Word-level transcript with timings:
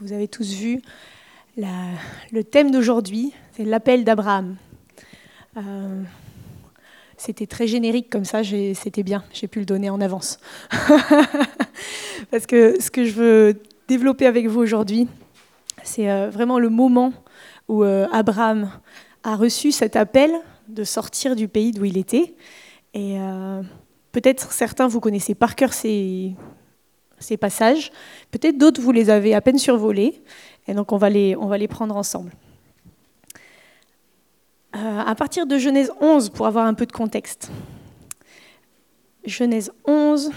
Vous 0.00 0.14
avez 0.14 0.28
tous 0.28 0.54
vu 0.54 0.80
le 1.56 2.42
thème 2.42 2.70
d'aujourd'hui, 2.70 3.34
c'est 3.52 3.64
l'appel 3.64 4.04
d'Abraham. 4.04 4.56
Euh, 5.58 6.02
c'était 7.18 7.46
très 7.46 7.66
générique 7.66 8.08
comme 8.08 8.24
ça, 8.24 8.42
c'était 8.42 9.02
bien, 9.02 9.24
j'ai 9.32 9.46
pu 9.46 9.58
le 9.58 9.66
donner 9.66 9.90
en 9.90 10.00
avance. 10.00 10.38
Parce 12.30 12.46
que 12.46 12.80
ce 12.80 12.90
que 12.90 13.04
je 13.04 13.12
veux 13.12 13.62
développer 13.88 14.26
avec 14.26 14.46
vous 14.46 14.60
aujourd'hui, 14.60 15.06
c'est 15.82 16.10
euh, 16.10 16.30
vraiment 16.30 16.58
le 16.58 16.70
moment 16.70 17.12
où 17.68 17.84
euh, 17.84 18.06
Abraham 18.10 18.70
a 19.22 19.36
reçu 19.36 19.70
cet 19.70 19.96
appel 19.96 20.30
de 20.68 20.82
sortir 20.84 21.36
du 21.36 21.46
pays 21.46 21.72
d'où 21.72 21.84
il 21.84 21.98
était. 21.98 22.34
Et 22.94 23.18
peut-être 24.10 24.50
certains, 24.50 24.88
vous 24.88 24.98
connaissez 24.98 25.34
par 25.34 25.54
cœur 25.54 25.72
ces, 25.72 26.34
ces 27.20 27.36
passages, 27.36 27.92
peut-être 28.30 28.58
d'autres, 28.58 28.80
vous 28.80 28.92
les 28.92 29.10
avez 29.10 29.34
à 29.34 29.40
peine 29.40 29.58
survolés. 29.58 30.20
Et 30.66 30.74
donc 30.74 30.92
on 30.92 30.96
va 30.96 31.10
les, 31.10 31.36
on 31.36 31.46
va 31.46 31.58
les 31.58 31.68
prendre 31.68 31.96
ensemble. 31.96 32.32
Euh, 34.76 34.98
à 35.00 35.14
partir 35.14 35.46
de 35.46 35.58
Genèse 35.58 35.92
11, 36.00 36.30
pour 36.30 36.46
avoir 36.46 36.66
un 36.66 36.74
peu 36.74 36.86
de 36.86 36.92
contexte. 36.92 37.50
Genèse 39.24 39.72
11, 39.86 40.30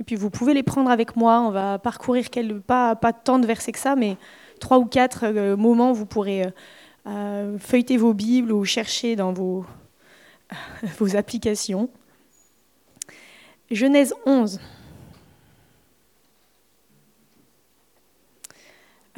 et 0.00 0.04
puis 0.04 0.14
vous 0.14 0.30
pouvez 0.30 0.54
les 0.54 0.62
prendre 0.62 0.90
avec 0.90 1.16
moi, 1.16 1.40
on 1.40 1.50
va 1.50 1.78
parcourir 1.78 2.30
quelques, 2.30 2.60
pas, 2.60 2.94
pas 2.96 3.12
tant 3.12 3.38
de 3.38 3.46
versets 3.46 3.72
que 3.72 3.78
ça, 3.78 3.96
mais 3.96 4.16
trois 4.60 4.78
ou 4.78 4.84
quatre 4.84 5.24
euh, 5.24 5.56
moments 5.56 5.92
où 5.92 5.94
vous 5.94 6.06
pourrez 6.06 6.44
euh, 7.06 7.58
feuilleter 7.58 7.96
vos 7.96 8.12
Bibles 8.12 8.52
ou 8.52 8.64
chercher 8.64 9.16
dans 9.16 9.32
vos, 9.32 9.64
vos 10.98 11.16
applications. 11.16 11.88
Genèse 13.70 14.14
11. 14.26 14.60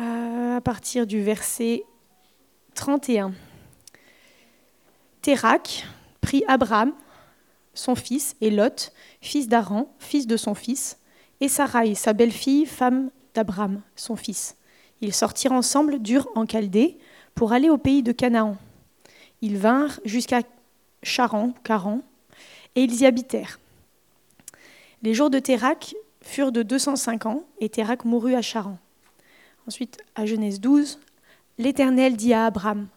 À 0.00 0.60
partir 0.62 1.06
du 1.06 1.22
verset 1.22 1.84
31. 2.74 3.32
Térac 5.20 5.86
prit 6.22 6.42
Abraham, 6.48 6.92
son 7.74 7.94
fils, 7.94 8.34
et 8.40 8.50
Lot, 8.50 8.92
fils 9.20 9.48
d'Aran, 9.48 9.94
fils 9.98 10.26
de 10.26 10.36
son 10.38 10.54
fils, 10.54 10.98
et 11.40 11.48
Sarai, 11.48 11.94
sa 11.94 12.14
belle-fille, 12.14 12.64
femme 12.64 13.10
d'Abraham, 13.34 13.82
son 13.94 14.16
fils. 14.16 14.56
Ils 15.02 15.14
sortirent 15.14 15.52
ensemble 15.52 15.98
d'Ur 15.98 16.28
en 16.34 16.46
Chaldée 16.46 16.98
pour 17.34 17.52
aller 17.52 17.68
au 17.68 17.78
pays 17.78 18.02
de 18.02 18.12
Canaan. 18.12 18.56
Ils 19.42 19.58
vinrent 19.58 20.00
jusqu'à 20.04 20.42
Charan, 21.02 21.52
Caran, 21.62 22.00
et 22.74 22.84
ils 22.84 23.02
y 23.02 23.06
habitèrent. 23.06 23.60
Les 25.02 25.14
jours 25.14 25.30
de 25.30 25.38
Térac 25.38 25.94
furent 26.22 26.52
de 26.52 26.62
205 26.62 27.26
ans, 27.26 27.44
et 27.58 27.68
Térac 27.68 28.04
mourut 28.04 28.34
à 28.34 28.42
Charan. 28.42 28.78
Ensuite, 29.66 29.98
à 30.14 30.26
Genèse 30.26 30.60
12, 30.60 30.98
l'Éternel 31.58 32.16
dit 32.16 32.32
à 32.32 32.46
Abraham, 32.46 32.88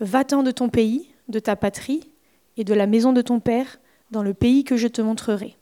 Va-t'en 0.00 0.42
de 0.42 0.50
ton 0.50 0.68
pays, 0.68 1.08
de 1.28 1.38
ta 1.38 1.56
patrie 1.56 2.10
et 2.56 2.64
de 2.64 2.74
la 2.74 2.86
maison 2.86 3.12
de 3.12 3.22
ton 3.22 3.40
père, 3.40 3.78
dans 4.10 4.22
le 4.22 4.34
pays 4.34 4.64
que 4.64 4.76
je 4.76 4.88
te 4.88 5.00
montrerai. 5.00 5.56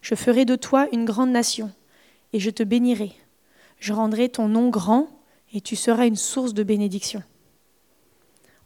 Je 0.00 0.14
ferai 0.14 0.44
de 0.44 0.56
toi 0.56 0.88
une 0.92 1.04
grande 1.04 1.30
nation, 1.30 1.70
et 2.32 2.40
je 2.40 2.50
te 2.50 2.62
bénirai. 2.62 3.12
Je 3.78 3.92
rendrai 3.92 4.28
ton 4.28 4.48
nom 4.48 4.68
grand, 4.68 5.08
et 5.52 5.60
tu 5.60 5.76
seras 5.76 6.06
une 6.06 6.16
source 6.16 6.54
de 6.54 6.62
bénédiction. 6.62 7.22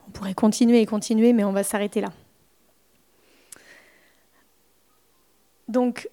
On 0.06 0.10
pourrait 0.10 0.34
continuer 0.34 0.80
et 0.80 0.86
continuer, 0.86 1.32
mais 1.32 1.44
on 1.44 1.52
va 1.52 1.62
s'arrêter 1.62 2.00
là. 2.00 2.12
Donc, 5.68 6.08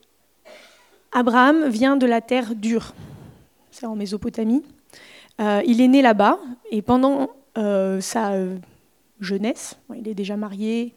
Abraham 1.14 1.70
vient 1.70 1.96
de 1.96 2.06
la 2.06 2.20
terre 2.20 2.56
dure, 2.56 2.94
c'est 3.72 3.86
en 3.86 3.96
Mésopotamie. 3.96 4.64
Euh, 5.40 5.62
il 5.66 5.82
est 5.82 5.88
né 5.88 6.02
là-bas 6.02 6.40
et 6.72 6.82
pendant 6.82 7.30
euh, 7.58 8.00
sa 8.00 8.34
euh, 8.34 8.58
jeunesse, 9.20 9.78
il 9.96 10.08
est 10.08 10.14
déjà 10.14 10.38
marié, 10.38 10.94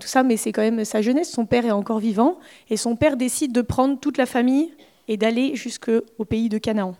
tout 0.00 0.06
ça, 0.06 0.22
mais 0.22 0.38
c'est 0.38 0.52
quand 0.52 0.62
même 0.62 0.86
sa 0.86 1.02
jeunesse, 1.02 1.30
son 1.30 1.44
père 1.44 1.66
est 1.66 1.70
encore 1.70 1.98
vivant 1.98 2.38
et 2.70 2.78
son 2.78 2.96
père 2.96 3.18
décide 3.18 3.52
de 3.52 3.60
prendre 3.60 4.00
toute 4.00 4.16
la 4.16 4.24
famille 4.24 4.72
et 5.06 5.18
d'aller 5.18 5.54
jusqu'au 5.54 6.24
pays 6.26 6.48
de 6.48 6.56
Canaan. 6.56 6.96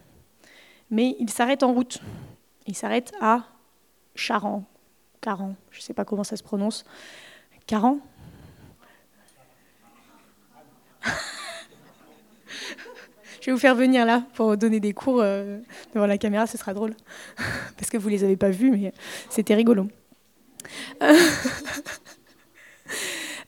Mais 0.90 1.16
il 1.18 1.30
s'arrête 1.30 1.62
en 1.62 1.72
route. 1.72 2.02
Il 2.66 2.76
s'arrête 2.76 3.12
à 3.18 3.44
Charan, 4.14 4.64
Caran, 5.22 5.54
je 5.70 5.78
ne 5.78 5.82
sais 5.84 5.94
pas 5.94 6.04
comment 6.04 6.22
ça 6.22 6.36
se 6.36 6.42
prononce. 6.42 6.84
Caran 7.66 7.98
Je 13.46 13.52
vais 13.52 13.54
vous 13.54 13.60
faire 13.60 13.76
venir 13.76 14.04
là 14.04 14.24
pour 14.34 14.56
donner 14.56 14.80
des 14.80 14.92
cours 14.92 15.20
euh, 15.20 15.60
devant 15.94 16.08
la 16.08 16.18
caméra, 16.18 16.48
ce 16.48 16.58
sera 16.58 16.74
drôle. 16.74 16.96
Parce 17.76 17.88
que 17.88 17.96
vous 17.96 18.08
ne 18.08 18.14
les 18.14 18.24
avez 18.24 18.34
pas 18.34 18.50
vus, 18.50 18.72
mais 18.72 18.92
c'était 19.30 19.54
rigolo. 19.54 19.86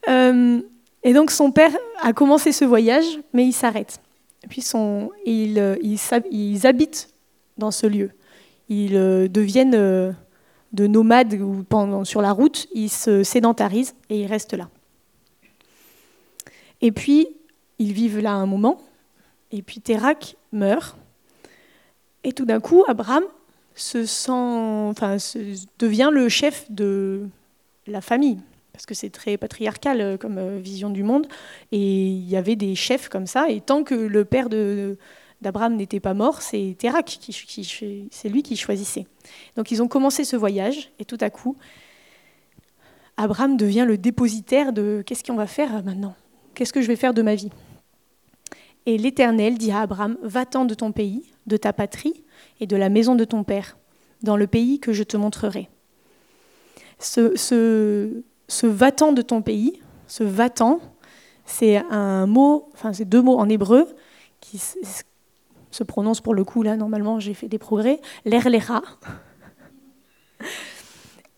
Euh, 0.08 0.62
et 1.02 1.12
donc 1.12 1.30
son 1.30 1.52
père 1.52 1.70
a 2.00 2.14
commencé 2.14 2.50
ce 2.50 2.64
voyage, 2.64 3.04
mais 3.34 3.44
il 3.44 3.52
s'arrête. 3.52 4.00
Puis 4.48 4.64
euh, 4.74 5.76
ils, 5.82 6.66
habitent 6.66 7.10
dans 7.58 7.70
ce 7.70 7.86
lieu. 7.86 8.10
Ils 8.70 9.28
deviennent 9.30 9.72
de 10.72 10.86
nomades 10.86 11.34
ou 11.34 11.64
sur 12.04 12.22
la 12.22 12.32
route, 12.32 12.68
ils 12.72 12.88
se 12.88 13.22
sédentarisent 13.22 13.94
et 14.08 14.20
ils 14.20 14.26
restent 14.26 14.54
là. 14.54 14.70
Et 16.80 16.90
puis, 16.90 17.28
ils 17.78 17.92
vivent 17.92 18.20
là 18.20 18.32
un 18.32 18.46
moment, 18.46 18.80
et 19.52 19.62
puis 19.62 19.80
Térac 19.80 20.36
meurt. 20.52 20.96
Et 22.24 22.32
tout 22.32 22.44
d'un 22.44 22.60
coup, 22.60 22.84
Abraham 22.88 23.22
se 23.74 24.04
sent, 24.04 24.92
devient 25.78 26.10
le 26.12 26.28
chef 26.28 26.70
de 26.70 27.28
la 27.86 28.00
famille, 28.00 28.38
parce 28.72 28.86
que 28.86 28.94
c'est 28.94 29.10
très 29.10 29.36
patriarcal 29.36 30.00
euh, 30.00 30.16
comme 30.16 30.38
euh, 30.38 30.58
vision 30.58 30.90
du 30.90 31.02
monde. 31.02 31.26
Et 31.72 32.08
il 32.08 32.28
y 32.28 32.36
avait 32.36 32.56
des 32.56 32.74
chefs 32.74 33.08
comme 33.08 33.26
ça. 33.26 33.48
Et 33.48 33.60
tant 33.60 33.84
que 33.84 33.94
le 33.94 34.24
père 34.24 34.48
d'Abraham 34.48 35.76
n'était 35.76 36.00
pas 36.00 36.14
mort, 36.14 36.42
c'est 36.42 36.74
Térac, 36.78 37.06
qui, 37.06 38.08
c'est 38.10 38.28
lui 38.28 38.42
qui 38.42 38.56
choisissait. 38.56 39.06
Donc 39.56 39.70
ils 39.70 39.82
ont 39.82 39.88
commencé 39.88 40.24
ce 40.24 40.36
voyage, 40.36 40.90
et 40.98 41.04
tout 41.04 41.18
à 41.20 41.30
coup, 41.30 41.56
Abraham 43.16 43.56
devient 43.56 43.84
le 43.86 43.98
dépositaire 43.98 44.72
de 44.72 45.02
qu'est-ce 45.06 45.24
qu'on 45.24 45.34
va 45.34 45.46
faire 45.46 45.82
maintenant? 45.84 46.14
Qu'est-ce 46.54 46.72
que 46.72 46.82
je 46.82 46.88
vais 46.88 46.96
faire 46.96 47.14
de 47.14 47.22
ma 47.22 47.34
vie? 47.34 47.50
Et 48.86 48.98
l'Éternel 48.98 49.58
dit 49.58 49.70
à 49.70 49.80
Abraham, 49.80 50.16
Va-t'en 50.22 50.64
de 50.64 50.74
ton 50.74 50.92
pays, 50.92 51.24
de 51.46 51.56
ta 51.56 51.72
patrie 51.72 52.24
et 52.60 52.66
de 52.66 52.76
la 52.76 52.88
maison 52.88 53.14
de 53.14 53.24
ton 53.24 53.44
père, 53.44 53.76
dans 54.22 54.36
le 54.36 54.46
pays 54.46 54.80
que 54.80 54.92
je 54.92 55.02
te 55.02 55.16
montrerai. 55.16 55.68
Ce, 56.98 58.22
va-t'en 58.62 59.12
de 59.12 59.22
ton 59.22 59.42
pays, 59.42 59.80
ce 60.06 60.24
va-t'en, 60.24 60.80
c'est 61.44 61.76
un 61.90 62.26
mot, 62.26 62.68
enfin 62.74 62.92
c'est 62.92 63.04
deux 63.04 63.22
mots 63.22 63.38
en 63.38 63.48
hébreu 63.48 63.86
qui 64.40 64.58
se 64.58 65.84
prononcent 65.84 66.20
pour 66.20 66.34
le 66.34 66.44
coup, 66.44 66.62
là 66.62 66.76
normalement 66.76 67.20
j'ai 67.20 67.34
fait 67.34 67.48
des 67.48 67.58
progrès, 67.58 68.00
l'erlera. 68.24 68.82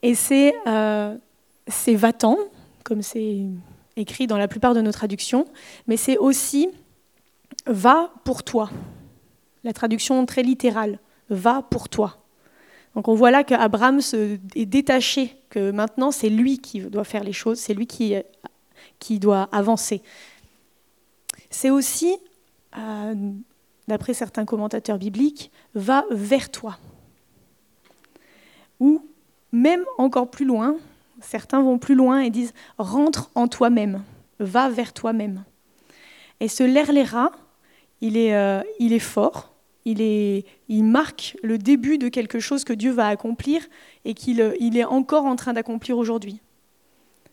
Et 0.03 0.15
c'est 0.15 0.55
euh, 0.67 1.17
va-t'en, 1.89 2.39
comme 2.85 3.03
c'est 3.03 3.45
écrit 3.97 4.27
dans 4.27 4.39
la 4.39 4.49
plupart 4.49 4.75
de 4.75 4.81
nos 4.81 4.93
traductions, 4.93 5.47
mais 5.87 5.97
c'est 5.97 6.17
aussi 6.17 6.69
va 7.71 8.13
pour 8.25 8.43
toi. 8.43 8.71
La 9.65 9.73
traduction 9.73 10.25
très 10.27 10.43
littérale, 10.43 10.99
va 11.31 11.63
pour 11.63 11.89
toi. 11.89 12.19
Donc 12.95 13.09
on 13.09 13.15
voit 13.15 13.31
là 13.31 13.45
qu'Abraham 13.45 14.01
est 14.57 14.67
détaché, 14.67 15.37
que 15.49 15.71
maintenant 15.71 16.11
c'est 16.11 16.29
lui 16.29 16.59
qui 16.59 16.81
doit 16.81 17.05
faire 17.05 17.23
les 17.23 17.33
choses, 17.33 17.59
c'est 17.59 17.75
lui 17.75 17.87
qui, 17.87 18.15
qui 18.99 19.19
doit 19.19 19.49
avancer. 19.53 20.03
C'est 21.51 21.71
aussi, 21.71 22.17
euh, 22.77 23.15
d'après 23.87 24.15
certains 24.15 24.45
commentateurs 24.45 24.99
bibliques, 24.99 25.53
va 25.75 26.05
vers 26.11 26.51
toi. 26.51 26.79
Ou 28.81 29.07
même 29.53 29.85
encore 29.99 30.31
plus 30.31 30.45
loin, 30.45 30.77
certains 31.21 31.63
vont 31.63 31.79
plus 31.79 31.95
loin 31.95 32.21
et 32.21 32.31
disent 32.31 32.55
rentre 32.79 33.31
en 33.35 33.47
toi-même, 33.47 34.03
va 34.41 34.69
vers 34.69 34.93
toi-même. 34.93 35.45
Et 36.41 36.49
ce 36.49 36.65
lerlera, 36.65 37.31
il 38.01 38.17
est, 38.17 38.35
euh, 38.35 38.63
il 38.79 38.93
est 38.93 38.99
fort, 38.99 39.53
il, 39.85 40.01
est, 40.01 40.45
il 40.69 40.85
marque 40.85 41.37
le 41.43 41.59
début 41.59 41.99
de 41.99 42.09
quelque 42.09 42.41
chose 42.41 42.65
que 42.65 42.73
Dieu 42.73 42.93
va 42.93 43.09
accomplir 43.09 43.63
et 44.05 44.15
qu'il 44.15 44.41
euh, 44.41 44.55
il 44.61 44.77
est 44.77 44.85
encore 44.85 45.27
en 45.27 45.37
train 45.37 45.53
d'accomplir 45.53 45.99
aujourd'hui. 45.99 46.41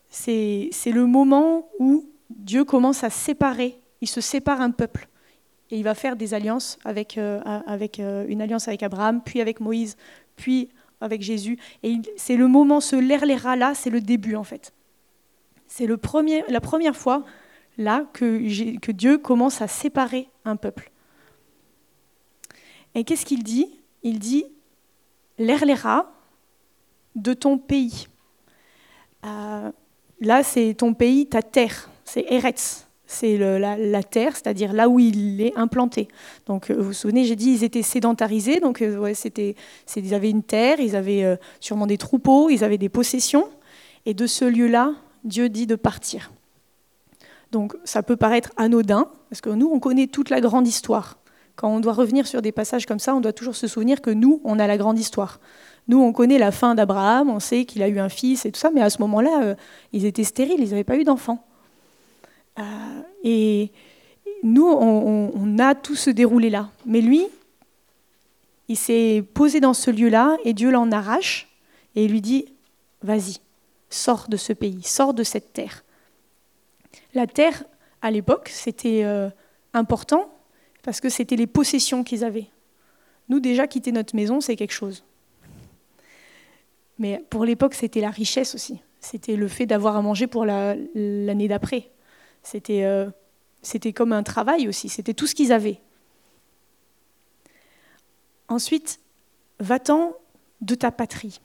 C'est 0.09 0.71
le 0.85 1.05
moment 1.05 1.69
où 1.79 2.09
Dieu 2.29 2.63
commence 2.63 3.03
à 3.03 3.09
séparer, 3.09 3.79
il 4.01 4.07
se 4.07 4.21
sépare 4.21 4.61
un 4.61 4.71
peuple. 4.71 5.09
Et 5.69 5.77
il 5.77 5.83
va 5.83 5.95
faire 5.95 6.15
des 6.15 6.33
alliances 6.33 6.79
avec, 6.85 7.17
euh, 7.17 7.41
avec 7.65 7.99
une 7.99 8.41
alliance 8.41 8.69
avec 8.69 8.83
Abraham, 8.83 9.21
puis 9.21 9.41
avec 9.41 9.59
Moïse, 9.59 9.97
puis 10.37 10.69
avec 11.01 11.21
Jésus. 11.21 11.57
Et 11.83 11.97
c'est 12.15 12.37
le 12.37 12.47
moment, 12.47 12.79
ce 12.79 12.95
l'erlera 12.95 13.57
là, 13.57 13.73
c'est 13.75 13.89
le 13.89 13.99
début 13.99 14.35
en 14.35 14.45
fait. 14.45 14.73
C'est 15.67 15.85
la 15.85 16.61
première 16.61 16.95
fois 16.95 17.25
là 17.77 18.05
que, 18.13 18.91
Dieu 18.91 19.17
commence 19.17 19.61
à 19.61 19.67
séparer 19.67 20.29
un 20.45 20.55
peuple. 20.55 20.91
Et 22.95 23.03
qu'est-ce 23.03 23.25
qu'il 23.25 23.43
dit? 23.43 23.67
Il 24.03 24.19
dit 24.19 24.45
l'Erlera 25.37 26.11
de 27.15 27.33
ton 27.33 27.57
pays. 27.57 28.07
Euh, 29.25 29.71
là, 30.21 30.43
c'est 30.43 30.73
ton 30.75 30.93
pays, 30.93 31.27
ta 31.27 31.41
terre, 31.41 31.89
c'est 32.05 32.25
Eretz. 32.29 32.85
C'est 33.09 33.37
la, 33.37 34.03
terre, 34.03 34.35
c'est-à-dire 34.35 34.73
là 34.73 34.89
où 34.89 34.99
il 34.99 35.39
est 35.39 35.57
implanté. 35.57 36.09
Donc, 36.45 36.69
euh, 36.69 36.75
vous 36.75 36.87
vous 36.87 36.93
souvenez, 36.93 37.23
j'ai 37.23 37.37
dit 37.37 37.51
ils 37.51 37.63
étaient 37.63 37.81
sédentarisés, 37.81 38.59
donc 38.59 38.81
euh, 38.81 38.97
ouais, 38.97 39.13
c'était, 39.13 39.55
ils 39.95 40.13
avaient 40.13 40.29
une 40.29 40.43
terre, 40.43 40.81
ils 40.81 40.93
avaient 40.93 41.37
sûrement 41.61 41.87
des 41.87 41.97
troupeaux, 41.97 42.49
ils 42.49 42.65
avaient 42.65 42.77
des 42.77 42.89
possessions. 42.89 43.47
Et 44.05 44.13
de 44.13 44.27
ce 44.27 44.43
lieu-là, 44.43 44.93
Dieu 45.23 45.47
dit 45.47 45.67
de 45.67 45.75
partir. 45.75 46.31
Donc, 47.51 47.75
ça 47.83 48.03
peut 48.03 48.17
paraître 48.17 48.51
anodin, 48.57 49.07
parce 49.29 49.41
que 49.41 49.49
nous, 49.49 49.69
on 49.71 49.79
connaît 49.79 50.07
toute 50.07 50.29
la 50.29 50.41
grande 50.41 50.67
histoire. 50.67 51.17
Quand 51.55 51.69
on 51.69 51.79
doit 51.79 51.93
revenir 51.93 52.27
sur 52.27 52.41
des 52.41 52.51
passages 52.51 52.85
comme 52.85 52.99
ça, 52.99 53.15
on 53.15 53.21
doit 53.21 53.33
toujours 53.33 53.55
se 53.55 53.67
souvenir 53.67 54.01
que 54.01 54.11
nous, 54.11 54.41
on 54.43 54.59
a 54.59 54.67
la 54.67 54.77
grande 54.77 54.99
histoire. 54.99 55.39
Nous, 55.87 55.99
on 55.99 56.11
connaît 56.11 56.37
la 56.37 56.51
fin 56.51 56.75
d'Abraham, 56.75 57.29
on 57.29 57.39
sait 57.39 57.65
qu'il 57.65 57.81
a 57.81 57.87
eu 57.87 57.99
un 57.99 58.09
fils 58.09 58.45
et 58.45 58.51
tout 58.51 58.59
ça, 58.59 58.69
mais 58.71 58.81
à 58.81 58.89
ce 58.89 59.01
moment-là, 59.01 59.41
euh, 59.43 59.55
ils 59.93 60.05
étaient 60.05 60.25
stériles, 60.25 60.59
ils 60.59 60.69
n'avaient 60.69 60.83
pas 60.83 60.97
eu 60.97 61.03
d'enfants. 61.03 61.45
Euh, 62.59 62.63
et 63.23 63.71
nous, 64.43 64.67
on, 64.67 65.57
a 65.59 65.75
tout 65.75 65.95
ce 65.95 66.09
déroulé-là. 66.09 66.69
Mais 66.85 67.01
lui, 67.01 67.25
il 68.67 68.77
s'est 68.77 69.23
posé 69.33 69.59
dans 69.59 69.73
ce 69.73 69.89
lieu-là 69.89 70.37
et 70.43 70.53
Dieu 70.53 70.71
l'en 70.71 70.91
arrache 70.91 71.47
et 71.95 72.05
il 72.05 72.11
lui 72.11 72.21
dit, 72.21 72.45
vas-y, 73.01 73.37
sors 73.89 74.27
de 74.27 74.37
ce 74.37 74.53
pays, 74.53 74.83
sors 74.83 75.13
de 75.13 75.23
cette 75.23 75.53
terre. 75.53 75.83
La 77.13 77.27
terre, 77.27 77.63
à 78.01 78.11
l'époque, 78.11 78.49
c'était 78.49 79.03
euh, 79.03 79.29
important 79.73 80.31
parce 80.83 80.99
que 81.01 81.09
c'était 81.09 81.35
les 81.35 81.47
possessions 81.47 82.03
qu'ils 82.03 82.23
avaient. 82.23 82.47
Nous, 83.29 83.39
déjà, 83.39 83.67
quitter 83.67 83.91
notre 83.91 84.15
maison, 84.15 84.39
c'est 84.39 84.55
quelque 84.55 84.73
chose. 84.73 85.03
Mais 86.99 87.23
pour 87.29 87.45
l'époque, 87.45 87.73
c'était 87.73 88.01
la 88.01 88.09
richesse 88.09 88.55
aussi. 88.55 88.81
C'était 88.99 89.35
le 89.35 89.47
fait 89.47 89.65
d'avoir 89.65 89.95
à 89.95 90.01
manger 90.01 90.27
pour 90.27 90.45
l'année 90.45 91.47
d'après. 91.47 91.91
C'était 92.41 92.83
euh, 92.83 93.09
c'était 93.61 93.93
comme 93.93 94.13
un 94.13 94.23
travail 94.23 94.67
aussi. 94.67 94.89
C'était 94.89 95.13
tout 95.13 95.27
ce 95.27 95.35
qu'ils 95.35 95.51
avaient. 95.51 95.81
Ensuite, 98.47 98.99
va-t'en 99.59 100.15
de 100.61 100.75
ta 100.75 100.91
patrie. 100.91 101.41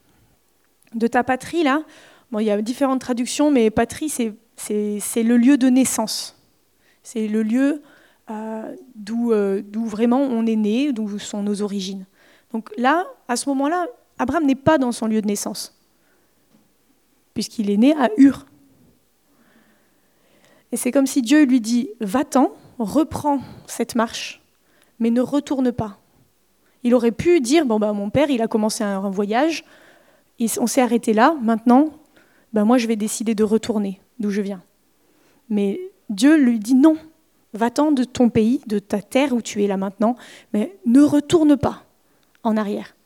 De 0.95 1.07
ta 1.07 1.25
patrie, 1.25 1.65
là, 1.65 1.83
bon, 2.31 2.39
il 2.39 2.47
y 2.47 2.51
a 2.51 2.63
différentes 2.63 3.01
traductions, 3.01 3.51
mais 3.51 3.71
patrie, 3.71 4.09
c'est 4.09 4.35
le 4.71 5.37
lieu 5.37 5.57
de 5.57 5.69
naissance. 5.69 6.37
C'est 7.03 7.27
le 7.27 7.43
lieu 7.43 7.83
euh, 8.31 8.77
euh, 9.11 9.63
d'où 9.65 9.85
vraiment 9.85 10.21
on 10.21 10.47
est 10.47 10.57
né, 10.57 10.93
d'où 10.93 11.19
sont 11.19 11.43
nos 11.43 11.63
origines. 11.63 12.07
Donc 12.53 12.71
là, 12.77 13.07
à 13.29 13.37
ce 13.37 13.49
moment-là, 13.49 13.87
Abraham 14.19 14.47
n'est 14.47 14.55
pas 14.55 14.79
dans 14.79 14.93
son 14.93 15.07
lieu 15.07 15.21
de 15.21 15.27
naissance, 15.27 15.77
puisqu'il 17.35 17.71
est 17.71 17.77
né 17.77 17.95
à 17.97 18.11
Ur. 18.17 18.47
Et 20.71 20.77
c'est 20.77 20.93
comme 20.93 21.07
si 21.07 21.23
Dieu 21.23 21.45
lui 21.45 21.61
dit, 21.61 21.91
va-t'en, 22.01 22.53
reprends 22.79 23.41
cette 23.67 23.95
marche, 23.95 24.43
mais 24.99 25.11
ne 25.11 25.21
retourne 25.21 25.73
pas. 25.73 25.99
Il 26.85 26.95
aurait 26.95 27.13
pu 27.13 27.41
dire, 27.41 27.67
bon 27.67 27.79
bah 27.79 27.93
mon 27.93 28.11
père, 28.11 28.31
il 28.31 28.43
a 28.43 28.49
commencé 28.49 28.85
un 28.85 29.11
voyage, 29.11 29.65
on 30.59 30.67
s'est 30.67 30.81
arrêté 30.81 31.13
là, 31.13 31.37
maintenant, 31.43 31.91
bah 32.53 32.65
moi 32.65 32.79
je 32.79 32.87
vais 32.87 32.97
décider 32.97 33.35
de 33.35 33.45
retourner 33.45 34.01
d'où 34.19 34.31
je 34.31 34.43
viens. 34.43 34.63
Mais 35.49 35.81
Dieu 36.09 36.37
lui 36.37 36.59
dit 36.59 36.75
non, 36.75 36.97
Va-t'en 37.55 37.93
de 37.93 38.05
ton 38.05 38.31
pays, 38.31 38.63
de 38.67 38.79
ta 38.79 39.03
terre 39.03 39.35
où 39.35 39.43
tu 39.43 39.63
es 39.63 39.67
là 39.67 39.77
maintenant, 39.77 40.17
mais 40.55 40.79
ne 40.87 41.03
retourne 41.03 41.57
pas 41.57 41.85
en 42.43 42.57
arrière. 42.57 42.97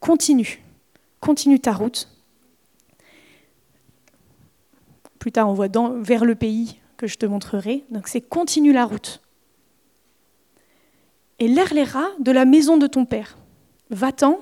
Continue, 0.00 0.62
continue 1.20 1.60
ta 1.60 1.72
route. 1.72 2.08
Plus 5.18 5.32
tard, 5.32 5.48
on 5.48 5.54
voit 5.54 5.68
vers 6.00 6.24
le 6.24 6.34
pays 6.34 6.78
que 6.96 7.06
je 7.06 7.16
te 7.16 7.26
montrerai. 7.26 7.84
Donc 7.90 8.08
c'est 8.08 8.22
continue 8.22 8.72
la 8.72 8.86
route. 8.86 9.20
Et 11.38 11.48
l'erlera 11.48 12.06
de 12.18 12.32
la 12.32 12.46
maison 12.46 12.78
de 12.78 12.86
ton 12.86 13.04
père. 13.04 13.36
Va-t'en 13.90 14.40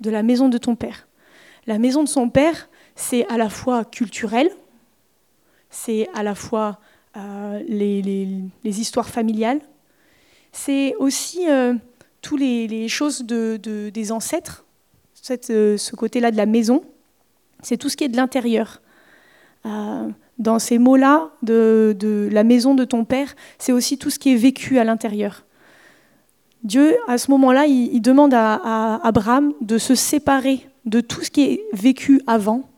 de 0.00 0.10
la 0.10 0.22
maison 0.22 0.50
de 0.50 0.58
ton 0.58 0.76
père. 0.76 1.08
La 1.66 1.78
maison 1.78 2.02
de 2.02 2.08
son 2.08 2.28
père, 2.28 2.68
c'est 2.96 3.26
à 3.28 3.36
la 3.36 3.48
fois 3.48 3.84
culturel, 3.84 4.50
c'est 5.70 6.08
à 6.14 6.22
la 6.22 6.34
fois 6.34 6.78
euh, 7.16 7.62
les, 7.68 8.80
histoires 8.80 9.08
familiales. 9.08 9.60
C'est 10.52 10.94
aussi 10.98 11.48
euh, 11.50 11.74
tous 12.20 12.36
les, 12.36 12.88
choses 12.88 13.24
de, 13.24 13.58
des 13.92 14.12
ancêtres, 14.12 14.64
euh, 15.50 15.76
ce 15.76 15.96
côté-là 15.96 16.30
de 16.30 16.36
la 16.36 16.46
maison. 16.46 16.84
C'est 17.62 17.76
tout 17.76 17.88
ce 17.88 17.96
qui 17.96 18.04
est 18.04 18.08
de 18.08 18.16
l'intérieur. 18.16 18.80
dans 20.38 20.58
ces 20.58 20.78
mots-là 20.78 21.30
de, 21.42 22.28
la 22.32 22.44
maison 22.44 22.74
de 22.74 22.84
ton 22.84 23.04
père, 23.04 23.34
c'est 23.58 23.72
aussi 23.72 23.98
tout 23.98 24.10
ce 24.10 24.18
qui 24.18 24.32
est 24.32 24.36
vécu 24.36 24.78
à 24.78 24.84
l'intérieur. 24.84 25.44
Dieu, 26.64 26.96
à 27.08 27.18
ce 27.18 27.30
moment-là, 27.30 27.66
il, 27.66 28.00
demande 28.00 28.34
à, 28.34 29.00
Abraham 29.04 29.52
de 29.60 29.78
se 29.78 29.94
séparer 29.94 30.66
de 30.84 31.00
tout 31.00 31.22
ce 31.22 31.30
qui 31.30 31.42
est 31.42 31.64
vécu 31.72 32.22
avant 32.26 32.71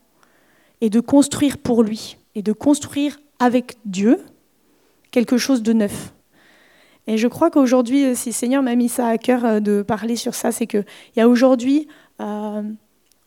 et 0.81 0.91
de 0.91 1.00
construire 1.00 1.59
pour 1.59 1.82
lui 1.82 2.17
et 2.35 2.43
de 2.43 2.53
construire 2.53 3.19
avec 3.38 3.76
Dieu 3.85 4.21
quelque 5.11 5.38
chose 5.38 5.62
de 5.62 5.73
neuf. 5.73 6.12
Et 7.06 7.19
je 7.19 7.29
crois 7.29 7.50
qu'aujourd'hui, 7.50 8.17
si 8.17 8.31
le 8.31 8.35
Seigneur 8.35 8.62
m'a 8.62 8.75
mis 8.75 8.88
ça 8.88 9.09
à 9.09 9.19
cœur 9.19 9.44
euh, 9.44 9.61
de 9.61 9.82
parler 9.82 10.17
sur 10.17 10.35
ça, 10.35 10.53
c'est 10.53 10.67
qu'il 10.67 10.87
y 11.17 11.21
a 11.21 11.29
aujourd'hui, 11.29 11.87
euh, 12.21 12.62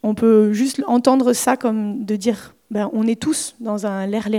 on 0.03 0.15
peut 0.15 0.51
juste 0.53 0.81
entendre 0.87 1.33
ça 1.33 1.57
comme 1.57 2.03
de 2.03 2.15
dire, 2.15 2.55
ben, 2.71 2.89
on 2.93 3.05
est 3.05 3.19
tous 3.19 3.55
dans 3.59 3.85
un 3.85 4.05
l'air 4.07 4.29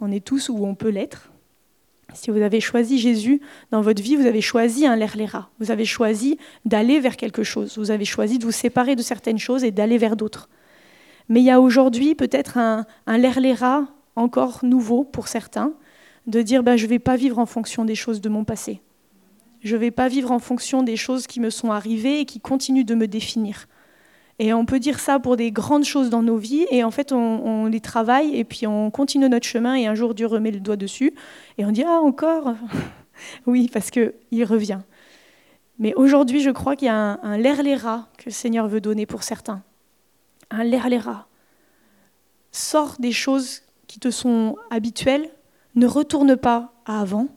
on 0.00 0.10
est 0.10 0.24
tous 0.24 0.48
où 0.48 0.66
on 0.66 0.74
peut 0.74 0.90
l'être. 0.90 1.30
Si 2.12 2.30
vous 2.30 2.42
avez 2.42 2.60
choisi 2.60 2.98
Jésus 2.98 3.40
dans 3.70 3.80
votre 3.80 4.02
vie, 4.02 4.16
vous 4.16 4.26
avez 4.26 4.40
choisi 4.40 4.86
un 4.86 4.96
l'air 4.96 5.50
vous 5.58 5.70
avez 5.70 5.84
choisi 5.84 6.38
d'aller 6.64 7.00
vers 7.00 7.16
quelque 7.16 7.42
chose, 7.42 7.78
vous 7.78 7.90
avez 7.90 8.04
choisi 8.04 8.38
de 8.38 8.44
vous 8.44 8.52
séparer 8.52 8.94
de 8.94 9.02
certaines 9.02 9.38
choses 9.38 9.64
et 9.64 9.70
d'aller 9.70 9.98
vers 9.98 10.14
d'autres. 10.14 10.48
Mais 11.28 11.40
il 11.40 11.44
y 11.44 11.50
a 11.50 11.60
aujourd'hui 11.60 12.14
peut-être 12.14 12.58
un, 12.58 12.84
un 13.06 13.86
encore 14.16 14.60
nouveau 14.62 15.04
pour 15.04 15.28
certains, 15.28 15.72
de 16.26 16.42
dire 16.42 16.62
ben, 16.62 16.76
je 16.76 16.84
ne 16.84 16.90
vais 16.90 16.98
pas 16.98 17.16
vivre 17.16 17.38
en 17.38 17.46
fonction 17.46 17.84
des 17.84 17.94
choses 17.94 18.20
de 18.20 18.28
mon 18.28 18.44
passé. 18.44 18.80
Je 19.60 19.74
ne 19.74 19.80
vais 19.80 19.90
pas 19.90 20.08
vivre 20.08 20.30
en 20.30 20.38
fonction 20.38 20.82
des 20.82 20.96
choses 20.96 21.26
qui 21.26 21.40
me 21.40 21.50
sont 21.50 21.70
arrivées 21.70 22.20
et 22.20 22.24
qui 22.26 22.40
continuent 22.40 22.84
de 22.84 22.94
me 22.94 23.06
définir. 23.06 23.66
Et 24.38 24.52
on 24.52 24.66
peut 24.66 24.80
dire 24.80 24.98
ça 24.98 25.18
pour 25.18 25.36
des 25.36 25.52
grandes 25.52 25.84
choses 25.84 26.10
dans 26.10 26.22
nos 26.22 26.36
vies, 26.36 26.66
et 26.70 26.82
en 26.82 26.90
fait, 26.90 27.12
on, 27.12 27.66
les 27.66 27.80
travaille, 27.80 28.36
et 28.36 28.44
puis 28.44 28.66
on 28.66 28.90
continue 28.90 29.28
notre 29.28 29.46
chemin, 29.46 29.74
et 29.74 29.86
un 29.86 29.94
jour, 29.94 30.12
Dieu 30.12 30.26
remet 30.26 30.50
le 30.50 30.58
doigt 30.58 30.76
dessus, 30.76 31.14
et 31.56 31.64
on 31.64 31.70
dit 31.70 31.84
Ah, 31.84 32.00
encore 32.00 32.54
Oui, 33.46 33.70
parce 33.72 33.90
qu'il 33.90 34.44
revient. 34.44 34.80
Mais 35.78 35.94
aujourd'hui, 35.94 36.40
je 36.40 36.50
crois 36.50 36.74
qu'il 36.74 36.86
y 36.86 36.90
a 36.90 36.96
un, 36.96 37.18
un 37.22 37.38
l'air 37.38 37.58
que 38.18 38.24
le 38.26 38.32
Seigneur 38.32 38.66
veut 38.66 38.80
donner 38.80 39.06
pour 39.06 39.22
certains. 39.22 39.62
Un 40.50 40.64
l'air 40.64 41.28
Sors 42.52 42.96
des 42.98 43.12
choses 43.12 43.62
qui 43.86 43.98
te 43.98 44.10
sont 44.10 44.56
habituelles, 44.70 45.28
ne 45.74 45.86
retourne 45.86 46.36
pas 46.36 46.72
à 46.86 47.00
avant, 47.00 47.28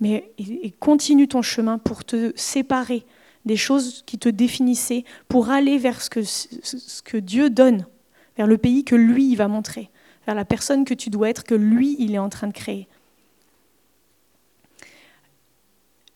mais 0.00 0.32
continue 0.80 1.28
ton 1.28 1.42
chemin 1.42 1.78
pour 1.78 2.04
te 2.04 2.32
séparer 2.36 3.06
des 3.44 3.56
choses 3.56 4.02
qui 4.06 4.18
te 4.18 4.28
définissaient, 4.28 5.04
pour 5.28 5.50
aller 5.50 5.78
vers 5.78 6.00
ce 6.00 7.02
que, 7.02 7.16
Dieu 7.18 7.50
donne, 7.50 7.86
vers 8.36 8.46
le 8.46 8.58
pays 8.58 8.84
que 8.84 8.94
lui 8.94 9.34
va 9.34 9.48
montrer, 9.48 9.90
vers 10.26 10.34
la 10.34 10.44
personne 10.44 10.84
que 10.84 10.94
tu 10.94 11.10
dois 11.10 11.28
être, 11.28 11.44
que 11.44 11.54
lui 11.54 11.96
il 11.98 12.14
est 12.14 12.18
en 12.18 12.28
train 12.28 12.46
de 12.46 12.52
créer. 12.52 12.88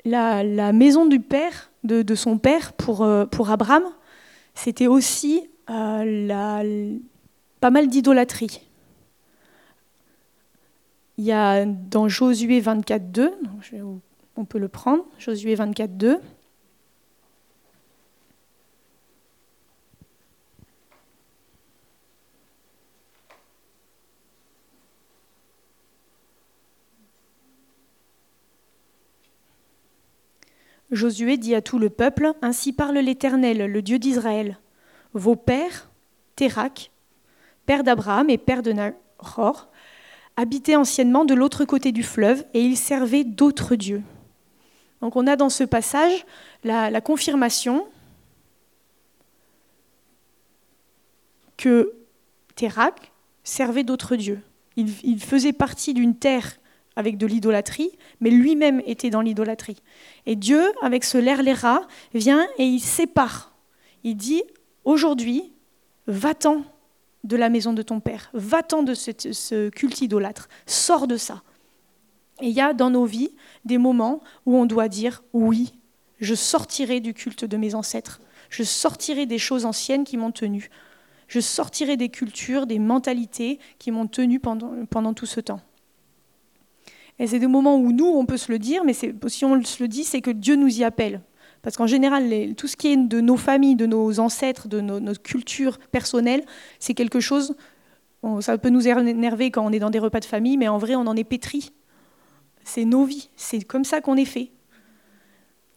La, 0.04 0.72
maison 0.72 1.04
du 1.04 1.20
père, 1.20 1.70
de, 1.84 2.14
son 2.14 2.38
père 2.38 2.72
pour, 2.72 3.02
euh, 3.02 3.26
pour 3.26 3.50
Abraham, 3.50 3.84
c'était 4.54 4.86
aussi 4.86 5.48
la, 5.68 6.62
pas 7.60 7.70
mal 7.70 7.88
d'idolâtrie. 7.88 8.60
Il 11.18 11.24
y 11.24 11.32
a 11.32 11.64
dans 11.66 12.08
Josué 12.08 12.60
24, 12.60 13.10
2, 13.10 13.32
on 14.36 14.44
peut 14.44 14.58
le 14.58 14.68
prendre, 14.68 15.04
Josué 15.18 15.54
24, 15.54 15.96
2. 15.96 16.20
Josué 30.90 31.36
dit 31.36 31.54
à 31.54 31.60
tout 31.60 31.78
le 31.78 31.90
peuple, 31.90 32.32
Ainsi 32.40 32.72
parle 32.72 32.96
l'Éternel, 32.98 33.70
le 33.70 33.82
Dieu 33.82 33.98
d'Israël 33.98 34.58
vos 35.14 35.36
pères, 35.36 35.90
Térak, 36.36 36.90
père 37.66 37.84
d'Abraham 37.84 38.30
et 38.30 38.38
père 38.38 38.62
de 38.62 38.72
Nahor, 38.72 39.68
habitaient 40.36 40.76
anciennement 40.76 41.24
de 41.24 41.34
l'autre 41.34 41.64
côté 41.64 41.92
du 41.92 42.02
fleuve 42.02 42.44
et 42.54 42.60
ils 42.60 42.76
servaient 42.76 43.24
d'autres 43.24 43.74
dieux. 43.74 44.02
Donc 45.00 45.16
on 45.16 45.26
a 45.26 45.36
dans 45.36 45.48
ce 45.48 45.64
passage 45.64 46.24
la, 46.64 47.00
confirmation 47.00 47.86
que 51.56 51.92
Térak 52.54 53.12
servait 53.42 53.84
d'autres 53.84 54.16
dieux. 54.16 54.40
Il, 54.76 54.88
il, 55.02 55.20
faisait 55.20 55.52
partie 55.52 55.92
d'une 55.92 56.16
terre 56.16 56.56
avec 56.94 57.16
de 57.16 57.26
l'idolâtrie, 57.26 57.90
mais 58.20 58.30
lui-même 58.30 58.80
était 58.86 59.10
dans 59.10 59.20
l'idolâtrie. 59.20 59.82
Et 60.26 60.36
Dieu, 60.36 60.72
avec 60.82 61.04
ce 61.04 61.18
ler 61.18 61.36
vient 62.14 62.46
et 62.58 62.64
il 62.64 62.80
sépare. 62.80 63.54
Il 64.04 64.16
dit 64.16 64.42
aujourd'hui, 64.88 65.52
va-t'en 66.06 66.64
de 67.22 67.36
la 67.36 67.50
maison 67.50 67.74
de 67.74 67.82
ton 67.82 68.00
père, 68.00 68.30
va-t'en 68.32 68.82
de 68.82 68.94
ce, 68.94 69.68
culte 69.68 70.00
idolâtre, 70.00 70.48
sors 70.66 71.06
de 71.06 71.18
ça. 71.18 71.42
Et 72.40 72.46
il 72.46 72.54
y 72.54 72.60
a 72.60 72.72
dans 72.72 72.88
nos 72.88 73.04
vies 73.04 73.34
des 73.66 73.76
moments 73.76 74.22
où 74.46 74.56
on 74.56 74.64
doit 74.64 74.88
dire, 74.88 75.22
oui, 75.34 75.74
je 76.20 76.34
sortirai 76.34 77.00
du 77.00 77.12
culte 77.12 77.44
de 77.44 77.56
mes 77.58 77.74
ancêtres, 77.74 78.20
je 78.48 78.62
sortirai 78.62 79.26
des 79.26 79.38
choses 79.38 79.66
anciennes 79.66 80.04
qui 80.04 80.16
m'ont 80.16 80.32
tenu, 80.32 80.70
je 81.26 81.40
sortirai 81.40 81.98
des 81.98 82.08
cultures, 82.08 82.66
des 82.66 82.78
mentalités 82.78 83.58
qui 83.78 83.90
m'ont 83.90 84.06
tenu 84.06 84.40
pendant 84.40 85.12
tout 85.12 85.26
ce 85.26 85.40
temps. 85.40 85.60
Et 87.18 87.26
c'est 87.26 87.40
des 87.40 87.46
moments 87.46 87.76
où 87.76 87.92
nous, 87.92 88.06
on 88.06 88.24
peut 88.24 88.38
se 88.38 88.50
le 88.50 88.58
dire, 88.58 88.84
mais 88.84 88.94
si 88.94 89.44
on 89.44 89.62
se 89.62 89.82
le 89.82 89.88
dit, 89.88 90.04
c'est 90.04 90.22
que 90.22 90.30
Dieu 90.30 90.56
nous 90.56 90.78
y 90.78 90.84
appelle. 90.84 91.20
Parce 91.62 91.76
qu'en 91.76 91.86
général, 91.86 92.54
tout 92.56 92.68
ce 92.68 92.76
qui 92.76 92.88
est 92.88 92.96
de 92.96 93.20
nos 93.20 93.36
familles, 93.36 93.76
de 93.76 93.86
nos 93.86 94.20
ancêtres, 94.20 94.68
de 94.68 94.80
notre 94.80 95.22
culture 95.22 95.78
personnelle, 95.78 96.44
c'est 96.78 96.94
quelque 96.94 97.20
chose, 97.20 97.56
ça 98.40 98.56
peut 98.58 98.70
nous 98.70 98.86
énerver 98.86 99.50
quand 99.50 99.64
on 99.66 99.72
est 99.72 99.78
dans 99.78 99.90
des 99.90 99.98
repas 99.98 100.20
de 100.20 100.24
famille, 100.24 100.56
mais 100.56 100.68
en 100.68 100.78
vrai, 100.78 100.94
on 100.94 101.06
en 101.06 101.16
est 101.16 101.24
pétri. 101.24 101.72
C'est 102.64 102.84
nos 102.84 103.04
vies, 103.04 103.30
c'est 103.36 103.62
comme 103.62 103.84
ça 103.84 104.00
qu'on 104.00 104.16
est 104.16 104.24
fait. 104.24 104.50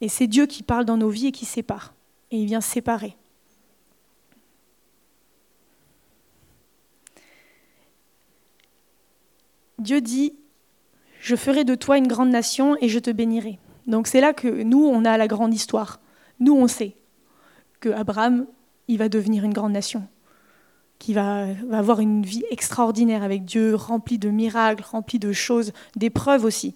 Et 0.01 0.09
c'est 0.09 0.27
Dieu 0.27 0.45
qui 0.45 0.63
parle 0.63 0.85
dans 0.85 0.97
nos 0.97 1.09
vies 1.09 1.27
et 1.27 1.31
qui 1.31 1.45
sépare. 1.45 1.93
Et 2.31 2.37
il 2.37 2.45
vient 2.45 2.61
séparer. 2.61 3.15
Dieu 9.79 9.99
dit, 9.99 10.33
je 11.19 11.35
ferai 11.35 11.63
de 11.63 11.75
toi 11.75 11.97
une 11.97 12.07
grande 12.07 12.29
nation 12.29 12.77
et 12.81 12.89
je 12.89 12.99
te 12.99 13.09
bénirai. 13.09 13.57
Donc 13.87 14.07
c'est 14.07 14.21
là 14.21 14.33
que 14.33 14.63
nous, 14.63 14.85
on 14.85 15.05
a 15.05 15.17
la 15.17 15.27
grande 15.27 15.53
histoire. 15.53 15.99
Nous, 16.39 16.55
on 16.55 16.67
sait 16.67 16.95
que 17.79 17.89
Abraham, 17.89 18.45
il 18.87 18.97
va 18.97 19.09
devenir 19.09 19.43
une 19.43 19.53
grande 19.53 19.73
nation, 19.73 20.07
qu'il 20.99 21.15
va, 21.15 21.47
avoir 21.71 21.99
une 21.99 22.23
vie 22.23 22.43
extraordinaire 22.51 23.23
avec 23.23 23.45
Dieu, 23.45 23.75
remplie 23.75 24.19
de 24.19 24.29
miracles, 24.29 24.83
remplie 24.83 25.19
de 25.19 25.31
choses, 25.31 25.73
d'épreuves 25.95 26.45
aussi. 26.45 26.75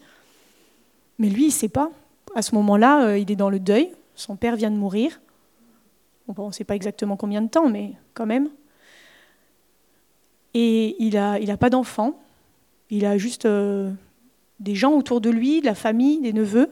Mais 1.20 1.30
lui, 1.30 1.44
il 1.44 1.48
ne 1.48 1.52
sait 1.52 1.70
pas. 1.70 1.92
À 2.36 2.42
ce 2.42 2.56
moment-là, 2.56 3.06
euh, 3.06 3.18
il 3.18 3.32
est 3.32 3.36
dans 3.36 3.50
le 3.50 3.60
deuil. 3.60 3.92
Son 4.16 4.36
père 4.36 4.56
vient 4.56 4.72
de 4.72 4.78
mourir. 4.78 5.22
on 6.28 6.48
ne 6.48 6.52
sait 6.52 6.64
pas 6.64 6.76
exactement 6.76 7.18
combien 7.18 7.42
de 7.42 7.50
temps, 7.50 7.70
mais 7.70 7.94
quand 8.14 8.26
même. 8.26 8.50
Et 10.54 10.96
il 11.04 11.14
n'a 11.14 11.58
pas 11.58 11.70
d'enfant. 11.70 12.20
Il 12.90 13.06
a 13.06 13.18
juste 13.18 13.46
euh, 13.46 13.92
des 14.60 14.76
gens 14.76 14.94
autour 14.94 15.22
de 15.22 15.30
lui, 15.30 15.62
de 15.62 15.66
la 15.66 15.76
famille, 15.76 16.22
des 16.22 16.34
neveux, 16.34 16.70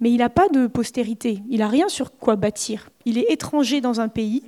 mais 0.00 0.10
il 0.10 0.18
n'a 0.18 0.28
pas 0.28 0.48
de 0.48 0.66
postérité. 0.66 1.42
Il 1.48 1.58
n'a 1.58 1.68
rien 1.68 1.88
sur 1.88 2.12
quoi 2.12 2.36
bâtir. 2.36 2.90
Il 3.04 3.18
est 3.18 3.30
étranger 3.30 3.80
dans 3.80 4.00
un 4.00 4.08
pays 4.08 4.42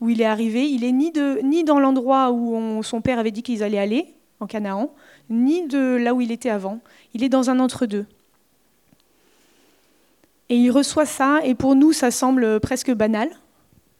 où 0.00 0.10
il 0.10 0.20
est 0.20 0.26
arrivé. 0.26 0.68
Il 0.68 0.84
est 0.84 0.92
ni, 0.92 1.12
ni 1.42 1.64
dans 1.64 1.78
l'endroit 1.78 2.32
où 2.32 2.82
son 2.82 3.00
père 3.00 3.18
avait 3.18 3.30
dit 3.30 3.42
qu'ils 3.42 3.62
allaient 3.62 3.78
aller, 3.78 4.14
en 4.40 4.46
Canaan, 4.46 4.92
ni 5.28 5.66
de 5.66 5.96
là 5.96 6.14
où 6.14 6.20
il 6.20 6.32
était 6.32 6.50
avant. 6.50 6.80
Il 7.14 7.22
est 7.22 7.28
dans 7.28 7.50
un 7.50 7.60
entre-deux. 7.60 8.06
Et 10.48 10.56
il 10.56 10.70
reçoit 10.70 11.06
ça, 11.06 11.40
et 11.44 11.54
pour 11.54 11.76
nous, 11.76 11.92
ça 11.92 12.10
semble 12.10 12.58
presque 12.58 12.92
banal 12.92 13.28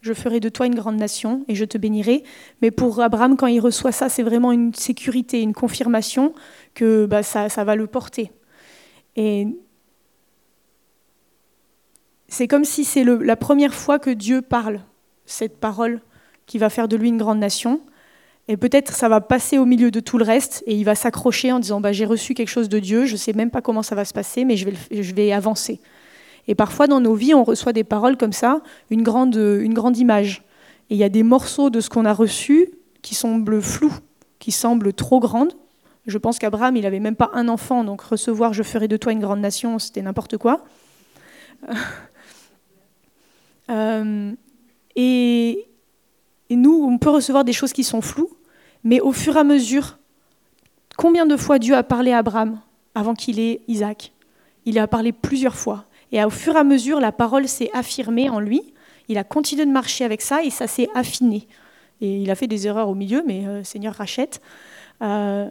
je 0.00 0.14
ferai 0.14 0.40
de 0.40 0.48
toi 0.48 0.66
une 0.66 0.74
grande 0.74 0.96
nation 0.96 1.44
et 1.48 1.54
je 1.54 1.64
te 1.64 1.76
bénirai. 1.78 2.24
Mais 2.62 2.70
pour 2.70 3.00
Abraham, 3.00 3.36
quand 3.36 3.46
il 3.46 3.60
reçoit 3.60 3.92
ça, 3.92 4.08
c'est 4.08 4.22
vraiment 4.22 4.52
une 4.52 4.74
sécurité, 4.74 5.42
une 5.42 5.52
confirmation 5.52 6.32
que 6.74 7.06
bah, 7.06 7.22
ça, 7.22 7.48
va 7.64 7.76
le 7.76 7.86
porter. 7.86 8.32
Et 9.16 9.46
c'est 12.30 12.46
comme 12.48 12.64
si 12.64 12.84
c'est 12.84 13.04
la 13.04 13.36
première 13.36 13.74
fois 13.74 13.98
que 13.98 14.08
Dieu 14.08 14.40
parle 14.40 14.80
cette 15.26 15.58
parole 15.58 16.00
qui 16.46 16.58
va 16.58 16.70
faire 16.70 16.88
de 16.88 16.96
lui 16.96 17.08
une 17.08 17.18
grande 17.18 17.40
nation. 17.40 17.80
Et 18.48 18.56
peut-être 18.56 18.94
ça 18.94 19.08
va 19.08 19.20
passer 19.20 19.58
au 19.58 19.66
milieu 19.66 19.90
de 19.90 20.00
tout 20.00 20.16
le 20.16 20.24
reste 20.24 20.62
et 20.66 20.74
il 20.74 20.84
va 20.84 20.94
s'accrocher 20.94 21.52
en 21.52 21.58
disant 21.58 21.80
bah, 21.80 21.92
J'ai 21.92 22.06
reçu 22.06 22.34
quelque 22.34 22.48
chose 22.48 22.68
de 22.68 22.78
Dieu, 22.78 23.04
je 23.04 23.12
ne 23.12 23.16
sais 23.16 23.32
même 23.32 23.50
pas 23.50 23.60
comment 23.60 23.82
ça 23.82 23.94
va 23.94 24.04
se 24.04 24.12
passer, 24.12 24.44
mais 24.44 24.56
je 24.56 25.14
vais, 25.14 25.32
avancer. 25.32 25.80
Et 26.48 26.54
parfois, 26.54 26.86
dans 26.86 27.00
nos 27.00 27.14
vies, 27.14 27.34
on 27.34 27.44
reçoit 27.44 27.72
des 27.72 27.84
paroles 27.84 28.16
comme 28.16 28.32
ça, 28.32 28.60
une 28.90 29.02
grande, 29.02 29.36
une 29.36 29.74
grande 29.74 29.98
image. 29.98 30.42
Et 30.88 30.94
il 30.94 30.98
y 30.98 31.04
a 31.04 31.08
des 31.08 31.22
morceaux 31.22 31.68
de 31.68 31.80
ce 31.80 31.90
qu'on 31.90 32.04
a 32.04 32.12
reçu 32.12 32.70
qui 33.02 33.14
semblent 33.14 33.60
flous, 33.60 33.94
qui 34.38 34.52
semblent 34.52 34.92
trop 34.92 35.20
grandes. 35.20 35.52
Je 36.06 36.18
pense 36.18 36.38
qu'Abraham, 36.38 36.76
il 36.76 36.82
n'avait 36.82 37.00
même 37.00 37.16
pas 37.16 37.30
un 37.34 37.48
enfant, 37.48 37.84
donc 37.84 38.00
recevoir 38.00 38.52
Je 38.52 38.62
ferai 38.62 38.88
de 38.88 38.96
toi 38.96 39.12
une 39.12 39.20
grande 39.20 39.40
nation, 39.40 39.78
c'était 39.78 40.02
n'importe 40.02 40.38
quoi. 40.38 40.64
Euh, 43.70 44.32
et, 44.96 45.66
nous, 46.50 46.84
on 46.84 46.98
peut 46.98 47.10
recevoir 47.10 47.44
des 47.44 47.52
choses 47.52 47.72
qui 47.72 47.84
sont 47.84 48.00
floues, 48.00 48.30
mais 48.82 49.00
au 49.00 49.12
fur 49.12 49.36
et 49.36 49.40
à 49.40 49.44
mesure, 49.44 49.98
combien 50.96 51.26
de 51.26 51.36
fois 51.36 51.58
Dieu 51.58 51.74
a 51.74 51.82
parlé 51.82 52.12
à 52.12 52.18
Abraham 52.18 52.60
avant 52.94 53.14
qu'il 53.14 53.38
ait 53.38 53.60
Isaac? 53.68 54.12
Il 54.64 54.78
a 54.78 54.86
parlé 54.86 55.12
plusieurs 55.12 55.56
fois. 55.56 55.84
Et 56.12 56.22
au 56.24 56.30
fur 56.30 56.56
et 56.56 56.58
à 56.58 56.64
mesure, 56.64 57.00
la 57.00 57.12
parole 57.12 57.46
s'est 57.46 57.70
affirmée 57.72 58.28
en 58.28 58.40
lui. 58.40 58.74
Il 59.08 59.16
a 59.16 59.24
continué 59.24 59.64
de 59.64 59.70
marcher 59.70 60.04
avec 60.04 60.22
ça 60.22 60.42
et 60.42 60.50
ça 60.50 60.66
s'est 60.66 60.88
affiné. 60.94 61.46
Et 62.00 62.22
il 62.22 62.30
a 62.30 62.34
fait 62.34 62.46
des 62.46 62.66
erreurs 62.66 62.88
au 62.88 62.94
milieu, 62.94 63.22
mais 63.26 63.46
euh, 63.46 63.62
Seigneur 63.62 63.94
rachète. 63.94 64.40
Euh, 65.02 65.48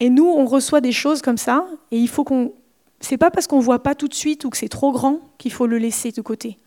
et 0.00 0.10
nous, 0.10 0.26
on 0.26 0.44
reçoit 0.44 0.80
des 0.80 0.92
choses 0.92 1.22
comme 1.22 1.38
ça, 1.38 1.66
et 1.90 1.98
il 1.98 2.08
faut 2.08 2.24
qu'on. 2.24 2.52
C'est 3.00 3.18
pas 3.18 3.30
parce 3.30 3.46
qu'on 3.46 3.60
voit 3.60 3.82
pas 3.82 3.94
tout 3.94 4.08
de 4.08 4.14
suite 4.14 4.44
ou 4.44 4.50
que 4.50 4.56
c'est 4.56 4.68
trop 4.68 4.92
grand 4.92 5.20
qu'il 5.38 5.52
faut 5.52 5.66
le 5.66 5.78
laisser 5.78 6.12
de 6.12 6.20
côté. 6.22 6.58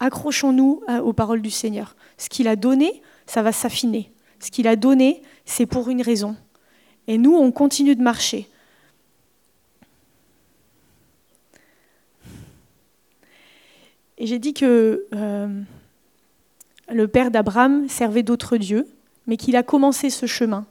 Accrochons-nous 0.00 0.82
aux 1.02 1.12
paroles 1.12 1.42
du 1.42 1.50
Seigneur. 1.50 1.96
Ce 2.18 2.28
qu'il 2.28 2.48
a 2.48 2.56
donné, 2.56 3.02
ça 3.26 3.42
va 3.42 3.52
s'affiner. 3.52 4.12
Ce 4.40 4.50
qu'il 4.50 4.68
a 4.68 4.76
donné, 4.76 5.22
c'est 5.44 5.66
pour 5.66 5.88
une 5.88 6.02
raison. 6.02 6.36
Et 7.06 7.18
nous, 7.18 7.34
on 7.34 7.52
continue 7.52 7.96
de 7.96 8.02
marcher. 8.02 8.48
Et 14.18 14.26
j'ai 14.26 14.38
dit 14.38 14.54
que 14.54 15.06
euh, 15.14 15.60
le 16.88 17.08
père 17.08 17.30
d'Abraham 17.30 17.88
servait 17.88 18.22
d'autres 18.22 18.56
dieux, 18.56 18.86
mais 19.26 19.36
qu'il 19.36 19.56
a 19.56 19.62
commencé 19.62 20.10
ce 20.10 20.26
chemin. 20.26 20.66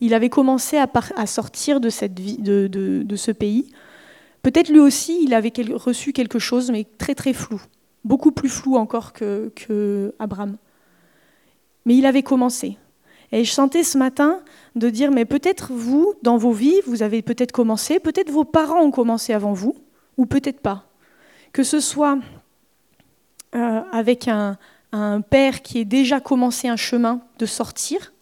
Il 0.00 0.14
avait 0.14 0.28
commencé 0.28 0.76
à, 0.76 1.26
sortir 1.26 1.80
de, 1.80 1.90
ce 1.90 3.30
pays. 3.32 3.72
Peut-être 4.42 4.68
lui 4.68 4.78
aussi, 4.78 5.20
il 5.22 5.34
avait 5.34 5.52
reçu 5.72 6.12
quelque 6.12 6.38
chose, 6.38 6.70
mais 6.70 6.86
très 6.98 7.14
très 7.14 7.32
flou, 7.32 7.60
beaucoup 8.04 8.32
plus 8.32 8.48
flou 8.48 8.76
encore 8.76 9.12
que, 9.12 10.14
Abraham. 10.18 10.56
Mais 11.86 11.96
il 11.96 12.06
avait 12.06 12.22
commencé. 12.22 12.76
Et 13.32 13.44
je 13.44 13.52
sentais 13.52 13.82
ce 13.82 13.98
matin 13.98 14.40
de 14.74 14.88
dire, 14.88 15.10
mais 15.10 15.24
peut-être 15.24 15.72
vous, 15.72 16.14
dans 16.22 16.36
vos 16.36 16.52
vies, 16.52 16.80
vous 16.86 17.02
avez 17.02 17.20
peut-être 17.20 17.52
commencé, 17.52 18.00
peut-être 18.00 18.30
vos 18.30 18.44
parents 18.44 18.80
ont 18.80 18.90
commencé 18.90 19.34
avant 19.34 19.52
vous, 19.52 19.74
ou 20.16 20.24
peut-être 20.24 20.60
pas. 20.60 20.84
Que 21.52 21.62
ce 21.62 21.80
soit 21.80 22.18
euh, 23.54 23.80
avec 23.92 24.28
un, 24.28 24.56
père 25.28 25.60
qui 25.60 25.80
ait 25.80 25.84
déjà 25.84 26.18
commencé 26.18 26.66
un 26.66 26.76
chemin 26.76 27.20
de 27.38 27.44
sortir, 27.44 28.14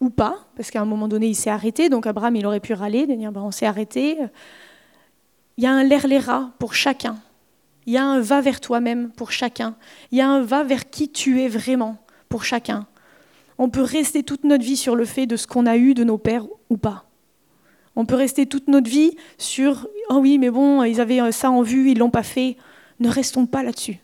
ou 0.00 0.08
pas, 0.08 0.46
parce 0.56 0.70
qu'à 0.70 0.80
un 0.80 0.86
moment 0.86 1.06
donné, 1.06 1.26
il 1.26 1.34
s'est 1.34 1.50
arrêté, 1.50 1.90
donc 1.90 2.06
Abraham, 2.06 2.34
il 2.36 2.46
aurait 2.46 2.60
pu 2.60 2.72
râler, 2.72 3.06
de 3.06 3.14
dire, 3.14 3.30
ben, 3.30 3.42
on 3.42 3.50
s'est 3.50 3.66
arrêté. 3.66 4.16
Il 5.56 5.64
y 5.64 5.66
a 5.66 5.72
un 5.72 5.82
lerlera 5.84 6.52
pour 6.58 6.74
chacun. 6.74 7.16
Il 7.86 7.92
y 7.92 7.96
a 7.96 8.04
un 8.04 8.20
va 8.20 8.40
vers 8.40 8.60
toi-même 8.60 9.10
pour 9.10 9.32
chacun. 9.32 9.76
Il 10.10 10.18
y 10.18 10.20
a 10.20 10.28
un 10.28 10.42
va 10.42 10.62
vers 10.62 10.88
qui 10.88 11.10
tu 11.10 11.40
es 11.42 11.48
vraiment 11.48 11.98
pour 12.28 12.44
chacun. 12.44 12.86
On 13.58 13.68
peut 13.68 13.82
rester 13.82 14.22
toute 14.22 14.44
notre 14.44 14.64
vie 14.64 14.76
sur 14.76 14.96
le 14.96 15.04
fait 15.04 15.26
de 15.26 15.36
ce 15.36 15.46
qu'on 15.46 15.66
a 15.66 15.76
eu 15.76 15.94
de 15.94 16.04
nos 16.04 16.18
pères 16.18 16.46
ou 16.70 16.76
pas. 16.76 17.06
On 17.96 18.06
peut 18.06 18.14
rester 18.14 18.46
toute 18.46 18.68
notre 18.68 18.88
vie 18.88 19.16
sur 19.36 19.88
oh 20.08 20.18
oui, 20.20 20.38
mais 20.38 20.50
bon, 20.50 20.82
ils 20.84 21.00
avaient 21.00 21.32
ça 21.32 21.50
en 21.50 21.62
vue, 21.62 21.90
ils 21.90 21.98
l'ont 21.98 22.10
pas 22.10 22.22
fait. 22.22 22.56
Ne 23.00 23.08
restons 23.08 23.46
pas 23.46 23.62
là-dessus 23.62 24.00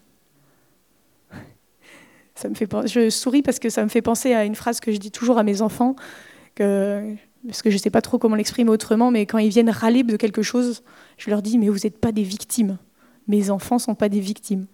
me 2.46 2.54
fait, 2.54 2.68
je 2.86 3.10
souris 3.10 3.42
parce 3.42 3.58
que 3.58 3.70
ça 3.70 3.82
me 3.82 3.88
fait 3.88 4.02
penser 4.02 4.34
à 4.34 4.44
une 4.44 4.54
phrase 4.54 4.78
que 4.78 4.92
je 4.92 4.98
dis 4.98 5.10
toujours 5.10 5.38
à 5.38 5.42
mes 5.42 5.62
enfants, 5.62 5.96
que, 6.54 7.16
parce 7.46 7.62
que 7.62 7.70
je 7.70 7.76
ne 7.76 7.80
sais 7.80 7.90
pas 7.90 8.02
trop 8.02 8.18
comment 8.18 8.36
l'exprimer 8.36 8.70
autrement, 8.70 9.10
mais 9.10 9.26
quand 9.26 9.38
ils 9.38 9.50
viennent 9.50 9.70
râler 9.70 10.02
de 10.02 10.16
quelque 10.16 10.42
chose, 10.42 10.82
je 11.16 11.30
leur 11.30 11.42
dis, 11.42 11.58
mais 11.58 11.68
vous 11.68 11.78
n'êtes 11.84 11.98
pas 11.98 12.12
des 12.12 12.22
victimes. 12.22 12.78
Mes 13.28 13.50
enfants 13.50 13.76
ne 13.76 13.80
sont 13.80 13.94
pas 13.94 14.08
des 14.08 14.20
victimes. 14.20 14.66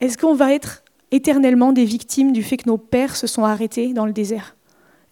Est-ce 0.00 0.18
qu'on 0.18 0.34
va 0.34 0.52
être 0.52 0.82
éternellement 1.10 1.72
des 1.72 1.84
victimes 1.84 2.32
du 2.32 2.42
fait 2.42 2.56
que 2.58 2.68
nos 2.68 2.76
pères 2.76 3.16
se 3.16 3.26
sont 3.26 3.44
arrêtés 3.44 3.94
dans 3.94 4.06
le 4.06 4.12
désert? 4.12 4.56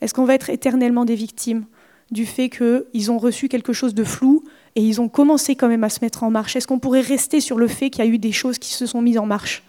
Est-ce 0.00 0.12
qu'on 0.12 0.24
va 0.24 0.34
être 0.34 0.50
éternellement 0.50 1.04
des 1.04 1.14
victimes 1.14 1.64
du 2.10 2.26
fait 2.26 2.50
qu'ils 2.50 3.10
ont 3.10 3.18
reçu 3.18 3.48
quelque 3.48 3.72
chose 3.72 3.94
de 3.94 4.04
flou 4.04 4.44
et 4.76 4.82
ils 4.82 5.00
ont 5.00 5.08
commencé 5.08 5.56
quand 5.56 5.68
même 5.68 5.84
à 5.84 5.88
se 5.88 6.00
mettre 6.02 6.22
en 6.22 6.30
marche? 6.30 6.56
Est-ce 6.56 6.66
qu'on 6.66 6.78
pourrait 6.78 7.00
rester 7.00 7.40
sur 7.40 7.56
le 7.56 7.68
fait 7.68 7.88
qu'il 7.88 8.04
y 8.04 8.08
a 8.08 8.10
eu 8.10 8.18
des 8.18 8.32
choses 8.32 8.58
qui 8.58 8.74
se 8.74 8.84
sont 8.84 9.00
mises 9.00 9.18
en 9.18 9.26
marche? 9.26 9.62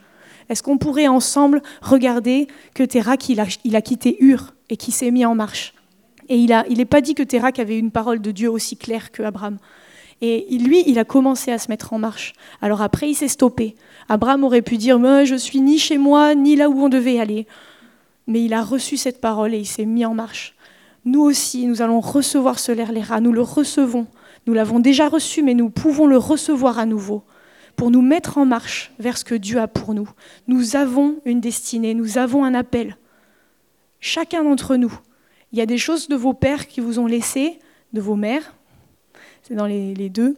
Est-ce 0.50 0.62
qu'on 0.62 0.78
pourrait 0.78 1.08
ensemble 1.08 1.62
regarder 1.82 2.48
que 2.74 2.84
Térac, 2.84 3.30
il 3.30 3.40
a, 3.40 3.46
a 3.74 3.82
quitté 3.82 4.18
Ur 4.20 4.54
et 4.70 4.78
qui 4.78 4.92
s'est 4.92 5.12
mis 5.12 5.26
en 5.26 5.36
marche? 5.36 5.74
Et 6.30 6.38
il 6.38 6.50
n'est 6.50 6.64
il 6.70 6.86
pas 6.86 7.02
dit 7.02 7.16
que 7.16 7.24
Térac 7.24 7.60
avait 7.60 7.78
une 7.78 7.92
parole 7.92 8.20
de 8.20 8.32
Dieu 8.32 8.50
aussi 8.50 8.78
claire 8.78 9.12
que 9.12 9.24
Abraham. 9.24 9.58
Et 10.22 10.58
lui, 10.58 10.84
il 10.88 10.98
a 10.98 11.04
commencé 11.04 11.52
à 11.52 11.60
se 11.60 11.70
mettre 11.70 11.94
en 11.94 12.00
marche. 12.00 12.34
Alors 12.62 12.82
après, 12.82 13.10
il 13.10 13.16
s'est 13.16 13.28
stoppé. 13.28 13.76
Abraham 14.10 14.44
aurait 14.44 14.62
pu 14.62 14.78
dire 14.78 14.98
Moi, 14.98 15.26
Je 15.26 15.36
suis 15.36 15.62
ni 15.62 15.78
chez 15.78 15.98
moi, 15.98 16.36
ni 16.36 16.56
là 16.56 16.70
où 16.70 16.80
on 16.80 16.90
devait 16.90 17.20
aller. 17.20 17.46
Mais 18.28 18.44
il 18.44 18.54
a 18.54 18.64
reçu 18.64 18.98
cette 18.98 19.22
parole 19.22 19.54
et 19.54 19.60
il 19.60 19.68
s'est 19.68 19.86
mis 19.86 20.06
en 20.06 20.14
marche. 20.14 20.56
Nous 21.04 21.22
aussi, 21.22 21.68
nous 21.68 21.82
allons 21.82 22.00
recevoir 22.00 22.58
ce 22.58 22.72
lerlera. 22.72 23.20
Nous 23.22 23.32
le 23.32 23.42
recevons. 23.42 24.08
Nous 24.48 24.54
l'avons 24.54 24.80
déjà 24.80 25.10
reçu, 25.10 25.44
mais 25.44 25.54
nous 25.54 25.70
pouvons 25.70 26.08
le 26.08 26.18
recevoir 26.18 26.80
à 26.80 26.86
nouveau 26.86 27.24
pour 27.76 27.92
nous 27.92 28.02
mettre 28.02 28.38
en 28.38 28.46
marche 28.46 28.94
vers 29.00 29.18
ce 29.18 29.26
que 29.26 29.36
Dieu 29.36 29.60
a 29.60 29.68
pour 29.68 29.94
nous. 29.94 30.10
Nous 30.48 30.76
avons 30.76 31.20
une 31.26 31.42
destinée, 31.42 31.94
nous 31.94 32.18
avons 32.18 32.44
un 32.44 32.54
appel. 32.54 32.98
Chacun 34.00 34.44
d'entre 34.44 34.76
nous. 34.76 34.98
Il 35.56 35.60
y 35.60 35.62
a 35.62 35.66
des 35.66 35.78
choses 35.78 36.10
de 36.10 36.18
vos 36.18 36.34
pères 36.34 36.68
qui 36.68 36.82
vous 36.82 37.00
ont 37.00 37.08
laissé, 37.08 37.60
de 37.94 38.02
vos 38.02 38.18
mères, 38.18 38.54
c'est 39.42 39.56
dans 39.56 39.68
les, 39.68 40.10
deux. 40.10 40.36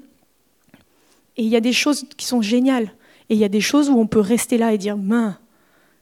Et 1.37 1.41
il 1.41 1.49
y 1.49 1.55
a 1.55 1.59
des 1.59 1.73
choses 1.73 2.05
qui 2.17 2.27
sont 2.27 2.43
géniales. 2.43 2.91
Et 3.27 3.33
il 3.33 3.39
y 3.39 3.43
a 3.43 3.49
des 3.49 3.59
choses 3.59 3.89
où 3.89 3.97
on 3.97 4.05
peut 4.05 4.19
rester 4.19 4.59
là 4.59 4.73
et 4.73 4.77
dire 4.77 4.95
main 4.95 5.39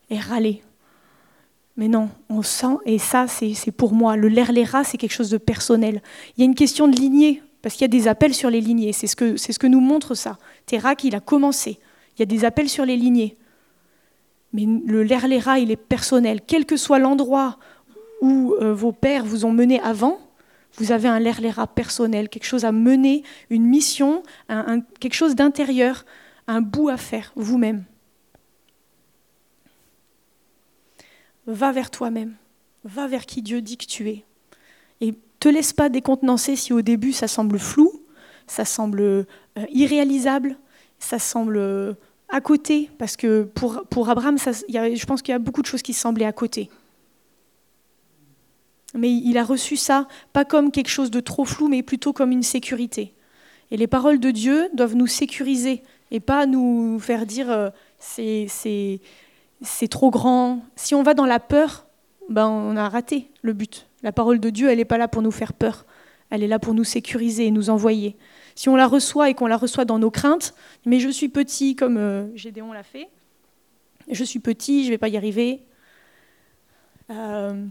et 0.09 0.19
râler. 0.19 0.63
Mais 1.77 1.87
non, 1.87 2.09
on 2.27 2.41
sent, 2.41 2.75
et 2.85 2.97
ça 2.97 3.25
c'est 3.29 3.71
pour 3.71 3.93
moi, 3.93 4.17
le 4.17 4.27
l'air 4.27 4.51
les 4.51 4.65
rats 4.65 4.83
c'est 4.83 4.97
quelque 4.97 5.13
chose 5.13 5.29
de 5.29 5.37
personnel. 5.37 6.01
Il 6.35 6.41
y 6.41 6.43
a 6.43 6.45
une 6.45 6.53
question 6.53 6.89
de 6.89 6.97
lignée, 6.97 7.41
parce 7.61 7.75
qu'il 7.75 7.83
y 7.83 7.85
a 7.85 7.87
des 7.87 8.09
appels 8.09 8.33
sur 8.33 8.49
les 8.49 8.59
lignées, 8.59 8.91
c'est 8.91 9.07
ce, 9.07 9.15
que, 9.15 9.67
nous 9.67 9.79
montre 9.79 10.13
ça. 10.13 10.37
Terak, 10.65 11.05
il 11.05 11.15
a 11.15 11.21
commencé, 11.21 11.79
il 12.17 12.19
y 12.19 12.23
a 12.23 12.25
des 12.25 12.43
appels 12.43 12.67
sur 12.67 12.83
les 12.83 12.97
lignées. 12.97 13.37
Mais 14.51 14.65
le 14.65 15.03
l'air 15.03 15.25
les 15.29 15.39
rats, 15.39 15.59
il 15.59 15.71
est 15.71 15.77
personnel. 15.77 16.41
Quel 16.45 16.65
que 16.65 16.75
soit 16.75 16.99
l'endroit 16.99 17.57
où 18.21 18.55
euh, 18.61 18.73
vos 18.73 18.91
pères 18.91 19.25
vous 19.25 19.45
ont 19.45 19.51
mené 19.51 19.79
avant, 19.81 20.19
vous 20.77 20.91
avez 20.91 21.07
un 21.07 21.19
l'air 21.19 21.67
personnel, 21.69 22.29
quelque 22.29 22.45
chose 22.45 22.65
à 22.65 22.71
mener, 22.71 23.23
une 23.49 23.65
mission, 23.65 24.23
quelque 24.99 25.13
chose 25.13 25.35
d'intérieur, 25.35 26.05
un 26.47 26.61
bout 26.61 26.89
à 26.89 26.97
faire 26.97 27.31
vous-même. 27.35 27.85
Va 31.47 31.71
vers 31.71 31.91
toi-même, 31.91 32.35
va 32.83 33.07
vers 33.07 33.25
qui 33.25 33.41
Dieu 33.41 33.61
dit 33.61 33.77
que 33.77 33.85
tu 33.85 34.09
es. 34.09 34.25
Et 34.99 35.13
te 35.39 35.47
laisse 35.47 35.73
pas 35.73 35.89
décontenancer 35.89 36.55
si 36.55 36.73
au 36.73 36.81
début 36.81 37.13
ça 37.13 37.27
semble 37.27 37.59
flou, 37.59 38.01
ça 38.47 38.65
semble 38.65 39.01
euh, 39.01 39.23
irréalisable, 39.69 40.57
ça 40.99 41.19
semble 41.19 41.57
euh, 41.57 41.93
à 42.29 42.41
côté, 42.41 42.89
parce 42.97 43.15
que 43.15 43.43
pour, 43.43 43.83
pour 43.89 44.09
Abraham, 44.09 44.37
je 44.37 45.05
pense 45.05 45.21
qu'il 45.21 45.31
y 45.31 45.35
a 45.35 45.39
beaucoup 45.39 45.61
de 45.61 45.67
choses 45.67 45.83
qui 45.83 45.93
semblaient 45.93 46.25
à 46.25 46.33
côté 46.33 46.69
mais 48.95 49.11
il 49.11 49.37
a 49.37 49.43
reçu 49.43 49.75
ça 49.75 50.07
pas 50.33 50.45
comme 50.45 50.71
quelque 50.71 50.89
chose 50.89 51.11
de 51.11 51.19
trop 51.19 51.45
flou, 51.45 51.67
mais 51.67 51.83
plutôt 51.83 52.13
comme 52.13 52.31
une 52.31 52.43
sécurité. 52.43 53.13
Et 53.71 53.77
les 53.77 53.87
paroles 53.87 54.19
de 54.19 54.31
Dieu 54.31 54.69
doivent 54.73 54.95
nous 54.95 55.07
sécuriser 55.07 55.83
et 56.11 56.19
pas 56.19 56.45
nous 56.45 56.99
faire 56.99 57.25
dire 57.25 57.49
euh, 57.49 57.69
c'est 57.99 58.99
trop 59.89 60.11
grand. 60.11 60.63
Si 60.75 60.95
on 60.95 61.03
va 61.03 61.13
dans 61.13 61.25
la 61.25 61.39
peur, 61.39 61.87
ben 62.29 62.47
on 62.47 62.77
a 62.77 62.89
raté 62.89 63.29
le 63.41 63.53
but. 63.53 63.87
La 64.03 64.11
parole 64.11 64.39
de 64.39 64.49
Dieu, 64.49 64.69
elle 64.69 64.77
n'est 64.77 64.85
pas 64.85 64.97
là 64.97 65.07
pour 65.07 65.21
nous 65.21 65.31
faire 65.31 65.53
peur. 65.53 65.85
Elle 66.29 66.43
est 66.43 66.47
là 66.47 66.59
pour 66.59 66.73
nous 66.73 66.83
sécuriser 66.83 67.47
et 67.47 67.51
nous 67.51 67.69
envoyer. 67.69 68.15
Si 68.55 68.69
on 68.69 68.75
la 68.75 68.87
reçoit 68.87 69.29
et 69.29 69.33
qu'on 69.33 69.47
la 69.47 69.57
reçoit 69.57 69.85
dans 69.85 69.99
nos 69.99 70.11
craintes, 70.11 70.53
mais 70.85 70.99
je 70.99 71.09
suis 71.09 71.29
petit 71.29 71.75
comme 71.75 71.97
euh, 71.97 72.35
Gédéon 72.35 72.71
l'a 72.71 72.83
fait, 72.83 73.09
je 74.09 74.23
suis 74.23 74.39
petit, 74.39 74.83
je 74.83 74.87
ne 74.87 74.93
vais 74.93 74.97
pas 74.97 75.07
y 75.07 75.17
arriver. 75.17 75.63
Euh, 77.09 77.65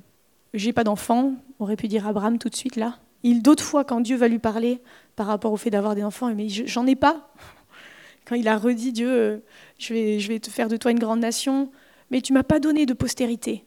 j'ai 0.54 0.72
pas 0.72 0.84
d'enfant, 0.84 1.34
aurait 1.58 1.76
pu 1.76 1.88
dire 1.88 2.06
Abraham 2.06 2.38
tout 2.38 2.48
de 2.48 2.54
suite 2.54 2.76
là. 2.76 2.98
Il 3.24 3.42
d'autres 3.42 3.64
fois 3.64 3.84
quand 3.84 4.00
Dieu 4.00 4.16
va 4.16 4.28
lui 4.28 4.38
parler 4.38 4.80
par 5.16 5.26
rapport 5.26 5.52
au 5.52 5.56
fait 5.56 5.70
d'avoir 5.70 5.94
des 5.94 6.04
enfants, 6.04 6.32
mais 6.34 6.48
j'en 6.48 6.86
ai 6.86 6.94
pas. 6.94 7.32
Quand 8.26 8.36
il 8.36 8.48
a 8.48 8.56
redit 8.56 8.92
Dieu, 8.92 9.10
euh, 9.10 9.38
je 9.78 9.92
vais, 10.28 10.40
te 10.40 10.50
faire 10.50 10.68
de 10.68 10.76
toi 10.76 10.90
une 10.90 10.98
grande 10.98 11.20
nation, 11.20 11.70
mais 12.10 12.22
tu 12.22 12.32
m'as 12.32 12.42
pas 12.42 12.58
donné 12.58 12.86
de 12.86 12.94
postérité. 12.94 13.64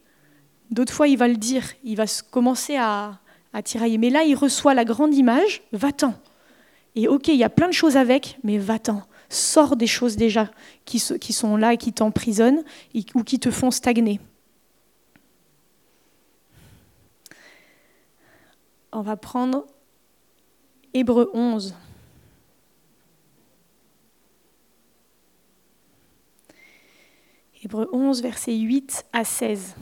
D'autres 0.71 0.93
fois, 0.93 1.07
il 1.07 1.17
va 1.17 1.27
le 1.27 1.35
dire, 1.35 1.63
il 1.83 1.95
va 1.95 2.05
commencer 2.31 2.75
à, 2.75 3.19
tirailler. 3.63 3.97
Mais 3.97 4.11
là, 4.11 4.23
il 4.23 4.35
reçoit 4.35 4.75
la 4.75 4.85
grande 4.85 5.15
image, 5.15 5.63
va-t'en. 5.71 6.13
Et 6.95 7.07
ok, 7.07 7.27
il 7.27 7.37
y 7.37 7.43
a 7.43 7.49
plein 7.49 7.67
de 7.67 7.73
choses 7.73 7.97
avec, 7.97 8.37
mais 8.43 8.59
va-t'en. 8.59 9.01
Sors 9.29 9.75
des 9.75 9.87
choses 9.87 10.15
déjà 10.15 10.49
qui 10.85 10.99
sont 10.99 11.57
là 11.57 11.73
et 11.73 11.77
qui 11.77 11.93
t'emprisonnent 11.93 12.63
ou 13.15 13.23
qui 13.23 13.39
te 13.39 13.49
font 13.49 13.71
stagner. 13.71 14.19
On 18.91 19.01
va 19.01 19.17
prendre 19.17 19.65
Hébreu 20.93 21.29
11. 21.33 21.75
Hébreu 27.63 27.89
11, 27.91 28.21
versets 28.21 28.55
8 28.55 29.05
à 29.13 29.23
16. 29.23 29.75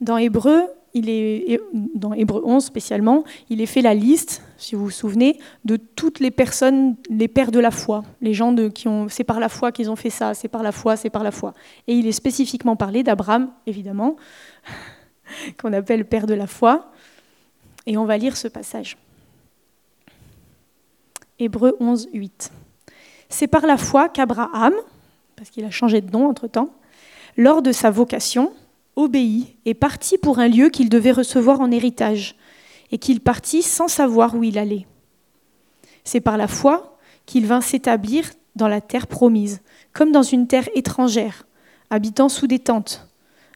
Dans 0.00 0.16
Hébreu, 0.16 0.62
il 0.96 1.10
est, 1.10 1.60
dans 1.94 2.14
Hébreu 2.14 2.40
11 2.42 2.64
spécialement, 2.64 3.24
il 3.50 3.60
est 3.60 3.66
fait 3.66 3.82
la 3.82 3.92
liste, 3.92 4.42
si 4.56 4.74
vous 4.74 4.84
vous 4.84 4.90
souvenez, 4.90 5.38
de 5.66 5.76
toutes 5.76 6.20
les 6.20 6.30
personnes, 6.30 6.96
les 7.10 7.28
pères 7.28 7.50
de 7.50 7.60
la 7.60 7.70
foi, 7.70 8.02
les 8.22 8.32
gens 8.32 8.50
de, 8.50 8.68
qui 8.68 8.88
c'est 9.08 9.24
par 9.24 9.38
la 9.38 9.50
foi 9.50 9.72
qu'ils 9.72 9.90
ont 9.90 9.96
fait 9.96 10.10
ça, 10.10 10.32
c'est 10.32 10.48
par 10.48 10.62
la 10.62 10.72
foi, 10.72 10.96
c'est 10.96 11.10
par 11.10 11.22
la 11.22 11.32
foi. 11.32 11.52
Et 11.86 11.92
il 11.92 12.06
est 12.06 12.12
spécifiquement 12.12 12.76
parlé 12.76 13.02
d'Abraham, 13.02 13.50
évidemment, 13.66 14.16
qu'on 15.60 15.74
appelle 15.74 16.06
père 16.06 16.26
de 16.26 16.32
la 16.32 16.46
foi. 16.46 16.90
Et 17.84 17.98
on 17.98 18.06
va 18.06 18.16
lire 18.16 18.36
ce 18.36 18.48
passage. 18.48 18.96
Hébreu 21.38 21.76
11, 21.78 22.08
8. 22.14 22.50
C'est 23.28 23.48
par 23.48 23.66
la 23.66 23.76
foi 23.76 24.08
qu'Abraham, 24.08 24.72
parce 25.36 25.50
qu'il 25.50 25.66
a 25.66 25.70
changé 25.70 26.00
de 26.00 26.10
nom 26.10 26.26
entre-temps, 26.26 26.70
lors 27.36 27.60
de 27.60 27.70
sa 27.70 27.90
vocation, 27.90 28.50
obéit 28.96 29.56
et 29.64 29.74
partit 29.74 30.18
pour 30.18 30.38
un 30.38 30.48
lieu 30.48 30.70
qu'il 30.70 30.88
devait 30.88 31.12
recevoir 31.12 31.60
en 31.60 31.70
héritage, 31.70 32.34
et 32.90 32.98
qu'il 32.98 33.20
partit 33.20 33.62
sans 33.62 33.88
savoir 33.88 34.34
où 34.34 34.42
il 34.42 34.58
allait. 34.58 34.86
C'est 36.04 36.20
par 36.20 36.36
la 36.36 36.48
foi 36.48 36.98
qu'il 37.26 37.46
vint 37.46 37.60
s'établir 37.60 38.30
dans 38.54 38.68
la 38.68 38.80
terre 38.80 39.06
promise, 39.06 39.60
comme 39.92 40.12
dans 40.12 40.22
une 40.22 40.46
terre 40.46 40.68
étrangère, 40.74 41.46
habitant 41.90 42.28
sous 42.28 42.46
des 42.46 42.58
tentes, 42.58 43.08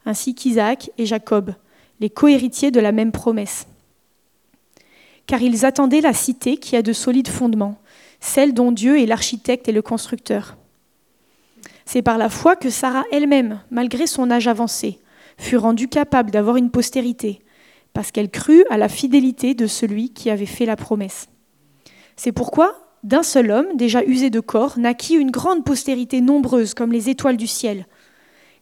ainsi 0.05 0.35
qu'Isaac 0.35 0.90
et 0.98 1.07
Jacob, 1.07 1.55
les 2.00 2.11
cohéritiers 2.11 2.70
de 2.70 2.81
la 2.81 2.92
même 2.92 3.12
promesse. 3.12 3.66
Car 5.26 5.42
ils 5.42 5.64
attendaient 5.64 6.00
la 6.00 6.12
cité 6.12 6.57
qui 6.57 6.76
a 6.76 6.83
de 6.83 6.92
solides 6.92 7.29
fondements, 7.29 7.79
celle 8.20 8.53
dont 8.53 8.72
Dieu 8.72 9.00
est 9.00 9.07
l'architecte 9.07 9.68
et 9.68 9.72
le 9.72 9.83
constructeur. 9.83 10.57
C'est 11.85 12.03
par 12.03 12.18
la 12.18 12.29
foi 12.29 12.57
que 12.57 12.70
Sarah 12.70 13.05
elle-même, 13.11 13.61
malgré 13.70 14.07
son 14.07 14.31
âge 14.31 14.48
avancé, 14.48 14.98
fut 15.40 15.57
rendue 15.57 15.88
capable 15.88 16.31
d'avoir 16.31 16.57
une 16.57 16.70
postérité, 16.70 17.40
parce 17.92 18.11
qu'elle 18.11 18.31
crut 18.31 18.64
à 18.70 18.79
la 18.79 18.88
fidélité 18.88 19.55
de 19.55 19.66
celui 19.66 20.11
qui 20.11 20.31
avait 20.31 20.46
fait 20.46 20.66
la 20.66 20.76
promesse. 20.76 21.29
C'est 22.16 22.33
pourquoi, 22.33 22.74
d'un 23.03 23.22
seul 23.22 23.50
homme, 23.50 23.66
déjà 23.74 24.05
usé 24.05 24.31
de 24.31 24.40
corps, 24.40 24.79
naquit 24.79 25.14
une 25.14 25.31
grande 25.31 25.64
postérité 25.64 26.20
nombreuse 26.20 26.74
comme 26.74 26.92
les 26.92 27.09
étoiles 27.09 27.38
du 27.38 27.46
ciel, 27.46 27.87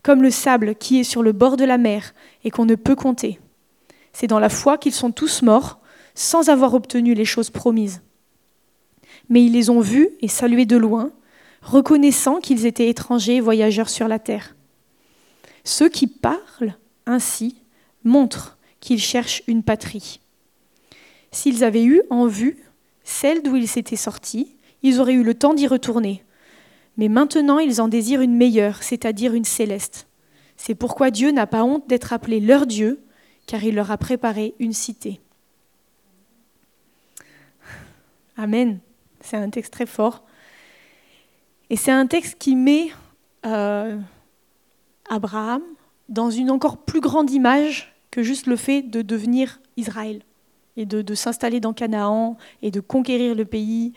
comme 0.03 0.23
le 0.23 0.31
sable 0.31 0.77
qui 0.77 1.01
est 1.01 1.05
sur 1.05 1.23
le 1.23 1.33
bord 1.33 1.57
de 1.57 1.65
la 1.65 1.79
mer 1.79 2.15
et 2.45 2.51
qu'on 2.51 2.65
ne 2.65 2.77
peut 2.77 2.95
compter. 2.95 3.41
C'est 4.13 4.29
dans 4.29 4.39
la 4.39 4.49
foi 4.49 4.79
qu'ils 4.79 4.95
sont 4.95 5.11
tous 5.11 5.43
morts, 5.43 5.81
sans 6.15 6.49
avoir 6.49 6.75
obtenu 6.75 7.15
les 7.15 7.25
choses 7.25 7.51
promises. 7.51 8.03
Mais 9.29 9.45
ils 9.45 9.53
les 9.53 9.71
ont 9.71 9.81
vus 9.81 10.09
et 10.21 10.29
salués 10.29 10.67
de 10.67 10.77
loin, 10.77 11.11
reconnaissant 11.61 12.39
qu'ils 12.39 12.67
étaient 12.67 12.89
étrangers 12.89 13.37
et 13.37 13.41
voyageurs 13.41 13.89
sur 13.89 14.09
la 14.09 14.19
terre. 14.19 14.55
Ceux 15.69 15.91
qui 15.91 16.07
parlent 16.07 16.79
ainsi 17.05 17.61
montrent 18.03 18.57
qu'ils 18.81 19.03
cherchent 19.03 19.43
une 19.47 19.63
patrie. 19.63 20.19
S'ils 21.31 21.63
avaient 21.63 21.85
eu 21.85 22.01
en 22.09 22.27
vue 22.27 22.57
celle 23.05 23.43
d'où 23.43 23.55
ils 23.55 23.69
s'étaient 23.69 23.95
sortis, 23.95 24.57
ils 24.83 24.99
auraient 24.99 25.13
eu 25.13 25.23
le 25.23 25.35
temps 25.35 25.53
d'y 25.53 25.67
retourner. 25.67 26.25
Mais 26.97 27.09
maintenant, 27.09 27.59
ils 27.59 27.83
en 27.83 27.89
désirent 27.89 28.23
une 28.23 28.35
meilleure, 28.35 28.83
c'est-à-dire 28.83 29.35
une 29.35 29.45
céleste. 29.45 30.09
C'est 30.57 30.75
pourquoi 30.75 31.11
Dieu 31.11 31.33
n'a 31.33 31.47
pas 31.47 31.65
honte 31.65 31.87
d'être 31.87 32.15
appelé 32.15 32.41
leur 32.41 32.67
Dieu, 32.67 33.05
car 33.47 33.63
il 33.63 33.75
leur 33.75 33.91
a 33.91 33.99
préparé 33.99 34.55
une 34.59 34.73
cité. 34.73 35.21
Amen. 38.39 38.79
C'est 39.21 39.37
un 39.37 39.51
texte 39.51 39.75
très 39.75 39.85
fort. 39.85 40.25
Et 41.69 41.77
c'est 41.77 41.93
un 41.93 42.07
texte 42.07 42.37
qui 42.39 42.57
met 42.57 42.89
euh, 43.45 43.99
Abraham 45.09 45.63
dans 46.09 46.31
une 46.31 46.51
encore 46.51 46.79
plus 46.79 47.01
grande 47.01 47.31
image 47.31 47.95
que 48.11 48.23
juste 48.23 48.47
le 48.47 48.57
fait 48.57 48.83
de 48.83 49.03
devenir 49.03 49.61
Israël 49.77 50.23
et 50.77 50.87
de, 50.87 51.15
s'installer 51.15 51.61
dans 51.61 51.73
Canaan 51.73 52.37
et 52.63 52.71
de 52.71 52.81
conquérir 52.81 53.35
le 53.35 53.45
pays. 53.45 53.93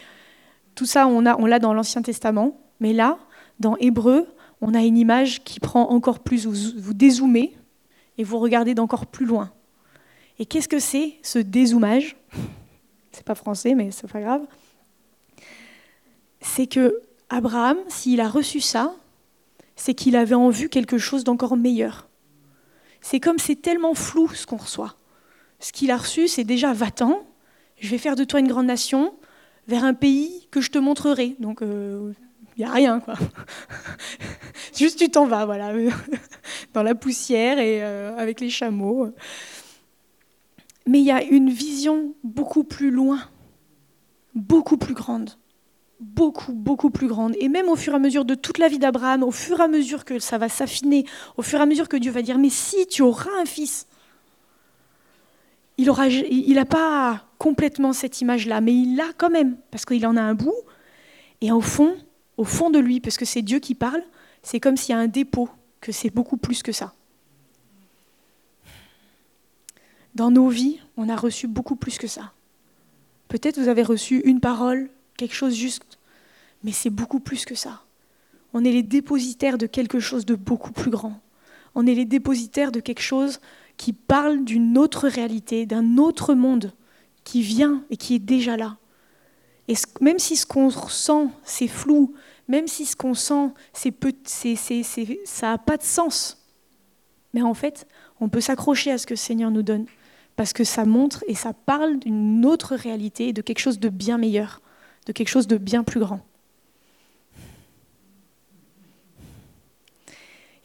tout 0.73 0.85
ça, 0.85 1.07
on 1.07 1.21
l'a 1.21 1.37
on 1.39 1.47
dans 1.59 1.73
l'Ancien 1.73 2.01
Testament, 2.01 2.59
mais 2.79 2.91
là, 2.91 3.19
dans 3.59 3.77
Hébreu, 3.77 4.27
on 4.61 4.73
a 4.73 4.81
une 4.81 4.97
image 4.97 5.43
qui 5.43 5.59
prend 5.59 5.89
encore 5.89 6.19
plus, 6.19 6.47
vous, 6.47 6.81
vous 6.81 6.93
dézoomez 6.93 7.55
et 8.17 8.23
vous 8.23 8.39
regardez 8.39 8.73
d'encore 8.73 9.05
plus 9.05 9.25
loin. 9.25 9.51
Et 10.39 10.45
qu'est-ce 10.45 10.67
que 10.67 10.79
c'est 10.79 11.15
ce 11.21 11.39
dézoomage 11.39 12.17
C'est 13.11 13.25
pas 13.25 13.35
français, 13.35 13.75
mais 13.75 13.91
c'est 13.91 14.11
pas 14.11 14.21
grave. 14.21 14.41
C'est 16.39 16.65
que 16.65 17.01
Abraham, 17.29 17.77
s'il 17.87 18.21
a 18.21 18.27
reçu 18.27 18.59
ça, 18.59 18.95
c'est 19.81 19.95
qu'il 19.95 20.15
avait 20.15 20.35
en 20.35 20.49
vue 20.49 20.69
quelque 20.69 20.99
chose 20.99 21.23
d'encore 21.23 21.57
meilleur. 21.57 22.07
C'est 23.01 23.19
comme 23.19 23.39
c'est 23.39 23.55
tellement 23.55 23.95
flou 23.95 24.29
ce 24.29 24.45
qu'on 24.45 24.57
reçoit. 24.57 24.95
Ce 25.59 25.71
qu'il 25.71 25.89
a 25.89 25.97
reçu, 25.97 26.27
c'est 26.27 26.43
déjà 26.43 26.71
va-t'en, 26.71 27.25
je 27.79 27.89
vais 27.89 27.97
faire 27.97 28.15
de 28.15 28.23
toi 28.23 28.39
une 28.39 28.47
grande 28.47 28.67
nation 28.67 29.15
vers 29.67 29.83
un 29.83 29.95
pays 29.95 30.47
que 30.51 30.61
je 30.61 30.69
te 30.69 30.77
montrerai. 30.77 31.35
Donc, 31.39 31.61
il 31.61 31.67
euh, 31.67 32.13
n'y 32.59 32.63
a 32.63 32.71
rien, 32.71 32.99
quoi. 32.99 33.15
Juste 34.77 34.99
tu 34.99 35.09
t'en 35.09 35.25
vas, 35.25 35.45
voilà, 35.47 35.73
dans 36.75 36.83
la 36.83 36.93
poussière 36.93 37.57
et 37.57 37.83
euh, 37.83 38.15
avec 38.17 38.39
les 38.39 38.51
chameaux. 38.51 39.09
Mais 40.85 40.99
il 40.99 41.05
y 41.05 41.11
a 41.11 41.23
une 41.23 41.49
vision 41.49 42.13
beaucoup 42.23 42.63
plus 42.63 42.91
loin, 42.91 43.19
beaucoup 44.35 44.77
plus 44.77 44.93
grande 44.93 45.31
beaucoup, 46.01 46.53
beaucoup 46.53 46.89
plus 46.89 47.07
grande. 47.07 47.35
Et 47.39 47.47
même 47.47 47.69
au 47.69 47.75
fur 47.75 47.93
et 47.93 47.95
à 47.95 47.99
mesure 47.99 48.25
de 48.25 48.35
toute 48.35 48.57
la 48.57 48.67
vie 48.67 48.79
d'Abraham, 48.79 49.23
au 49.23 49.31
fur 49.31 49.59
et 49.59 49.63
à 49.63 49.67
mesure 49.67 50.03
que 50.03 50.19
ça 50.19 50.37
va 50.37 50.49
s'affiner, 50.49 51.05
au 51.37 51.43
fur 51.43 51.59
et 51.59 51.61
à 51.61 51.65
mesure 51.65 51.87
que 51.87 51.97
Dieu 51.97 52.11
va 52.11 52.21
dire, 52.21 52.37
mais 52.37 52.49
si 52.49 52.87
tu 52.87 53.03
auras 53.03 53.29
un 53.39 53.45
fils, 53.45 53.87
il 55.77 56.53
n'a 56.53 56.65
pas 56.65 57.23
complètement 57.37 57.93
cette 57.93 58.21
image-là, 58.21 58.61
mais 58.61 58.73
il 58.73 58.95
l'a 58.95 59.13
quand 59.17 59.29
même, 59.29 59.57
parce 59.71 59.85
qu'il 59.85 60.05
en 60.05 60.17
a 60.17 60.21
un 60.21 60.35
bout. 60.35 60.53
Et 61.39 61.51
au 61.51 61.61
fond, 61.61 61.95
au 62.37 62.43
fond 62.43 62.69
de 62.69 62.79
lui, 62.79 62.99
parce 62.99 63.17
que 63.17 63.25
c'est 63.25 63.41
Dieu 63.41 63.59
qui 63.59 63.73
parle, 63.73 64.03
c'est 64.43 64.59
comme 64.59 64.77
s'il 64.77 64.93
y 64.93 64.97
a 64.97 65.01
un 65.01 65.07
dépôt, 65.07 65.49
que 65.79 65.91
c'est 65.91 66.09
beaucoup 66.11 66.37
plus 66.37 66.61
que 66.61 66.71
ça. 66.71 66.93
Dans 70.13 70.29
nos 70.29 70.49
vies, 70.49 70.79
on 70.97 71.09
a 71.09 71.15
reçu 71.15 71.47
beaucoup 71.47 71.75
plus 71.75 71.97
que 71.97 72.07
ça. 72.07 72.33
Peut-être 73.27 73.59
vous 73.59 73.69
avez 73.69 73.81
reçu 73.81 74.19
une 74.25 74.39
parole, 74.39 74.89
quelque 75.17 75.35
chose 75.35 75.55
juste, 75.55 75.99
mais 76.63 76.71
c'est 76.71 76.89
beaucoup 76.89 77.19
plus 77.19 77.45
que 77.45 77.55
ça. 77.55 77.81
On 78.53 78.63
est 78.63 78.71
les 78.71 78.83
dépositaires 78.83 79.57
de 79.57 79.65
quelque 79.65 79.99
chose 79.99 80.25
de 80.25 80.35
beaucoup 80.35 80.71
plus 80.71 80.91
grand. 80.91 81.19
On 81.75 81.87
est 81.87 81.95
les 81.95 82.05
dépositaires 82.05 82.71
de 82.71 82.79
quelque 82.79 83.01
chose 83.01 83.39
qui 83.77 83.93
parle 83.93 84.43
d'une 84.43 84.77
autre 84.77 85.07
réalité, 85.07 85.65
d'un 85.65 85.97
autre 85.97 86.33
monde 86.33 86.73
qui 87.23 87.41
vient 87.41 87.83
et 87.89 87.97
qui 87.97 88.15
est 88.15 88.19
déjà 88.19 88.57
là. 88.57 88.77
Et 89.67 89.75
même 90.01 90.19
si 90.19 90.35
ce 90.35 90.45
qu'on 90.45 90.69
ressent, 90.69 91.31
c'est 91.43 91.67
flou, 91.67 92.13
même 92.47 92.67
si 92.67 92.85
ce 92.85 92.95
qu'on 92.95 93.13
sent, 93.13 93.51
c'est 93.73 93.93
ça 95.25 95.47
n'a 95.47 95.57
pas 95.57 95.77
de 95.77 95.83
sens, 95.83 96.41
mais 97.33 97.41
en 97.41 97.53
fait, 97.53 97.87
on 98.19 98.29
peut 98.29 98.41
s'accrocher 98.41 98.91
à 98.91 98.97
ce 98.97 99.05
que 99.05 99.13
le 99.13 99.17
Seigneur 99.17 99.51
nous 99.51 99.63
donne, 99.63 99.85
parce 100.35 100.53
que 100.53 100.63
ça 100.63 100.85
montre 100.85 101.23
et 101.27 101.35
ça 101.35 101.53
parle 101.53 101.99
d'une 101.99 102.45
autre 102.45 102.75
réalité, 102.75 103.33
de 103.33 103.41
quelque 103.41 103.59
chose 103.59 103.79
de 103.79 103.89
bien 103.89 104.17
meilleur 104.17 104.60
de 105.05 105.11
quelque 105.11 105.29
chose 105.29 105.47
de 105.47 105.57
bien 105.57 105.83
plus 105.83 105.99
grand. 105.99 106.21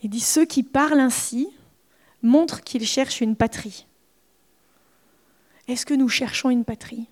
Il 0.03 0.11
dit 0.11 0.20
ceux 0.20 0.44
qui 0.44 0.62
parlent 0.62 1.01
ainsi 1.01 1.49
montrent 2.22 2.62
qu'ils 2.62 2.87
cherchent 2.87 3.20
une 3.20 3.35
patrie. 3.35 3.87
Est-ce 5.68 5.87
que 5.87 5.94
nous 5.94 6.09
cherchons 6.09 6.51
une 6.51 6.64
patrie? 6.64 7.07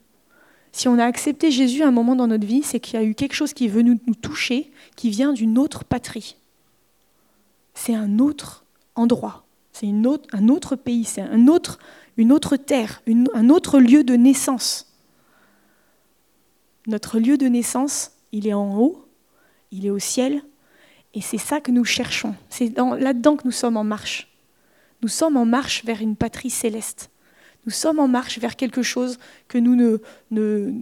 Si 0.70 0.86
on 0.88 0.98
a 0.98 1.04
accepté 1.04 1.50
Jésus 1.50 1.82
à 1.82 1.88
un 1.88 1.92
moment 1.92 2.16
dans 2.16 2.26
notre 2.26 2.46
vie, 2.46 2.62
c'est 2.62 2.80
qu'il 2.80 2.94
y 2.94 3.02
a 3.02 3.04
eu 3.04 3.14
quelque 3.14 3.34
chose 3.34 3.52
qui 3.52 3.68
venu 3.68 3.98
nous 4.06 4.14
toucher, 4.14 4.70
qui 4.96 5.10
vient 5.10 5.32
d'une 5.32 5.58
autre 5.58 5.84
patrie. 5.84 6.36
C'est 7.74 7.94
un 7.94 8.18
autre 8.18 8.64
endroit, 8.94 9.44
c'est 9.72 9.88
un 9.88 10.48
autre 10.48 10.76
pays, 10.76 11.04
c'est 11.04 11.22
une 11.22 11.50
autre 12.32 12.56
terre, 12.56 13.02
un 13.34 13.50
autre 13.50 13.80
lieu 13.80 14.04
de 14.04 14.14
naissance. 14.14 14.93
Notre 16.86 17.18
lieu 17.18 17.38
de 17.38 17.46
naissance, 17.46 18.12
il 18.32 18.46
est 18.46 18.54
en 18.54 18.78
haut, 18.78 19.08
il 19.70 19.86
est 19.86 19.90
au 19.90 19.98
ciel, 19.98 20.42
et 21.14 21.20
c'est 21.20 21.38
ça 21.38 21.60
que 21.60 21.70
nous 21.70 21.84
cherchons. 21.84 22.34
C'est 22.50 22.76
là-dedans 22.76 23.36
que 23.36 23.44
nous 23.44 23.52
sommes 23.52 23.76
en 23.76 23.84
marche. 23.84 24.36
Nous 25.02 25.08
sommes 25.08 25.36
en 25.36 25.46
marche 25.46 25.84
vers 25.84 26.00
une 26.00 26.16
patrie 26.16 26.50
céleste. 26.50 27.10
Nous 27.66 27.72
sommes 27.72 27.98
en 27.98 28.08
marche 28.08 28.38
vers 28.38 28.56
quelque 28.56 28.82
chose 28.82 29.18
que 29.48 29.58
nous 29.58 29.76
ne, 29.76 29.98
ne, 30.30 30.72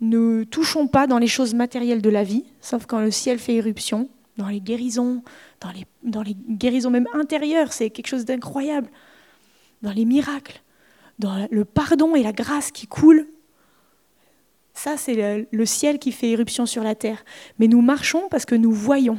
ne 0.00 0.44
touchons 0.44 0.88
pas 0.88 1.06
dans 1.06 1.18
les 1.18 1.26
choses 1.26 1.54
matérielles 1.54 2.02
de 2.02 2.10
la 2.10 2.24
vie, 2.24 2.44
sauf 2.60 2.86
quand 2.86 3.00
le 3.00 3.10
ciel 3.10 3.38
fait 3.38 3.54
éruption, 3.54 4.08
dans 4.36 4.48
les 4.48 4.60
guérisons, 4.60 5.22
dans 5.60 5.70
les, 5.70 5.84
dans 6.02 6.22
les 6.22 6.34
guérisons 6.34 6.90
même 6.90 7.08
intérieures, 7.14 7.72
c'est 7.72 7.90
quelque 7.90 8.06
chose 8.06 8.24
d'incroyable, 8.24 8.88
dans 9.82 9.92
les 9.92 10.04
miracles, 10.04 10.62
dans 11.18 11.48
le 11.50 11.64
pardon 11.64 12.14
et 12.14 12.22
la 12.22 12.32
grâce 12.32 12.70
qui 12.70 12.86
coulent 12.86 13.26
ça, 14.78 14.96
c'est 14.96 15.46
le, 15.50 15.66
ciel 15.66 15.98
qui 15.98 16.12
fait 16.12 16.30
éruption 16.30 16.64
sur 16.64 16.84
la 16.84 16.94
terre. 16.94 17.24
Mais 17.58 17.66
nous 17.66 17.80
marchons 17.80 18.28
parce 18.30 18.46
que 18.46 18.54
nous 18.54 18.70
voyons. 18.70 19.18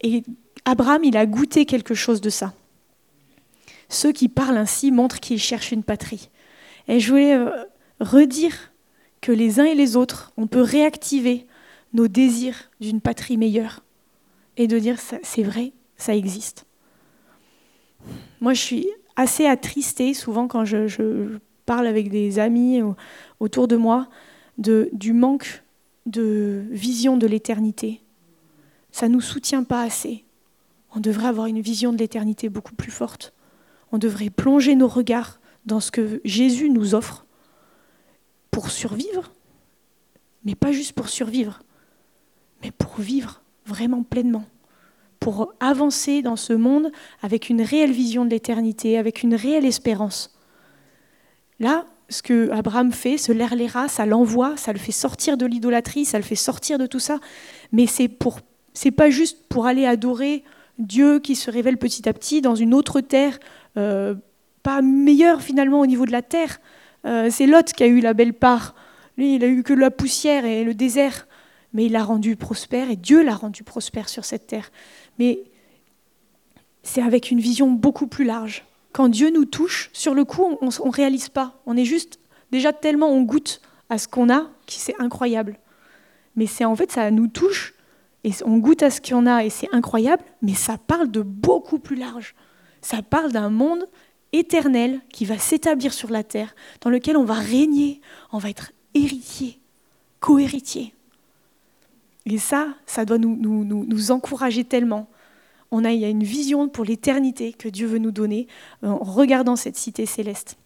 Et 0.00 0.22
Abraham, 0.64 1.04
il 1.04 1.16
a 1.16 1.26
goûté 1.26 1.66
quelque 1.66 1.94
chose 1.94 2.22
de 2.22 2.30
ça. 2.30 2.54
Ceux 3.90 4.12
qui 4.12 4.28
parlent 4.28 4.56
ainsi 4.56 4.92
montrent 4.92 5.20
qu'ils 5.20 5.38
cherchent 5.38 5.72
une 5.72 5.82
patrie. 5.82 6.30
Et 6.88 7.00
je 7.00 7.10
voulais 7.10 7.34
euh, 7.34 7.50
redire 8.00 8.72
que 9.20 9.30
les 9.30 9.60
uns 9.60 9.66
et 9.66 9.74
les 9.74 9.94
autres, 9.94 10.32
on 10.38 10.46
peut 10.46 10.62
réactiver 10.62 11.46
nos 11.92 12.08
désirs 12.08 12.70
d'une 12.80 13.02
patrie 13.02 13.36
meilleure 13.36 13.84
et 14.56 14.68
de 14.68 14.78
dire 14.78 14.98
c'est 14.98 15.42
vrai, 15.42 15.72
ça 15.98 16.16
existe. 16.16 16.64
Moi, 18.40 18.54
je 18.54 18.60
suis 18.60 18.88
assez 19.16 19.46
attristée 19.46 20.14
souvent 20.14 20.48
quand 20.48 20.64
je, 20.64 20.86
je 20.86 21.38
parle 21.68 21.86
avec 21.86 22.08
des 22.08 22.38
amis 22.38 22.80
autour 23.40 23.68
de 23.68 23.76
moi 23.76 24.08
du 24.56 25.12
manque 25.12 25.62
de 26.06 26.64
vision 26.70 27.18
de 27.18 27.26
l'éternité. 27.26 28.00
Ça 28.90 29.06
ne 29.06 29.12
nous 29.12 29.20
soutient 29.20 29.64
pas 29.64 29.82
assez. 29.82 30.24
On 30.96 31.00
devrait 31.00 31.28
avoir 31.28 31.46
une 31.46 31.60
vision 31.60 31.92
de 31.92 31.98
l'éternité 31.98 32.48
beaucoup 32.48 32.74
plus 32.74 32.90
forte. 32.90 33.34
On 33.92 33.98
devrait 33.98 34.30
plonger 34.30 34.76
nos 34.76 34.88
regards 34.88 35.40
dans 35.66 35.80
ce 35.80 35.90
que 35.90 36.22
Jésus 36.24 36.70
nous 36.70 36.94
offre 36.94 37.26
pour 38.50 38.70
survivre, 38.70 39.30
mais 40.46 40.54
pas 40.54 40.72
juste 40.72 40.94
pour 40.94 41.10
survivre, 41.10 41.60
mais 42.62 42.70
pour 42.70 42.98
vivre 42.98 43.42
vraiment 43.66 44.04
pleinement, 44.04 44.46
pour 45.20 45.52
avancer 45.60 46.22
dans 46.22 46.36
ce 46.36 46.54
monde 46.54 46.90
avec 47.20 47.50
une 47.50 47.60
réelle 47.60 47.92
vision 47.92 48.24
de 48.24 48.30
l'éternité, 48.30 48.96
avec 48.96 49.22
une 49.22 49.34
réelle 49.34 49.66
espérance. 49.66 50.37
Là, 51.60 51.84
ce 52.08 52.22
que 52.22 52.50
Abraham 52.50 52.92
fait, 52.92 53.18
ce 53.18 53.32
l'air 53.32 53.54
ça 53.88 54.06
l'envoie, 54.06 54.56
ça 54.56 54.72
le 54.72 54.78
fait 54.78 54.92
sortir 54.92 55.36
de 55.36 55.46
l'idolâtrie, 55.46 56.04
ça 56.04 56.18
le 56.18 56.24
fait 56.24 56.36
sortir 56.36 56.78
de 56.78 56.86
tout 56.86 57.00
ça. 57.00 57.18
Mais 57.72 57.86
c'est 57.86 58.08
pour, 58.08 58.40
c'est 58.72 58.90
pas 58.90 59.10
juste 59.10 59.48
pour 59.48 59.66
aller 59.66 59.84
adorer 59.84 60.44
Dieu 60.78 61.18
qui 61.18 61.34
se 61.34 61.50
révèle 61.50 61.76
petit 61.76 62.08
à 62.08 62.12
petit 62.12 62.40
dans 62.40 62.54
une 62.54 62.72
autre 62.72 63.00
terre, 63.00 63.38
euh, 63.76 64.14
pas 64.62 64.80
meilleure 64.80 65.42
finalement 65.42 65.80
au 65.80 65.86
niveau 65.86 66.06
de 66.06 66.12
la 66.12 66.22
terre. 66.22 66.60
Euh, 67.04 67.28
c'est 67.30 67.46
Lot 67.46 67.72
qui 67.72 67.82
a 67.82 67.86
eu 67.86 68.00
la 68.00 68.14
belle 68.14 68.34
part. 68.34 68.74
Lui, 69.16 69.34
il 69.34 69.44
a 69.44 69.48
eu 69.48 69.62
que 69.62 69.72
la 69.72 69.90
poussière 69.90 70.44
et 70.44 70.64
le 70.64 70.74
désert, 70.74 71.26
mais 71.72 71.86
il 71.86 71.92
l'a 71.92 72.04
rendu 72.04 72.36
prospère 72.36 72.90
et 72.90 72.96
Dieu 72.96 73.22
l'a 73.22 73.34
rendu 73.34 73.64
prospère 73.64 74.08
sur 74.08 74.24
cette 74.24 74.46
terre. 74.46 74.70
Mais 75.18 75.40
c'est 76.82 77.02
avec 77.02 77.30
une 77.30 77.40
vision 77.40 77.70
beaucoup 77.70 78.06
plus 78.06 78.24
large 78.24 78.64
quand 78.92 79.08
Dieu 79.08 79.30
nous 79.30 79.44
touche, 79.44 79.90
sur 79.92 80.14
le 80.14 80.24
coup, 80.24 80.58
on 80.60 80.66
ne 80.66 80.92
réalise 80.92 81.28
pas. 81.28 81.60
On 81.66 81.76
est 81.76 81.84
juste, 81.84 82.18
déjà 82.50 82.72
tellement 82.72 83.08
on 83.08 83.22
goûte 83.22 83.60
à 83.90 83.98
ce 83.98 84.08
qu'on 84.08 84.30
a, 84.30 84.42
que 84.66 84.72
c'est 84.72 84.98
incroyable. 84.98 85.58
Mais 86.36 86.46
c'est 86.46 86.64
en 86.64 86.76
fait, 86.76 86.92
ça 86.92 87.10
nous 87.10 87.28
touche, 87.28 87.74
et 88.24 88.30
on 88.44 88.58
goûte 88.58 88.82
à 88.82 88.90
ce 88.90 89.00
qu'on 89.00 89.26
a, 89.26 89.44
et 89.44 89.50
c'est 89.50 89.68
incroyable, 89.72 90.22
mais 90.42 90.54
ça 90.54 90.76
parle 90.78 91.10
de 91.10 91.22
beaucoup 91.22 91.78
plus 91.78 91.96
large. 91.96 92.34
Ça 92.80 93.02
parle 93.02 93.32
d'un 93.32 93.50
monde 93.50 93.86
éternel 94.32 95.00
qui 95.12 95.24
va 95.24 95.38
s'établir 95.38 95.92
sur 95.92 96.10
la 96.10 96.22
terre, 96.22 96.54
dans 96.80 96.90
lequel 96.90 97.16
on 97.16 97.24
va 97.24 97.34
régner, 97.34 98.00
on 98.32 98.38
va 98.38 98.50
être 98.50 98.72
héritier, 98.94 99.60
co-héritier. 100.20 100.94
Et 102.26 102.38
ça, 102.38 102.68
ça 102.86 103.04
doit 103.04 103.18
nous, 103.18 104.10
encourager 104.10 104.64
tellement 104.64 105.08
on 105.70 105.84
a, 105.84 105.92
il 105.92 106.00
y 106.00 106.04
a 106.04 106.08
une 106.08 106.24
vision 106.24 106.68
pour 106.68 106.84
l'éternité 106.84 107.52
que 107.52 107.68
Dieu 107.68 107.86
veut 107.86 107.98
nous 107.98 108.10
donner 108.10 108.46
euh, 108.84 108.88
en 108.88 108.98
regardant 108.98 109.56
cette 109.56 109.76
cité 109.76 110.06
céleste. 110.06 110.56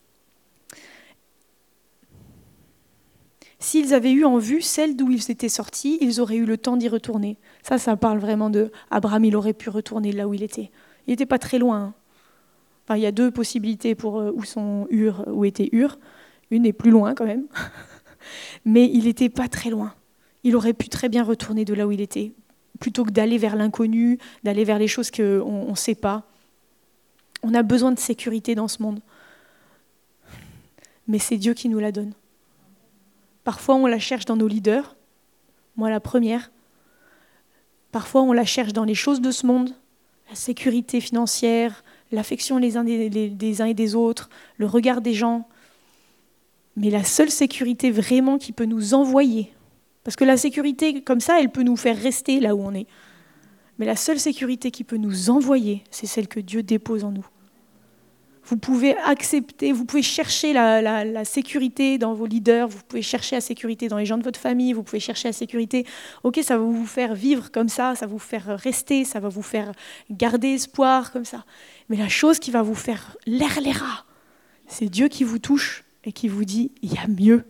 S'ils 3.58 3.94
avaient 3.94 4.12
eu 4.12 4.24
en 4.24 4.38
vue 4.38 4.60
celle 4.60 4.96
d'où 4.96 5.10
ils 5.10 5.30
étaient 5.30 5.48
sortis, 5.48 5.98
ils 6.00 6.20
auraient 6.20 6.36
eu 6.36 6.44
le 6.44 6.58
temps 6.58 6.76
d'y 6.76 6.88
retourner. 6.88 7.38
Ça, 7.62 7.78
ça 7.78 7.96
parle 7.96 8.18
vraiment 8.18 8.50
de 8.50 8.72
Abraham, 8.90 9.24
il 9.24 9.36
aurait 9.36 9.52
pu 9.52 9.70
retourner 9.70 10.10
là 10.10 10.26
où 10.26 10.34
il 10.34 10.42
était. 10.42 10.70
Il 11.06 11.10
n'était 11.10 11.26
pas 11.26 11.38
très 11.38 11.58
loin. 11.58 11.94
Hein. 12.88 12.96
Il 12.96 13.02
y 13.02 13.06
a 13.06 13.12
deux 13.12 13.30
possibilités 13.30 13.94
pour 13.94 14.18
euh, 14.18 14.32
où, 14.34 14.44
sont 14.44 14.86
Ur, 14.90 15.24
où 15.28 15.44
était 15.44 15.68
Ur. 15.72 15.98
Une 16.50 16.66
est 16.66 16.72
plus 16.72 16.90
loin 16.90 17.14
quand 17.14 17.24
même. 17.24 17.46
Mais 18.64 18.90
il 18.92 19.04
n'était 19.04 19.28
pas 19.28 19.48
très 19.48 19.70
loin. 19.70 19.94
il 20.44 20.56
aurait 20.56 20.74
pu 20.74 20.88
très 20.88 21.08
bien 21.08 21.22
retourner 21.22 21.64
de 21.64 21.74
là 21.74 21.86
où 21.86 21.92
il 21.92 22.00
était, 22.00 22.32
plutôt 22.80 23.04
que 23.04 23.10
d'aller 23.10 23.38
vers 23.38 23.56
l'inconnu, 23.56 24.18
d'aller 24.42 24.64
vers 24.64 24.78
les 24.78 24.88
choses 24.88 25.10
qu'on 25.10 25.70
ne 25.70 25.76
sait 25.76 25.94
pas. 25.94 26.24
On 27.42 27.54
a 27.54 27.62
besoin 27.62 27.92
de 27.92 27.98
sécurité 27.98 28.54
dans 28.54 28.68
ce 28.68 28.82
monde. 28.82 29.00
Mais 31.08 31.18
c'est 31.18 31.36
Dieu 31.36 31.54
qui 31.54 31.68
nous 31.68 31.78
la 31.78 31.92
donne. 31.92 32.12
Parfois, 33.44 33.74
on 33.74 33.86
la 33.86 33.98
cherche 33.98 34.24
dans 34.24 34.36
nos 34.36 34.46
leaders, 34.46 34.96
moi 35.76 35.90
la 35.90 36.00
première. 36.00 36.50
Parfois, 37.90 38.22
on 38.22 38.32
la 38.32 38.44
cherche 38.44 38.72
dans 38.72 38.84
les 38.84 38.94
choses 38.94 39.20
de 39.20 39.30
ce 39.30 39.46
monde, 39.46 39.74
la 40.30 40.36
sécurité 40.36 41.00
financière, 41.00 41.82
l'affection 42.12 42.60
des, 42.60 42.76
uns 42.76 42.86
et 43.66 43.74
des 43.74 43.94
autres, 43.94 44.30
le 44.56 44.66
regard 44.66 45.00
des 45.00 45.14
gens. 45.14 45.48
Mais 46.76 46.90
la 46.90 47.04
seule 47.04 47.30
sécurité 47.30 47.90
vraiment 47.90 48.38
qui 48.38 48.52
peut 48.52 48.64
nous 48.64 48.94
envoyer, 48.94 49.52
parce 50.04 50.16
que 50.16 50.24
la 50.24 50.36
sécurité 50.36 51.02
comme 51.02 51.20
ça, 51.20 51.40
elle 51.40 51.50
peut 51.50 51.62
nous 51.62 51.76
faire 51.76 51.96
rester 51.96 52.40
là 52.40 52.54
où 52.54 52.62
on 52.62 52.74
est. 52.74 52.86
Mais 53.78 53.86
la 53.86 53.96
seule 53.96 54.18
sécurité 54.18 54.70
qui 54.70 54.84
peut 54.84 54.96
nous 54.96 55.30
envoyer, 55.30 55.84
c'est 55.90 56.06
celle 56.06 56.28
que 56.28 56.40
Dieu 56.40 56.62
dépose 56.62 57.04
en 57.04 57.10
nous. 57.10 57.26
Vous 58.44 58.56
pouvez 58.56 58.96
accepter, 58.98 59.70
vous 59.70 59.84
pouvez 59.84 60.02
chercher 60.02 60.52
la, 60.52 61.24
sécurité 61.24 61.96
dans 61.96 62.12
vos 62.12 62.26
leaders, 62.26 62.66
vous 62.66 62.80
pouvez 62.88 63.02
chercher 63.02 63.36
la 63.36 63.40
sécurité 63.40 63.86
dans 63.86 63.98
les 63.98 64.04
gens 64.04 64.18
de 64.18 64.24
votre 64.24 64.40
famille, 64.40 64.72
vous 64.72 64.82
pouvez 64.82 64.98
chercher 64.98 65.28
la 65.28 65.32
sécurité. 65.32 65.86
Ok, 66.24 66.40
ça 66.42 66.58
va 66.58 66.64
vous 66.64 66.86
faire 66.86 67.14
vivre 67.14 67.52
comme 67.52 67.68
ça, 67.68 67.94
ça 67.94 68.06
va 68.06 68.12
vous 68.12 68.18
faire 68.18 68.58
rester, 68.58 69.04
ça 69.04 69.20
va 69.20 69.28
vous 69.28 69.42
faire 69.42 69.72
garder 70.10 70.48
espoir 70.48 71.12
comme 71.12 71.24
ça. 71.24 71.44
Mais 71.88 71.96
la 71.96 72.08
chose 72.08 72.40
qui 72.40 72.50
va 72.50 72.62
vous 72.62 72.74
faire 72.74 73.16
l'air 73.26 73.60
les 73.60 73.70
rats, 73.70 74.04
c'est 74.66 74.88
Dieu 74.88 75.06
qui 75.06 75.22
vous 75.22 75.38
touche 75.38 75.84
et 76.04 76.10
qui 76.10 76.26
vous 76.26 76.44
dit 76.44 76.72
il 76.82 76.92
y 76.92 76.98
a 76.98 77.06
mieux. 77.06 77.44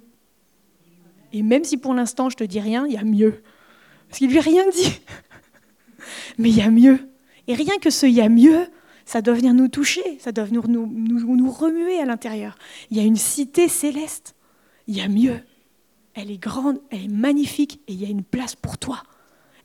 Et 1.32 1.42
même 1.42 1.64
si 1.64 1.76
pour 1.76 1.94
l'instant 1.94 2.30
je 2.30 2.36
te 2.36 2.44
dis 2.44 2.60
rien, 2.60 2.86
il 2.86 2.92
y 2.92 2.98
a 2.98 3.04
mieux. 3.04 3.42
Parce 4.08 4.18
qu'il 4.18 4.30
lui 4.30 4.38
a 4.38 4.42
rien 4.42 4.64
dit. 4.70 5.00
Mais 6.38 6.50
il 6.50 6.56
y 6.56 6.62
a 6.62 6.70
mieux. 6.70 7.08
Et 7.48 7.54
rien 7.54 7.78
que 7.78 7.90
ce 7.90 8.06
il 8.06 8.12
y 8.12 8.20
a 8.20 8.28
mieux, 8.28 8.66
ça 9.04 9.22
doit 9.22 9.34
venir 9.34 9.54
nous 9.54 9.68
toucher, 9.68 10.18
ça 10.18 10.32
doit 10.32 10.46
nous, 10.50 10.62
nous, 10.66 11.50
remuer 11.50 11.98
à 12.00 12.04
l'intérieur. 12.04 12.56
Il 12.90 12.96
y 12.96 13.00
a 13.00 13.04
une 13.04 13.16
cité 13.16 13.68
céleste, 13.68 14.34
il 14.86 14.96
y 14.96 15.00
a 15.00 15.08
mieux. 15.08 15.40
Elle 16.14 16.30
est 16.30 16.38
grande, 16.38 16.80
elle 16.90 17.04
est 17.04 17.08
magnifique, 17.08 17.80
et 17.88 17.92
il 17.94 18.02
y 18.02 18.04
a 18.04 18.08
une 18.08 18.22
place 18.22 18.54
pour 18.54 18.78
toi. 18.78 19.02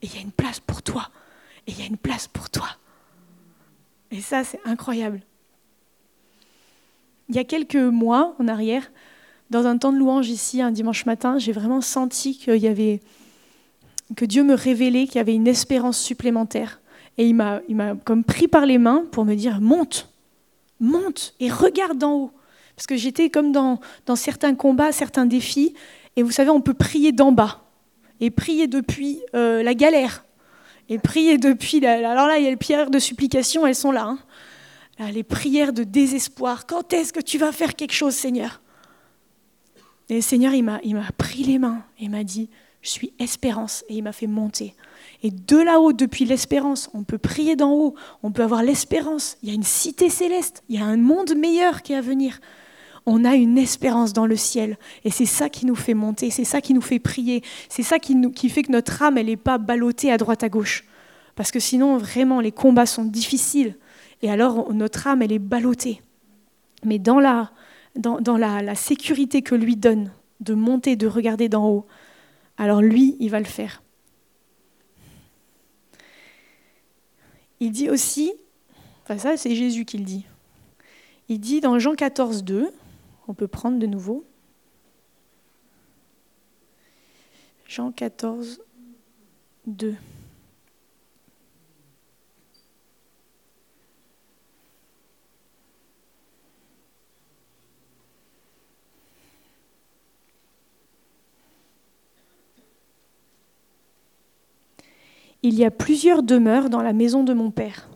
Et 0.01 0.07
il 0.07 0.15
y 0.15 0.17
a 0.17 0.21
une 0.21 0.31
place 0.31 0.59
pour 0.59 0.81
toi. 0.81 1.09
Et 1.67 1.71
il 1.71 1.79
y 1.79 1.83
a 1.83 1.85
une 1.85 1.97
place 1.97 2.27
pour 2.27 2.49
toi. 2.49 2.67
Et 4.11 4.21
ça, 4.21 4.43
c'est 4.43 4.61
incroyable. 4.65 5.21
Il 7.29 7.35
y 7.35 7.39
a 7.39 7.43
quelques 7.43 7.75
mois 7.75 8.35
en 8.39 8.47
arrière, 8.47 8.89
dans 9.49 9.65
un 9.65 9.77
temps 9.77 9.91
de 9.91 9.97
louange 9.97 10.29
ici, 10.29 10.61
un 10.61 10.71
dimanche 10.71 11.05
matin, 11.05 11.37
j'ai 11.39 11.51
vraiment 11.51 11.81
senti 11.81 12.37
que 12.37 14.25
Dieu 14.25 14.43
me 14.43 14.53
révélait 14.53 15.05
qu'il 15.05 15.15
y 15.15 15.19
avait 15.19 15.35
une 15.35 15.47
espérance 15.47 15.99
supplémentaire 15.99 16.79
et 17.17 17.27
il 17.27 17.35
m'a, 17.35 17.61
comme 18.05 18.23
pris 18.23 18.47
par 18.47 18.65
les 18.65 18.77
mains 18.77 19.05
pour 19.11 19.25
me 19.25 19.35
dire 19.35 19.59
monte, 19.59 20.09
monte 20.79 21.33
et 21.39 21.49
regarde 21.49 21.97
d'en 21.97 22.13
haut. 22.13 22.31
Parce 22.75 22.85
que 22.85 22.95
j'étais 22.95 23.31
comme 23.31 23.51
dans, 23.51 23.79
certains 24.15 24.53
combats, 24.53 24.91
certains 24.91 25.25
défis. 25.25 25.73
Et 26.15 26.21
vous 26.21 26.31
savez, 26.31 26.51
on 26.51 26.61
peut 26.61 26.75
prier 26.75 27.11
d'en 27.11 27.31
bas. 27.31 27.63
Et 28.19 28.29
prier 28.29 28.67
depuis 28.67 29.19
euh, 29.33 29.63
la 29.63 29.73
galère. 29.73 30.25
Et 30.87 30.99
prier 30.99 31.39
depuis. 31.39 31.83
alors 31.85 32.27
là, 32.27 32.37
il 32.37 32.43
y 32.43 32.47
a 32.47 32.51
les 32.51 32.55
prières 32.55 32.91
de 32.91 32.99
supplication, 32.99 33.65
elles 33.65 33.75
sont 33.75 33.91
là, 33.91 34.05
hein. 34.05 34.19
Les 35.11 35.23
prières 35.23 35.73
de 35.73 35.83
désespoir. 35.83 36.65
Quand 36.65 36.93
est-ce 36.93 37.13
que 37.13 37.19
tu 37.19 37.37
vas 37.37 37.51
faire 37.51 37.75
quelque 37.75 37.93
chose, 37.93 38.15
Seigneur? 38.15 38.61
Et 40.09 40.15
le 40.15 40.21
Seigneur, 40.21 40.53
il 40.53 40.63
m'a, 40.63 40.79
il 40.83 40.95
m'a 40.95 41.11
pris 41.17 41.43
les 41.43 41.59
mains 41.59 41.83
et 41.99 42.07
m'a 42.09 42.23
dit 42.23 42.49
Je 42.81 42.89
suis 42.89 43.13
espérance. 43.19 43.83
Et 43.89 43.95
il 43.95 44.03
m'a 44.03 44.13
fait 44.13 44.27
monter. 44.27 44.73
Et 45.23 45.31
de 45.31 45.57
là-haut, 45.57 45.93
depuis 45.93 46.25
l'espérance, 46.25 46.89
on 46.93 47.03
peut 47.03 47.17
prier 47.17 47.55
d'en 47.55 47.71
haut, 47.71 47.95
on 48.23 48.31
peut 48.31 48.43
avoir 48.43 48.63
l'espérance. 48.63 49.37
Il 49.41 49.49
y 49.49 49.51
a 49.51 49.55
une 49.55 49.63
cité 49.63 50.09
céleste, 50.09 50.63
il 50.69 50.79
y 50.79 50.81
a 50.81 50.85
un 50.85 50.97
monde 50.97 51.35
meilleur 51.35 51.81
qui 51.81 51.93
est 51.93 51.97
à 51.97 52.01
venir. 52.01 52.39
On 53.05 53.23
a 53.23 53.35
une 53.35 53.57
espérance 53.57 54.13
dans 54.13 54.25
le 54.25 54.35
ciel. 54.35 54.77
Et 55.05 55.11
c'est 55.11 55.25
ça 55.25 55.49
qui 55.49 55.65
nous 55.65 55.75
fait 55.75 55.93
monter, 55.93 56.29
c'est 56.29 56.43
ça 56.43 56.61
qui 56.61 56.73
nous 56.73 56.81
fait 56.81 56.99
prier, 56.99 57.41
c'est 57.69 57.83
ça 57.83 57.99
qui 57.99 58.49
fait 58.49 58.63
que 58.63 58.71
notre 58.71 59.01
âme, 59.01 59.17
elle 59.17 59.27
n'est 59.27 59.37
pas 59.37 59.57
ballottée 59.57 60.11
à 60.11 60.17
droite 60.17 60.43
à 60.43 60.49
gauche. 60.49 60.83
Parce 61.35 61.51
que 61.51 61.59
sinon, 61.59 61.97
vraiment, 61.97 62.41
les 62.41 62.51
combats 62.51 62.85
sont 62.85 63.05
difficiles. 63.05 63.75
Et 64.21 64.29
alors, 64.29 64.73
notre 64.73 65.07
âme, 65.07 65.21
elle 65.21 65.31
est 65.31 65.39
ballottée. 65.39 66.01
Mais 66.83 66.99
dans 66.99 67.19
la, 67.19 67.51
dans, 67.97 68.37
la 68.37 68.75
sécurité 68.75 69.41
que 69.41 69.55
lui 69.55 69.75
donne, 69.75 70.11
de 70.39 70.53
monter, 70.53 70.95
de 70.95 71.07
regarder 71.07 71.49
d'en 71.49 71.67
haut, 71.67 71.85
alors 72.57 72.81
lui, 72.81 73.15
il 73.19 73.29
va 73.29 73.39
le 73.39 73.45
faire. 73.45 73.83
Il 77.59 77.71
dit 77.71 77.89
aussi, 77.89 78.33
enfin 79.03 79.17
ça 79.17 79.35
c'est 79.35 79.55
Jésus 79.55 79.85
qui 79.85 79.97
le 79.97 80.03
dit, 80.03 80.25
il 81.27 81.39
dit 81.39 81.59
dans 81.59 81.79
Jean 81.79 81.95
14, 81.95 82.43
2, 82.43 82.69
on 83.27 83.33
peut 83.33 83.47
prendre 83.47 83.79
de 83.79 83.87
nouveau, 83.87 84.23
Jean 87.67 87.91
14, 87.91 88.61
2. 89.65 89.95
Il 105.47 105.55
y 105.55 105.63
a 105.63 105.71
plusieurs 105.71 106.23
demeures 106.23 106.69
dans 106.69 106.81
la 106.81 106.91
maison 106.91 107.23
de 107.23 107.33
mon 107.33 107.51
Père. 107.51 107.87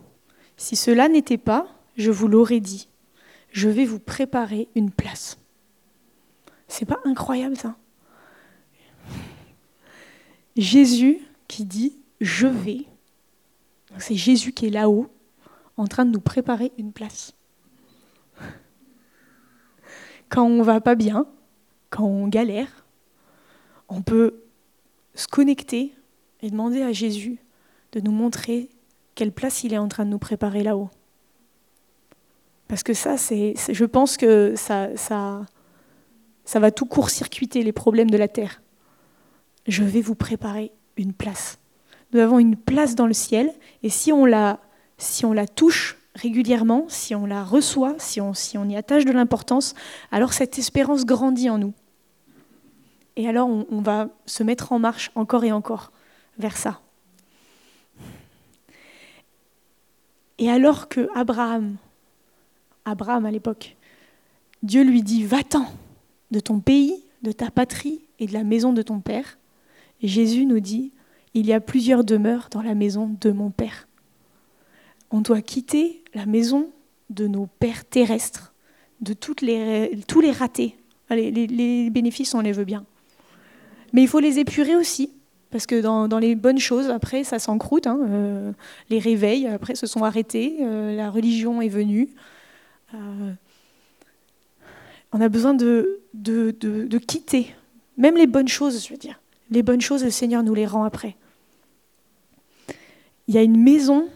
Si 0.56 0.74
cela 0.74 1.10
n'était 1.10 1.36
pas, 1.36 1.66
je 1.98 2.10
vous 2.10 2.26
l'aurais 2.26 2.60
dit. 2.60 2.88
Je 3.50 3.68
vais 3.68 3.84
vous 3.84 3.98
préparer 3.98 4.68
une 4.74 4.90
place. 4.90 5.36
C'est 6.66 6.86
pas 6.86 6.98
incroyable 7.04 7.58
ça? 7.58 7.76
Jésus 10.56 11.18
qui 11.46 11.66
dit 11.66 11.98
je 12.22 12.46
vais. 12.46 12.86
C'est 13.98 14.16
Jésus 14.16 14.52
qui 14.52 14.68
est 14.68 14.70
là-haut 14.70 15.10
en 15.76 15.86
train 15.86 16.06
de 16.06 16.10
nous 16.10 16.22
préparer 16.22 16.72
une 16.78 16.94
place. 16.94 17.34
Quand 20.30 20.46
on 20.46 20.62
va 20.62 20.80
pas 20.80 20.94
bien, 20.94 21.26
quand 21.90 22.06
on 22.06 22.28
galère, 22.28 22.86
on 23.90 24.00
peut 24.00 24.40
se 25.14 25.28
connecter 25.28 25.92
et 26.42 26.50
demander 26.50 26.82
à 26.82 26.92
Jésus 26.92 27.38
de 27.92 28.00
nous 28.00 28.12
montrer 28.12 28.68
quelle 29.14 29.32
place 29.32 29.64
il 29.64 29.72
est 29.72 29.78
en 29.78 29.88
train 29.88 30.04
de 30.04 30.10
nous 30.10 30.18
préparer 30.18 30.62
là-haut. 30.62 30.90
Parce 32.68 32.82
que 32.82 32.94
ça, 32.94 33.16
c'est, 33.16 33.54
je 33.68 33.84
pense 33.84 34.16
que 34.16 34.54
ça, 34.56 34.96
ça, 34.96 35.44
ça 36.44 36.58
va 36.58 36.70
tout 36.70 36.86
court-circuiter 36.86 37.62
les 37.62 37.72
problèmes 37.72 38.10
de 38.10 38.16
la 38.16 38.28
terre. 38.28 38.62
Je 39.68 39.84
vais 39.84 40.00
vous 40.00 40.14
préparer 40.14 40.72
une 40.96 41.12
place. 41.12 41.58
Nous 42.12 42.20
avons 42.20 42.38
une 42.38 42.56
place 42.56 42.94
dans 42.94 43.06
le 43.06 43.12
ciel, 43.12 43.52
et 43.82 43.90
si 43.90 44.12
on 44.12 44.24
la, 44.24 44.58
si 44.98 45.24
on 45.24 45.32
la 45.32 45.46
touche 45.46 45.98
régulièrement, 46.14 46.86
si 46.88 47.14
on 47.14 47.26
la 47.26 47.44
reçoit, 47.44 47.94
si 47.98 48.20
on, 48.20 48.34
si 48.34 48.58
on 48.58 48.68
y 48.68 48.76
attache 48.76 49.04
de 49.04 49.12
l'importance, 49.12 49.74
alors 50.10 50.32
cette 50.32 50.58
espérance 50.58 51.04
grandit 51.04 51.48
en 51.50 51.58
nous. 51.58 51.74
Et 53.16 53.28
alors 53.28 53.48
on, 53.48 53.66
on 53.70 53.80
va 53.80 54.08
se 54.26 54.42
mettre 54.42 54.72
en 54.72 54.78
marche 54.78 55.10
encore 55.14 55.44
et 55.44 55.52
encore 55.52 55.91
vers 56.38 56.56
ça. 56.56 56.80
Et 60.38 60.50
alors 60.50 60.88
que 60.88 61.08
Abraham, 61.14 61.76
Abraham 62.84 63.26
à 63.26 63.30
l'époque, 63.30 63.76
Dieu 64.62 64.82
lui 64.82 65.02
dit 65.02 65.24
Va-t'en 65.24 65.66
de 66.30 66.40
ton 66.40 66.60
pays, 66.60 67.04
de 67.22 67.32
ta 67.32 67.50
patrie 67.50 68.00
et 68.18 68.26
de 68.26 68.32
la 68.32 68.44
maison 68.44 68.72
de 68.72 68.82
ton 68.82 69.00
père, 69.00 69.38
Jésus 70.02 70.46
nous 70.46 70.60
dit 70.60 70.92
Il 71.34 71.46
y 71.46 71.52
a 71.52 71.60
plusieurs 71.60 72.04
demeures 72.04 72.48
dans 72.50 72.62
la 72.62 72.74
maison 72.74 73.16
de 73.20 73.30
mon 73.30 73.50
père. 73.50 73.86
On 75.10 75.20
doit 75.20 75.42
quitter 75.42 76.02
la 76.14 76.26
maison 76.26 76.70
de 77.10 77.26
nos 77.26 77.46
pères 77.46 77.84
terrestres, 77.84 78.52
de 79.00 79.12
toutes 79.12 79.42
les, 79.42 80.00
tous 80.08 80.20
les 80.20 80.32
ratés. 80.32 80.76
Les, 81.10 81.30
les 81.30 81.90
bénéfices, 81.90 82.34
on 82.34 82.40
les 82.40 82.52
veut 82.52 82.64
bien. 82.64 82.86
Mais 83.92 84.02
il 84.02 84.08
faut 84.08 84.20
les 84.20 84.38
épurer 84.38 84.74
aussi. 84.74 85.12
Parce 85.52 85.66
que 85.66 85.82
dans, 85.82 86.18
les 86.18 86.34
bonnes 86.34 86.58
choses, 86.58 86.88
après, 86.88 87.24
ça 87.24 87.38
s'encroute. 87.38 87.86
Hein, 87.86 88.00
euh, 88.08 88.52
les 88.88 88.98
réveils, 88.98 89.46
après, 89.46 89.74
se 89.74 89.86
sont 89.86 90.02
arrêtés. 90.02 90.56
Euh, 90.62 90.96
la 90.96 91.10
religion 91.10 91.60
est 91.60 91.68
venue. 91.68 92.08
Euh, 92.94 93.32
on 95.12 95.20
a 95.20 95.28
besoin 95.28 95.52
de, 95.52 96.00
quitter. 97.06 97.54
Même 97.98 98.16
les 98.16 98.26
bonnes 98.26 98.48
choses, 98.48 98.82
je 98.82 98.90
veux 98.90 98.96
dire. 98.96 99.20
Les 99.50 99.62
bonnes 99.62 99.82
choses, 99.82 100.02
le 100.02 100.10
Seigneur 100.10 100.42
nous 100.42 100.54
les 100.54 100.64
rend 100.64 100.84
après. 100.84 101.16
Il 103.28 103.34
y 103.34 103.38
a 103.38 103.42
une 103.42 103.62
maison 103.62 104.08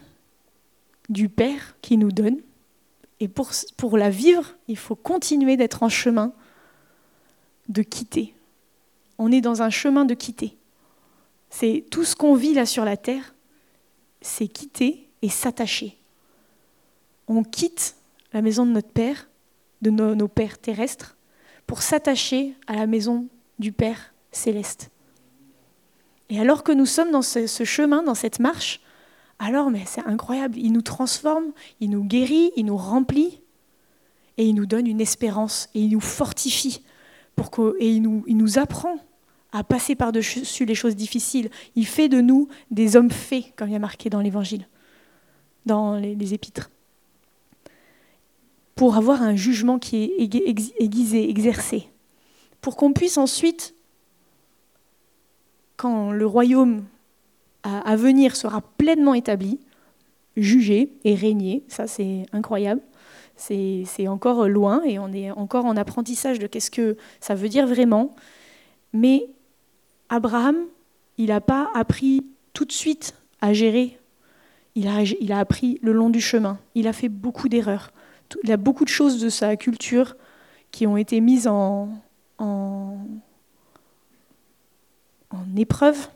du 1.07 1.29
Père 1.29 1.77
qui 1.83 1.97
nous 1.97 2.11
donne. 2.11 2.37
Et 3.19 3.27
pour 3.27 3.95
la 3.95 4.09
vivre, 4.09 4.55
il 4.67 4.77
faut 4.77 4.95
continuer 4.95 5.55
d'être 5.55 5.83
en 5.83 5.89
chemin 5.89 6.33
de 7.69 7.83
quitter. 7.83 8.33
On 9.19 9.31
est 9.31 9.41
dans 9.41 9.61
un 9.61 9.69
chemin 9.69 10.03
de 10.03 10.15
quitter. 10.15 10.57
C'est 11.49 11.85
tout 11.89 12.03
ce 12.03 12.15
qu'on 12.15 12.35
vit 12.35 12.53
là 12.53 12.65
sur 12.65 12.85
la 12.85 12.97
terre, 12.97 13.33
c'est 14.21 14.47
quitter 14.47 15.07
et 15.21 15.29
s'attacher. 15.29 15.97
On 17.27 17.43
quitte 17.43 17.95
la 18.33 18.41
maison 18.41 18.65
de 18.65 18.71
notre 18.71 18.91
Père, 18.91 19.29
de 19.81 19.89
nos, 19.89 20.27
pères 20.27 20.59
terrestres, 20.59 21.17
pour 21.65 21.81
s'attacher 21.81 22.55
à 22.67 22.75
la 22.75 22.87
maison 22.87 23.27
du 23.59 23.71
Père 23.71 24.13
céleste. 24.31 24.89
Et 26.29 26.39
alors 26.39 26.63
que 26.63 26.71
nous 26.71 26.85
sommes 26.85 27.11
dans 27.11 27.21
ce, 27.21 27.45
chemin, 27.63 28.03
dans 28.03 28.15
cette 28.15 28.39
marche, 28.39 28.81
alors 29.39 29.69
mais 29.69 29.83
c'est 29.85 30.05
incroyable, 30.05 30.57
il 30.57 30.73
nous 30.73 30.81
transforme, 30.81 31.51
il 31.79 31.89
nous 31.89 32.03
guérit, 32.03 32.51
il 32.55 32.65
nous 32.65 32.77
remplit, 32.77 33.41
et 34.37 34.45
il 34.45 34.53
nous 34.53 34.65
donne 34.65 34.87
une 34.87 35.01
espérance, 35.01 35.69
et 35.73 35.81
il 35.81 35.91
nous 35.91 36.01
fortifie, 36.01 36.83
et 37.79 37.89
il 37.89 38.01
nous 38.37 38.59
apprend 38.59 38.97
à 39.57 39.63
passer 39.63 39.95
par-dessus 39.95 40.65
les 40.65 40.75
choses 40.75 40.95
difficiles. 40.95 41.49
Il 41.75 41.87
fait 41.87 42.09
de 42.09 42.21
nous 42.21 42.47
des 42.69 42.95
hommes 42.95 43.09
faits, 43.09 43.45
comme 43.55 43.69
il 43.69 43.73
y 43.73 43.75
a 43.75 43.79
marqué 43.79 44.09
dans 44.09 44.21
l'Évangile, 44.21 44.67
dans 45.65 45.95
les, 45.95 46.33
épîtres, 46.35 46.69
pour 48.75 48.97
avoir 48.97 49.23
un 49.23 49.35
jugement 49.35 49.79
qui 49.79 50.03
est 50.03 50.79
aiguisé, 50.79 51.27
exercé, 51.27 51.89
pour 52.61 52.75
qu'on 52.75 52.93
puisse 52.93 53.17
ensuite, 53.17 53.73
quand 55.75 56.11
le 56.11 56.25
royaume 56.27 56.85
à 57.63 57.95
venir 57.95 58.35
sera 58.35 58.61
pleinement 58.61 59.15
établi, 59.15 59.59
juger 60.35 60.93
et 61.03 61.15
régner, 61.15 61.63
ça 61.67 61.87
c'est 61.87 62.27
incroyable, 62.31 62.81
c'est 63.35 64.07
encore 64.07 64.47
loin 64.47 64.83
et 64.83 64.99
on 64.99 65.11
est 65.11 65.31
encore 65.31 65.65
en 65.65 65.75
apprentissage 65.77 66.37
de 66.37 66.45
qu'est-ce 66.45 66.71
que 66.71 66.95
ça 67.19 67.33
veut 67.33 67.49
dire 67.49 67.65
vraiment. 67.65 68.15
Mais 68.93 69.27
Abraham, 70.09 70.57
il 71.17 71.27
n'a 71.27 71.41
pas 71.41 71.69
appris 71.73 72.25
tout 72.53 72.65
de 72.65 72.71
suite 72.71 73.15
à 73.41 73.53
gérer. 73.53 73.97
Il 74.75 74.87
a, 74.87 75.39
appris 75.39 75.79
le 75.81 75.91
long 75.91 76.09
du 76.09 76.21
chemin. 76.21 76.59
Il 76.75 76.87
a 76.87 76.93
fait 76.93 77.09
beaucoup 77.09 77.49
d'erreurs. 77.49 77.91
Il 78.43 78.51
a 78.51 78.57
beaucoup 78.57 78.83
de 78.83 78.89
choses 78.89 79.19
de 79.19 79.29
sa 79.29 79.55
culture 79.55 80.15
qui 80.71 80.85
ont 80.85 80.97
été 80.97 81.19
mises 81.19 81.47
en, 81.47 81.89
épreuve 85.55 86.09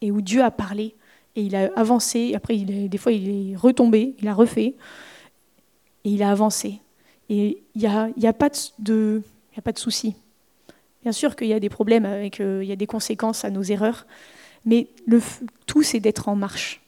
et 0.00 0.10
où 0.10 0.20
Dieu 0.20 0.42
a 0.42 0.50
parlé 0.50 0.96
et 1.36 1.42
il 1.42 1.54
a 1.54 1.70
avancé. 1.76 2.34
Après, 2.34 2.56
il 2.56 2.88
des 2.88 2.98
fois, 2.98 3.12
il 3.12 3.52
est 3.52 3.56
retombé, 3.56 4.16
il 4.20 4.26
a 4.26 4.34
refait 4.34 4.74
et 6.04 6.10
il 6.10 6.22
a 6.24 6.32
avancé. 6.32 6.80
Et 7.28 7.62
il 7.76 7.80
n'y 8.16 8.26
a 8.26 8.32
pas 8.32 8.48
de 8.48 9.78
souci. 9.78 10.16
Bien 11.02 11.12
sûr 11.12 11.34
qu'il 11.34 11.48
y 11.48 11.54
a 11.54 11.60
des 11.60 11.68
problèmes, 11.68 12.04
euh, 12.04 12.62
il 12.62 12.68
y 12.68 12.72
a 12.72 12.76
des 12.76 12.86
conséquences 12.86 13.44
à 13.44 13.50
nos 13.50 13.62
erreurs, 13.62 14.06
mais 14.64 14.88
tout, 15.66 15.82
c'est 15.82 16.00
d'être 16.00 16.28
en 16.28 16.36
marche. 16.36 16.82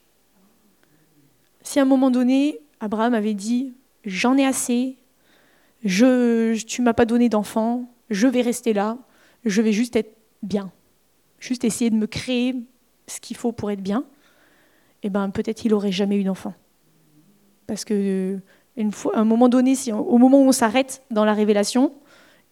Si 1.63 1.79
à 1.79 1.83
un 1.83 1.87
moment 1.87 2.11
donné, 2.11 2.59
Abraham 2.81 3.15
avait 3.15 3.35
dit 3.35 3.73
J'en 4.05 4.37
ai 4.37 4.45
assez, 4.45 4.97
je, 5.85 6.61
tu 6.65 6.83
m'as 6.83 6.93
pas 6.93 7.07
donné 7.07 7.29
d'enfant, 7.29 7.89
je 8.11 8.27
vais 8.27 8.43
rester 8.43 8.73
là, 8.73 8.99
je 9.45 9.63
vais 9.63 9.73
juste 9.73 9.97
être 9.97 10.17
bien, 10.43 10.71
juste 11.39 11.65
essayer 11.65 11.89
de 11.89 11.97
me 11.97 12.07
créer 12.07 12.57
ce 13.07 13.21
qu'il 13.21 13.37
faut 13.37 13.53
pour 13.53 13.71
être 13.71 13.81
bien, 13.81 14.05
eh 15.03 15.11
ben 15.11 15.31
peut-être 15.31 15.65
il 15.65 15.71
n'aurait 15.71 15.93
jamais 15.93 16.17
eu 16.17 16.25
d'enfant. 16.25 16.55
Parce 17.67 17.85
que 17.85 18.39
fois, 18.91 19.17
un 19.17 19.25
moment 19.25 19.49
donné, 19.49 19.75
au 19.93 20.19
moment 20.19 20.43
où 20.43 20.49
on 20.49 20.53
s'arrête 20.53 21.03
dans 21.11 21.25
la 21.25 21.33
révélation, 21.33 21.93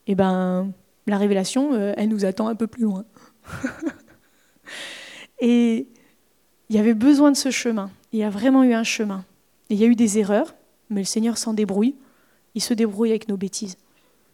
eh 0.07 0.15
ben 0.15 0.73
la 1.11 1.19
révélation, 1.19 1.75
euh, 1.75 1.93
elle 1.97 2.09
nous 2.09 2.25
attend 2.25 2.49
un 2.49 2.55
peu 2.55 2.67
plus 2.67 2.85
loin. 2.85 3.05
et 5.41 5.89
il 6.69 6.77
y 6.77 6.79
avait 6.79 6.95
besoin 6.95 7.33
de 7.33 7.37
ce 7.37 7.51
chemin. 7.51 7.91
Il 8.13 8.21
y 8.21 8.23
a 8.23 8.31
vraiment 8.31 8.63
eu 8.63 8.73
un 8.73 8.85
chemin. 8.85 9.25
il 9.69 9.79
y 9.79 9.85
a 9.85 9.87
eu 9.87 9.97
des 9.97 10.19
erreurs, 10.19 10.55
mais 10.89 11.01
le 11.01 11.07
Seigneur 11.07 11.37
s'en 11.37 11.53
débrouille. 11.53 11.97
Il 12.55 12.63
se 12.63 12.75
débrouille 12.75 13.11
avec 13.11 13.29
nos 13.29 13.37
bêtises. 13.37 13.77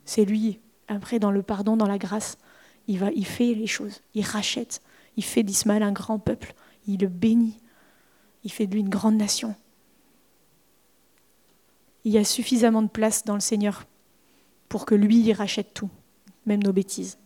C'est 0.04 0.24
lui, 0.24 0.60
après, 0.86 1.18
dans 1.18 1.30
le 1.30 1.42
pardon, 1.42 1.76
dans 1.76 1.86
la 1.86 1.98
grâce, 1.98 2.36
il, 2.88 2.98
va, 2.98 3.10
il 3.12 3.26
fait 3.26 3.54
les 3.54 3.66
choses. 3.66 4.02
Il 4.14 4.24
rachète. 4.24 4.82
Il 5.16 5.24
fait 5.24 5.42
d'Ismaël 5.42 5.82
un 5.82 5.92
grand 5.92 6.18
peuple. 6.18 6.54
Il 6.86 7.00
le 7.00 7.08
bénit. 7.08 7.58
Il 8.44 8.52
fait 8.52 8.66
de 8.66 8.74
lui 8.74 8.80
une 8.80 8.88
grande 8.88 9.16
nation. 9.16 9.54
Il 12.04 12.12
y 12.12 12.18
a 12.18 12.24
suffisamment 12.24 12.82
de 12.82 12.88
place 12.88 13.24
dans 13.24 13.34
le 13.34 13.40
Seigneur 13.40 13.86
pour 14.68 14.84
que 14.84 14.94
lui, 14.94 15.20
il 15.20 15.32
rachète 15.32 15.72
tout 15.74 15.90
même 16.46 16.62
nos 16.62 16.72
bêtises. 16.72 17.18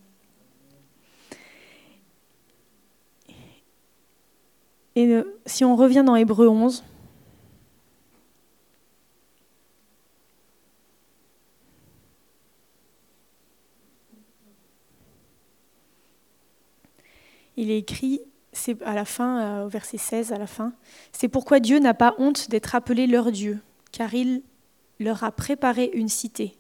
Et 4.97 5.07
euh, 5.07 5.41
si 5.47 5.65
on 5.65 5.77
revient 5.77 6.03
dans 6.05 6.17
Hébreu 6.17 6.49
11, 6.49 6.83
il 17.57 17.71
est 17.71 17.79
écrit, 17.79 18.21
à 18.85 18.95
la 18.95 19.05
fin, 19.05 19.41
euh, 19.41 19.67
au 19.67 19.69
verset 19.69 19.97
16, 19.97 20.33
à 20.33 20.39
la 20.39 20.47
fin, 20.47 20.73
c'est 21.13 21.29
pourquoi 21.29 21.61
Dieu 21.61 21.79
n'a 21.79 21.95
pas 21.95 22.15
honte 22.19 22.51
d'être 22.51 22.75
appelé 22.75 23.07
leur 23.07 23.31
Dieu, 23.31 23.61
car 23.93 24.13
il 24.15 24.43
leur 24.99 25.25
a 25.25 25.31
préparé 25.31 25.91
une 25.95 26.09
cité 26.09 26.60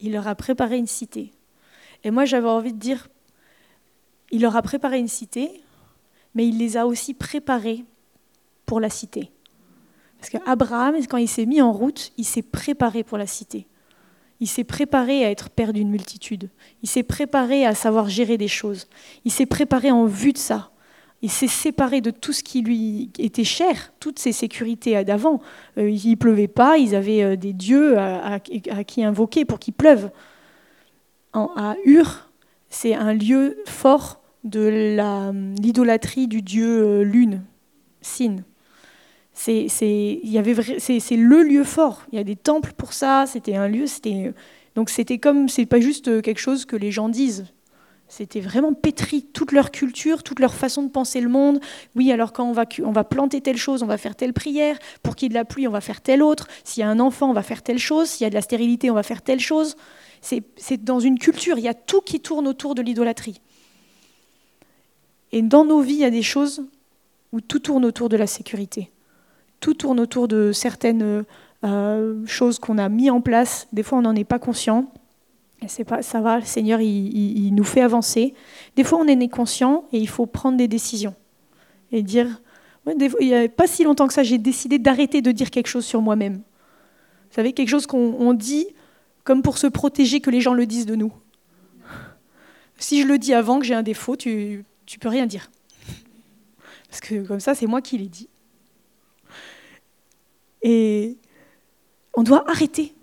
il 0.00 0.12
leur 0.12 0.28
a 0.28 0.34
préparé 0.34 0.78
une 0.78 0.86
cité. 0.86 1.32
Et 2.04 2.10
moi, 2.10 2.24
j'avais 2.24 2.48
envie 2.48 2.72
de 2.72 2.78
dire, 2.78 3.08
il 4.30 4.42
leur 4.42 4.56
a 4.56 4.62
préparé 4.62 4.98
une 4.98 5.08
cité, 5.08 5.62
mais 6.34 6.46
il 6.46 6.58
les 6.58 6.76
a 6.76 6.86
aussi 6.86 7.14
préparés 7.14 7.84
pour 8.66 8.80
la 8.80 8.90
cité. 8.90 9.30
Parce 10.18 10.30
qu'Abraham, 10.30 10.96
quand 11.08 11.16
il 11.16 11.28
s'est 11.28 11.46
mis 11.46 11.62
en 11.62 11.72
route, 11.72 12.12
il 12.16 12.24
s'est 12.24 12.42
préparé 12.42 13.04
pour 13.04 13.18
la 13.18 13.26
cité. 13.26 13.66
Il 14.40 14.48
s'est 14.48 14.64
préparé 14.64 15.24
à 15.24 15.30
être 15.30 15.50
père 15.50 15.72
d'une 15.72 15.90
multitude. 15.90 16.50
Il 16.82 16.88
s'est 16.88 17.02
préparé 17.02 17.66
à 17.66 17.74
savoir 17.74 18.08
gérer 18.08 18.36
des 18.36 18.48
choses. 18.48 18.88
Il 19.24 19.32
s'est 19.32 19.46
préparé 19.46 19.90
en 19.90 20.06
vue 20.06 20.32
de 20.32 20.38
ça. 20.38 20.70
Il 21.20 21.30
s'est 21.30 21.48
séparé 21.48 22.00
de 22.00 22.10
tout 22.10 22.32
ce 22.32 22.44
qui 22.44 22.62
lui 22.62 23.10
était 23.18 23.44
cher, 23.44 23.92
toutes 23.98 24.20
ses 24.20 24.30
sécurités 24.30 25.02
d'avant. 25.04 25.40
Euh, 25.76 25.90
il 25.90 26.10
ne 26.10 26.14
pleuvait 26.14 26.48
pas, 26.48 26.78
ils 26.78 26.94
avaient 26.94 27.22
euh, 27.22 27.36
des 27.36 27.52
dieux 27.52 27.98
à, 27.98 28.38
qui 28.38 29.04
invoquer 29.04 29.44
pour 29.44 29.58
qu'il 29.58 29.74
pleuve. 29.74 30.10
à 31.32 31.74
Ur, 31.84 32.30
c'est 32.70 32.94
un 32.94 33.14
lieu 33.14 33.58
fort 33.66 34.20
de 34.44 34.94
l'idolâtrie 35.60 36.28
du 36.28 36.40
dieu 36.40 36.82
euh, 36.84 37.02
lune, 37.02 37.42
Sin. 38.00 38.44
C'est 39.32 39.66
le 39.66 41.42
lieu 41.42 41.64
fort. 41.64 42.02
Il 42.12 42.16
y 42.16 42.20
a 42.20 42.24
des 42.24 42.36
temples 42.36 42.72
pour 42.76 42.92
ça. 42.92 43.24
C'était 43.26 43.56
un 43.56 43.68
lieu. 43.68 43.86
Donc 44.74 44.90
c'était 44.90 45.18
comme 45.18 45.48
c'est 45.48 45.66
pas 45.66 45.80
juste 45.80 46.22
quelque 46.22 46.40
chose 46.40 46.64
que 46.64 46.76
les 46.76 46.90
gens 46.90 47.08
disent. 47.08 47.46
C'était 48.08 48.40
vraiment 48.40 48.72
pétri, 48.72 49.22
toute 49.22 49.52
leur 49.52 49.70
culture, 49.70 50.22
toute 50.22 50.40
leur 50.40 50.54
façon 50.54 50.82
de 50.82 50.88
penser 50.88 51.20
le 51.20 51.28
monde. 51.28 51.60
Oui, 51.94 52.10
alors 52.10 52.32
quand 52.32 52.44
on 52.46 52.52
va, 52.92 53.04
planter 53.04 53.42
telle 53.42 53.58
chose, 53.58 53.82
on 53.82 53.86
va 53.86 53.98
faire 53.98 54.16
telle 54.16 54.32
prière. 54.32 54.78
Pour 55.02 55.14
qu'il 55.14 55.26
y 55.26 55.28
ait 55.28 55.28
de 55.28 55.34
la 55.34 55.44
pluie, 55.44 55.68
on 55.68 55.72
va 55.72 55.82
faire 55.82 56.00
telle 56.00 56.22
autre. 56.22 56.48
S'il 56.64 56.80
y 56.80 56.84
a 56.84 56.88
un 56.88 57.00
enfant, 57.00 57.28
on 57.28 57.34
va 57.34 57.42
faire 57.42 57.62
telle 57.62 57.78
chose. 57.78 58.08
S'il 58.08 58.24
y 58.24 58.26
a 58.26 58.30
de 58.30 58.34
la 58.34 58.40
stérilité, 58.40 58.90
on 58.90 58.94
va 58.94 59.02
faire 59.02 59.20
telle 59.20 59.40
chose. 59.40 59.76
C'est 60.22 60.84
dans 60.84 61.00
une 61.00 61.18
culture, 61.18 61.58
il 61.58 61.64
y 61.64 61.68
a 61.68 61.74
tout 61.74 62.00
qui 62.00 62.20
tourne 62.20 62.48
autour 62.48 62.74
de 62.74 62.82
l'idolâtrie. 62.82 63.40
Et 65.30 65.42
dans 65.42 65.66
nos 65.66 65.80
vies, 65.80 65.94
il 65.94 66.00
y 66.00 66.04
a 66.04 66.10
des 66.10 66.22
choses 66.22 66.64
où 67.32 67.42
tout 67.42 67.58
tourne 67.58 67.84
autour 67.84 68.08
de 68.08 68.16
la 68.16 68.26
sécurité. 68.26 68.90
Tout 69.60 69.74
tourne 69.74 70.00
autour 70.00 70.28
de 70.28 70.52
certaines 70.52 71.24
euh, 71.64 72.26
choses 72.26 72.58
qu'on 72.58 72.78
a 72.78 72.88
mis 72.88 73.10
en 73.10 73.20
place. 73.20 73.68
Des 73.72 73.82
fois, 73.82 73.98
on 73.98 74.02
n'en 74.02 74.14
est 74.14 74.24
pas 74.24 74.38
conscient. 74.38 74.90
C'est 75.66 75.84
pas, 75.84 76.02
ça 76.02 76.20
va, 76.20 76.38
le 76.38 76.44
Seigneur, 76.44 76.80
il, 76.80 77.52
nous 77.52 77.64
fait 77.64 77.80
avancer. 77.80 78.34
Des 78.76 78.84
fois, 78.84 78.98
on 79.00 79.06
est 79.08 79.28
conscient 79.28 79.84
et 79.92 79.98
il 79.98 80.08
faut 80.08 80.26
prendre 80.26 80.56
des 80.56 80.68
décisions. 80.68 81.14
Et 81.90 82.02
dire, 82.02 82.40
il 82.86 83.10
n'y 83.20 83.34
a 83.34 83.48
pas 83.48 83.66
si 83.66 83.82
longtemps 83.82 84.06
que 84.06 84.14
ça, 84.14 84.22
j'ai 84.22 84.38
décidé 84.38 84.78
d'arrêter 84.78 85.20
de 85.20 85.32
dire 85.32 85.50
quelque 85.50 85.66
chose 85.66 85.84
sur 85.84 86.00
moi-même. 86.00 86.34
Vous 86.36 87.34
savez, 87.34 87.52
quelque 87.52 87.68
chose 87.68 87.86
qu'on 87.86 88.34
dit 88.34 88.66
comme 89.24 89.42
pour 89.42 89.58
se 89.58 89.66
protéger 89.66 90.20
que 90.20 90.30
les 90.30 90.40
gens 90.40 90.54
le 90.54 90.64
disent 90.64 90.86
de 90.86 90.94
nous. 90.94 91.12
Si 92.78 93.02
je 93.02 93.06
le 93.06 93.18
dis 93.18 93.34
avant 93.34 93.58
que 93.58 93.66
j'ai 93.66 93.74
un 93.74 93.82
défaut, 93.82 94.16
tu 94.16 94.64
ne 94.90 94.98
peux 94.98 95.08
rien 95.08 95.26
dire. 95.26 95.50
Parce 96.88 97.00
que 97.00 97.26
comme 97.26 97.40
ça, 97.40 97.54
c'est 97.54 97.66
moi 97.66 97.82
qui 97.82 97.98
l'ai 97.98 98.08
dit. 98.08 98.28
Et 100.62 101.18
on 102.14 102.22
doit 102.22 102.48
arrêter. 102.48 102.94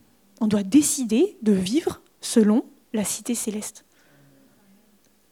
On 0.41 0.47
doit 0.47 0.63
décider 0.63 1.37
de 1.41 1.51
vivre 1.51 2.01
selon 2.25 2.65
la 2.93 3.03
cité 3.03 3.35
céleste. 3.35 3.85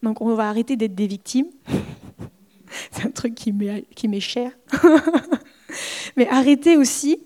Donc 0.02 0.20
on 0.20 0.34
va 0.34 0.48
arrêter 0.48 0.76
d'être 0.76 0.94
des 0.94 1.06
victimes. 1.06 1.48
C'est 2.90 3.04
un 3.04 3.10
truc 3.10 3.34
qui 3.34 3.52
m'est 4.08 4.20
cher. 4.20 4.52
Mais 6.16 6.28
arrêter 6.28 6.76
aussi 6.76 7.20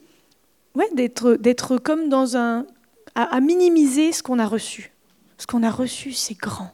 d'être 0.95 1.79
comme 1.79 2.09
dans 2.09 2.37
un... 2.37 2.66
À, 3.14 3.41
minimiser 3.41 4.12
ce 4.12 4.23
qu'on 4.23 4.39
a 4.39 4.47
reçu. 4.47 4.93
Ce 5.39 5.47
qu'on 5.47 5.64
a 5.64 5.71
reçu, 5.71 6.12
c'est 6.12 6.39
grand. 6.39 6.73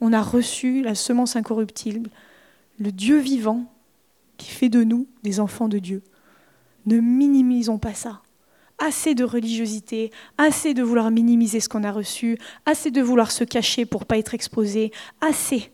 on 0.00 0.12
a 0.12 0.20
reçu 0.20 0.82
la 0.82 0.94
semence 0.94 1.36
incorruptible, 1.36 2.10
le 2.78 2.92
Dieu 2.92 3.18
vivant 3.18 3.64
qui 4.36 4.50
fait 4.50 4.68
de 4.68 4.84
nous 4.84 5.06
des 5.22 5.40
enfants 5.40 5.68
de 5.68 5.78
Dieu. 5.78 6.02
Ne 6.84 7.00
minimisons 7.00 7.78
pas 7.78 7.94
ça. 7.94 8.20
Assez 8.86 9.14
de 9.14 9.24
religiosité, 9.24 10.10
assez 10.36 10.74
de 10.74 10.82
vouloir 10.82 11.10
minimiser 11.10 11.60
ce 11.60 11.70
qu'on 11.70 11.84
a 11.84 11.90
reçu, 11.90 12.36
assez 12.66 12.90
de 12.90 13.00
vouloir 13.00 13.30
se 13.30 13.42
cacher 13.42 13.86
pour 13.86 14.04
pas 14.04 14.18
être 14.18 14.34
exposé, 14.34 14.92
assez. 15.22 15.70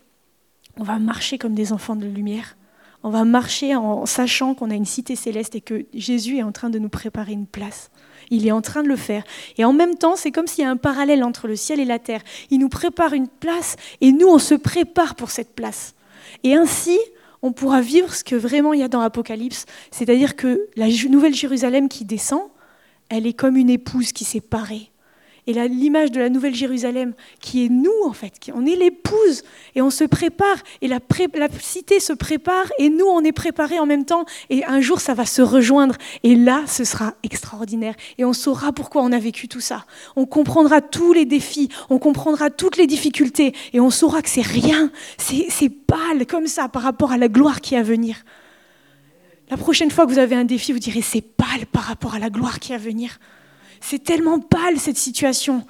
On 0.79 0.83
va 0.83 0.97
marcher 0.97 1.37
comme 1.37 1.53
des 1.53 1.73
enfants 1.73 1.97
de 1.97 2.05
lumière. 2.05 2.55
On 3.03 3.09
va 3.09 3.25
marcher 3.25 3.75
en 3.75 4.05
sachant 4.05 4.55
qu'on 4.55 4.71
a 4.71 4.75
une 4.75 4.85
cité 4.85 5.17
céleste 5.17 5.55
et 5.55 5.61
que 5.61 5.85
Jésus 5.93 6.37
est 6.37 6.43
en 6.43 6.53
train 6.53 6.69
de 6.69 6.79
nous 6.79 6.87
préparer 6.87 7.33
une 7.33 7.47
place. 7.47 7.91
Il 8.29 8.47
est 8.47 8.51
en 8.53 8.61
train 8.61 8.81
de 8.81 8.87
le 8.87 8.95
faire. 8.95 9.25
Et 9.57 9.65
en 9.65 9.73
même 9.73 9.95
temps, 9.95 10.15
c'est 10.15 10.31
comme 10.31 10.47
s'il 10.47 10.63
y 10.63 10.67
a 10.67 10.71
un 10.71 10.77
parallèle 10.77 11.25
entre 11.25 11.49
le 11.49 11.57
ciel 11.57 11.81
et 11.81 11.85
la 11.85 11.99
terre. 11.99 12.21
Il 12.49 12.59
nous 12.59 12.69
prépare 12.69 13.11
une 13.11 13.27
place 13.27 13.75
et 13.99 14.13
nous, 14.13 14.27
on 14.27 14.39
se 14.39 14.55
prépare 14.55 15.15
pour 15.15 15.31
cette 15.31 15.53
place. 15.53 15.95
Et 16.43 16.55
ainsi, 16.55 16.97
on 17.41 17.51
pourra 17.51 17.81
vivre 17.81 18.13
ce 18.13 18.23
que 18.23 18.35
vraiment 18.35 18.71
il 18.71 18.79
y 18.79 18.83
a 18.83 18.87
dans 18.87 19.01
l'Apocalypse, 19.01 19.65
c'est-à-dire 19.89 20.37
que 20.37 20.69
la 20.77 20.87
nouvelle 21.09 21.33
Jérusalem 21.33 21.89
qui 21.89 22.05
descend, 22.05 22.43
elle 23.11 23.27
est 23.27 23.33
comme 23.33 23.57
une 23.57 23.69
épouse 23.69 24.11
qui 24.11 24.25
s'est 24.25 24.41
parée 24.41 24.91
et 25.47 25.53
l'image 25.67 26.11
de 26.11 26.19
la 26.19 26.29
Nouvelle 26.29 26.53
Jérusalem, 26.53 27.13
qui 27.39 27.65
est 27.65 27.69
nous 27.69 27.91
en 28.05 28.13
fait, 28.13 28.33
on 28.53 28.65
est 28.65 28.75
l'épouse 28.75 29.43
et 29.75 29.81
on 29.81 29.89
se 29.89 30.03
prépare 30.03 30.57
et 30.81 30.87
la, 30.87 30.99
cité 31.59 31.99
se 31.99 32.13
prépare 32.13 32.65
et 32.77 32.89
nous 32.89 33.05
on 33.05 33.23
est 33.23 33.31
préparés 33.31 33.79
en 33.79 33.85
même 33.85 34.05
temps 34.05 34.25
et 34.49 34.63
un 34.65 34.81
jour 34.81 34.99
ça 34.99 35.13
va 35.13 35.25
se 35.25 35.41
rejoindre 35.41 35.95
et 36.23 36.35
là 36.35 36.63
ce 36.67 36.83
sera 36.83 37.15
extraordinaire 37.23 37.95
et 38.17 38.25
on 38.25 38.33
saura 38.33 38.71
pourquoi 38.71 39.01
on 39.01 39.11
a 39.11 39.19
vécu 39.19 39.47
tout 39.47 39.61
ça. 39.61 39.85
On 40.15 40.25
comprendra 40.25 40.81
tous 40.81 41.13
les 41.13 41.25
défis, 41.25 41.69
on 41.89 41.97
comprendra 41.97 42.49
toutes 42.49 42.77
les 42.77 42.87
difficultés 42.87 43.53
et 43.73 43.79
on 43.79 43.89
saura 43.89 44.21
que 44.21 44.29
c'est 44.29 44.41
rien, 44.41 44.91
c'est 45.17 45.69
pâle 45.69 46.25
comme 46.27 46.47
ça 46.47 46.69
par 46.69 46.83
rapport 46.83 47.11
à 47.11 47.17
la 47.17 47.27
gloire 47.27 47.61
qui 47.61 47.75
est 47.75 47.79
à 47.79 47.83
venir. 47.83 48.23
La 49.51 49.57
prochaine 49.57 49.91
fois 49.91 50.05
que 50.05 50.11
vous 50.11 50.17
avez 50.17 50.37
un 50.37 50.45
défi, 50.45 50.71
vous 50.71 50.79
direz 50.79 51.01
c'est 51.01 51.19
pâle 51.19 51.65
par 51.69 51.83
rapport 51.83 52.15
à 52.15 52.19
la 52.19 52.29
gloire 52.29 52.59
qui 52.59 52.71
est 52.71 52.75
à 52.75 52.77
venir. 52.77 53.19
C'est 53.81 54.01
tellement 54.01 54.39
pâle 54.39 54.79
cette 54.79 54.97
situation 54.97 55.67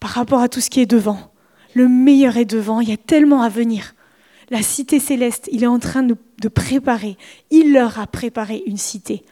par 0.00 0.10
rapport 0.10 0.40
à 0.40 0.48
tout 0.48 0.60
ce 0.60 0.68
qui 0.68 0.80
est 0.80 0.86
devant. 0.86 1.32
Le 1.74 1.86
meilleur 1.86 2.36
est 2.36 2.44
devant, 2.44 2.80
il 2.80 2.88
y 2.88 2.92
a 2.92 2.96
tellement 2.96 3.42
à 3.42 3.48
venir. 3.48 3.94
La 4.50 4.62
cité 4.62 4.98
céleste, 4.98 5.48
il 5.52 5.62
est 5.62 5.68
en 5.68 5.78
train 5.78 6.02
de, 6.02 6.16
préparer. 6.48 7.16
Il 7.52 7.72
leur 7.72 8.00
a 8.00 8.08
préparé 8.08 8.64
une 8.66 8.76
cité. 8.76 9.22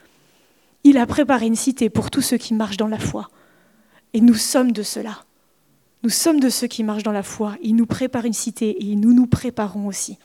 Il 0.85 0.97
a 0.97 1.05
préparé 1.05 1.47
une 1.47 1.57
cité 1.57 1.91
pour 1.91 2.09
tous 2.09 2.23
ceux 2.23 2.37
qui 2.37 2.55
marchent 2.55 2.77
dans 2.77 2.87
la 2.87 3.01
foi. 3.01 3.31
Et 4.15 4.21
nous 4.21 4.35
sommes 4.35 4.71
de 4.71 4.85
cela. 4.85 5.25
Nous 6.05 6.09
sommes 6.09 6.39
de 6.39 6.51
ceux 6.51 6.69
qui 6.69 6.85
marchent 6.85 7.03
dans 7.03 7.11
la 7.11 7.25
foi. 7.25 7.57
Il 7.65 7.75
nous 7.75 7.87
prépare 7.87 8.27
une 8.27 8.33
cité 8.33 8.89
et 8.89 8.95
nous 8.95 9.13
nous 9.13 9.27
préparons 9.27 9.89
aussi. 9.89 10.19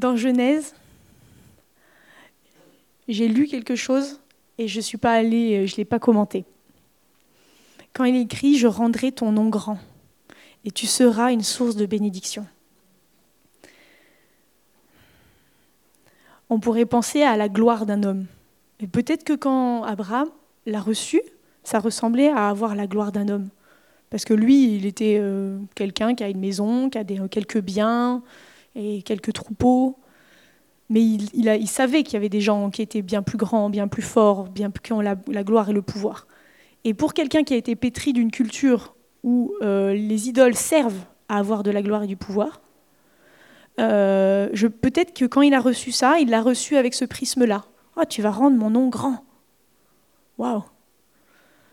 Dans 0.00 0.16
Genèse, 0.16 0.74
j'ai 3.06 3.28
lu 3.28 3.46
quelque 3.46 3.76
chose 3.76 4.18
et 4.56 4.66
je 4.66 4.78
ne 4.78 4.82
suis 4.82 4.96
pas 4.96 5.12
allée, 5.12 5.66
je 5.66 5.74
ne 5.74 5.76
l'ai 5.76 5.84
pas 5.84 5.98
commenté. 5.98 6.46
Quand 7.92 8.04
il 8.04 8.16
écrit 8.16 8.56
Je 8.56 8.66
rendrai 8.66 9.12
ton 9.12 9.30
nom 9.30 9.50
grand 9.50 9.78
et 10.64 10.70
tu 10.70 10.86
seras 10.86 11.32
une 11.32 11.42
source 11.42 11.76
de 11.76 11.84
bénédiction. 11.84 12.46
On 16.48 16.60
pourrait 16.60 16.86
penser 16.86 17.20
à 17.20 17.36
la 17.36 17.50
gloire 17.50 17.84
d'un 17.84 18.02
homme. 18.02 18.24
Mais 18.80 18.86
peut-être 18.86 19.22
que 19.22 19.34
quand 19.34 19.82
Abraham 19.82 20.30
l'a 20.64 20.80
reçu, 20.80 21.20
ça 21.62 21.78
ressemblait 21.78 22.30
à 22.30 22.48
avoir 22.48 22.74
la 22.74 22.86
gloire 22.86 23.12
d'un 23.12 23.28
homme. 23.28 23.50
Parce 24.08 24.24
que 24.24 24.32
lui, 24.32 24.76
il 24.76 24.86
était 24.86 25.18
euh, 25.20 25.58
quelqu'un 25.74 26.14
qui 26.14 26.24
a 26.24 26.30
une 26.30 26.40
maison, 26.40 26.88
qui 26.88 26.96
a 26.96 27.04
des, 27.04 27.20
quelques 27.30 27.60
biens, 27.60 28.22
et 28.74 29.02
quelques 29.02 29.32
troupeaux. 29.32 29.98
Mais 30.88 31.02
il, 31.02 31.68
savait 31.68 32.02
qu'il 32.02 32.14
y 32.14 32.16
avait 32.16 32.28
des 32.28 32.40
gens 32.40 32.68
qui 32.70 32.82
étaient 32.82 33.02
bien 33.02 33.22
plus 33.22 33.38
grands, 33.38 33.70
bien 33.70 33.86
plus 33.86 34.02
forts, 34.02 34.48
bien 34.48 34.72
qui 34.82 34.92
ont 34.92 35.00
la, 35.00 35.14
gloire 35.14 35.70
et 35.70 35.72
le 35.72 35.82
pouvoir. 35.82 36.26
Et 36.82 36.94
pour 36.94 37.14
quelqu'un 37.14 37.44
qui 37.44 37.54
a 37.54 37.56
été 37.56 37.76
pétri 37.76 38.12
d'une 38.12 38.32
culture 38.32 38.96
où 39.22 39.54
euh, 39.62 39.94
les 39.94 40.28
idoles 40.28 40.56
servent 40.56 41.04
à 41.28 41.38
avoir 41.38 41.62
de 41.62 41.70
la 41.70 41.82
gloire 41.82 42.02
et 42.02 42.06
du 42.08 42.16
pouvoir, 42.16 42.60
euh, 43.78 44.48
peut-être 44.82 45.14
que 45.14 45.26
quand 45.26 45.42
il 45.42 45.54
a 45.54 45.60
reçu 45.60 45.92
ça, 45.92 46.18
il 46.18 46.28
l'a 46.30 46.42
reçu 46.42 46.76
avec 46.76 46.94
ce 46.94 47.04
prisme-là. 47.04 47.64
Oh, 47.96 48.02
tu 48.08 48.20
vas 48.20 48.30
rendre 48.30 48.56
mon 48.56 48.70
nom 48.70 48.88
grand. 48.88 49.24
Waouh 50.38 50.64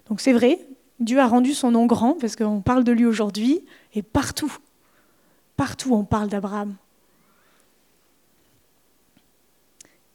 Donc 0.09 0.21
c'est 0.21 0.33
vrai, 0.33 0.59
Dieu 0.99 1.19
a 1.19 1.27
rendu 1.27 1.53
son 1.53 1.71
nom 1.71 1.85
grand 1.85 2.13
parce 2.13 2.35
qu'on 2.35 2.61
parle 2.61 2.83
de 2.83 2.91
lui 2.91 3.05
aujourd'hui 3.05 3.65
et 3.93 4.03
partout. 4.03 4.55
Partout 5.55 5.93
on 5.93 6.03
parle 6.03 6.27
d'Abraham. 6.27 6.75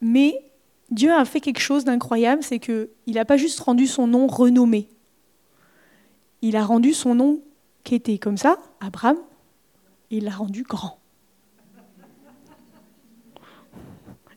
Mais 0.02 0.44
Dieu 0.90 1.12
a 1.12 1.24
fait 1.24 1.40
quelque 1.40 1.60
chose 1.60 1.84
d'incroyable, 1.84 2.42
c'est 2.42 2.58
qu'il 2.58 2.88
n'a 3.06 3.24
pas 3.24 3.38
juste 3.38 3.60
rendu 3.60 3.86
son 3.86 4.06
nom 4.08 4.26
renommé. 4.26 4.88
Il 6.42 6.56
a 6.56 6.64
rendu 6.64 6.92
son 6.92 7.14
nom 7.14 7.40
qui 7.84 7.94
était 7.94 8.18
comme 8.18 8.36
ça, 8.36 8.58
Abraham, 8.80 9.16
et 10.10 10.16
il 10.18 10.24
l'a 10.24 10.32
rendu 10.32 10.64
grand. 10.64 10.98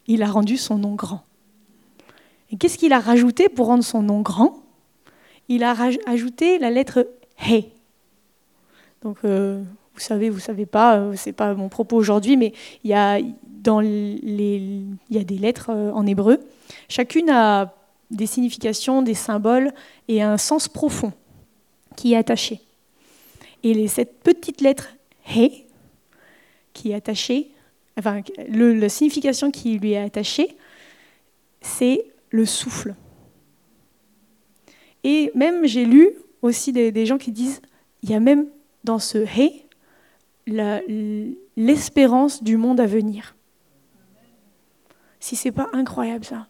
Il 0.07 0.21
a 0.21 0.27
rendu 0.27 0.55
son 0.55 0.77
nom 0.77 0.93
grand. 0.93 1.25
Et 2.51 2.57
qu'est-ce 2.57 2.77
qu'il 2.77 2.93
a 2.93 2.99
rajouté 2.99 3.49
pour 3.49 3.65
rendre 3.65 3.83
son 3.83 4.03
nom 4.03 4.21
grand? 4.21 4.63
Il 5.49 5.63
a 5.63 5.75
ajouté 6.05 6.59
la 6.59 6.69
lettre 6.69 7.07
He. 7.39 7.71
Donc, 9.01 9.17
euh, 9.25 9.63
vous 9.95 9.99
savez, 9.99 10.29
vous 10.29 10.39
savez 10.39 10.67
pas, 10.67 10.97
euh, 10.97 11.13
c'est 11.15 11.33
pas 11.33 11.55
mon 11.55 11.69
propos 11.69 11.97
aujourd'hui, 11.97 12.37
mais 12.37 12.53
il 12.83 12.91
y 12.91 12.93
a 12.93 13.19
il 13.67 14.97
y 15.09 15.17
a 15.17 15.23
des 15.23 15.37
lettres 15.37 15.69
euh, 15.69 15.91
en 15.91 16.05
hébreu. 16.05 16.39
Chacune 16.89 17.29
a 17.29 17.73
des 18.11 18.25
significations, 18.25 19.01
des 19.01 19.13
symboles 19.13 19.71
et 20.07 20.21
un 20.21 20.37
sens 20.37 20.67
profond 20.67 21.13
qui 21.95 22.13
est 22.13 22.17
attaché. 22.17 22.61
Et 23.63 23.87
cette 23.87 24.19
petite 24.21 24.61
lettre 24.61 24.89
He, 25.27 25.65
qui 26.73 26.91
est 26.91 26.95
attachée, 26.95 27.51
enfin, 27.97 28.21
la 28.47 28.89
signification 28.89 29.49
qui 29.49 29.79
lui 29.79 29.93
est 29.93 29.97
attachée, 29.97 30.55
c'est 31.61 32.05
le 32.29 32.45
souffle. 32.45 32.93
Et 35.03 35.31
même, 35.33 35.65
j'ai 35.65 35.85
lu 35.85 36.09
aussi 36.41 36.71
des, 36.71 36.91
des, 36.91 37.05
gens 37.05 37.17
qui 37.17 37.31
disent, 37.31 37.61
il 38.03 38.11
y 38.11 38.13
a 38.13 38.19
même 38.19 38.47
dans 38.83 38.99
ce 38.99 39.17
He 39.17 39.65
l'espérance 41.57 42.43
du 42.43 42.57
monde 42.57 42.79
à 42.79 42.85
venir. 42.85 43.34
Si 45.25 45.35
c'est 45.35 45.51
pas 45.51 45.69
incroyable 45.73 46.23
ça, 46.23 46.45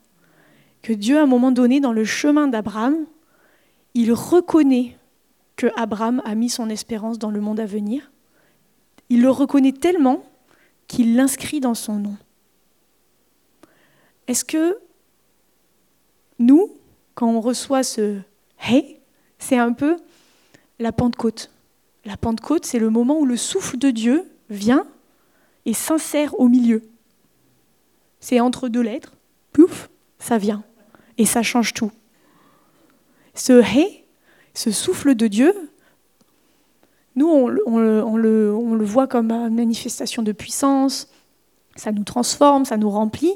que 0.81 0.91
Dieu 0.91 1.17
à 1.17 1.23
un 1.23 1.27
moment 1.27 1.53
donné 1.53 1.79
dans 1.79 1.93
le 1.93 2.03
chemin 2.03 2.49
d'Abraham, 2.49 3.05
il 3.93 4.11
reconnaît 4.11 4.97
que 5.55 5.67
Abraham 5.77 6.21
a 6.25 6.35
mis 6.35 6.49
son 6.49 6.69
espérance 6.69 7.17
dans 7.17 7.31
le 7.31 7.39
monde 7.39 7.61
à 7.61 7.65
venir. 7.65 8.11
Il 9.07 9.21
le 9.21 9.29
reconnaît 9.29 9.71
tellement 9.71 10.25
qu'il 10.87 11.15
l'inscrit 11.15 11.61
dans 11.61 11.73
son 11.73 11.99
nom. 11.99 12.17
Est-ce 14.27 14.43
que 14.43 14.77
nous, 16.39 16.69
quand 17.13 17.29
on 17.29 17.39
reçoit 17.39 17.83
ce 17.83 18.19
Hey, 18.59 18.99
c'est 19.39 19.57
un 19.57 19.71
peu 19.71 19.95
la 20.79 20.91
Pentecôte 20.91 21.49
la 22.03 22.17
Pentecôte, 22.17 22.65
c'est 22.65 22.79
le 22.79 22.89
moment 22.89 23.17
où 23.21 23.25
le 23.25 23.37
souffle 23.37 23.77
de 23.77 23.89
Dieu 23.89 24.29
vient 24.49 24.85
et 25.65 25.73
s'insère 25.73 26.37
au 26.41 26.49
milieu. 26.49 26.81
C'est 28.25 28.39
entre 28.39 28.69
deux 28.69 28.81
lettres, 28.81 29.11
pouf, 29.53 29.87
ça 30.17 30.39
vient. 30.39 30.63
Et 31.19 31.27
ça 31.27 31.43
change 31.43 31.75
tout. 31.75 31.91
Ce 33.35 33.61
hé, 33.61 34.03
ce 34.55 34.71
souffle 34.71 35.13
de 35.13 35.27
Dieu, 35.27 35.53
nous, 37.15 37.27
on, 37.27 37.47
le, 38.17 38.83
voit 38.83 39.05
comme 39.05 39.31
une 39.31 39.53
manifestation 39.53 40.23
de 40.23 40.31
puissance, 40.31 41.07
ça 41.75 41.91
nous 41.91 42.03
transforme, 42.03 42.65
ça 42.65 42.77
nous 42.77 42.89
remplit. 42.89 43.35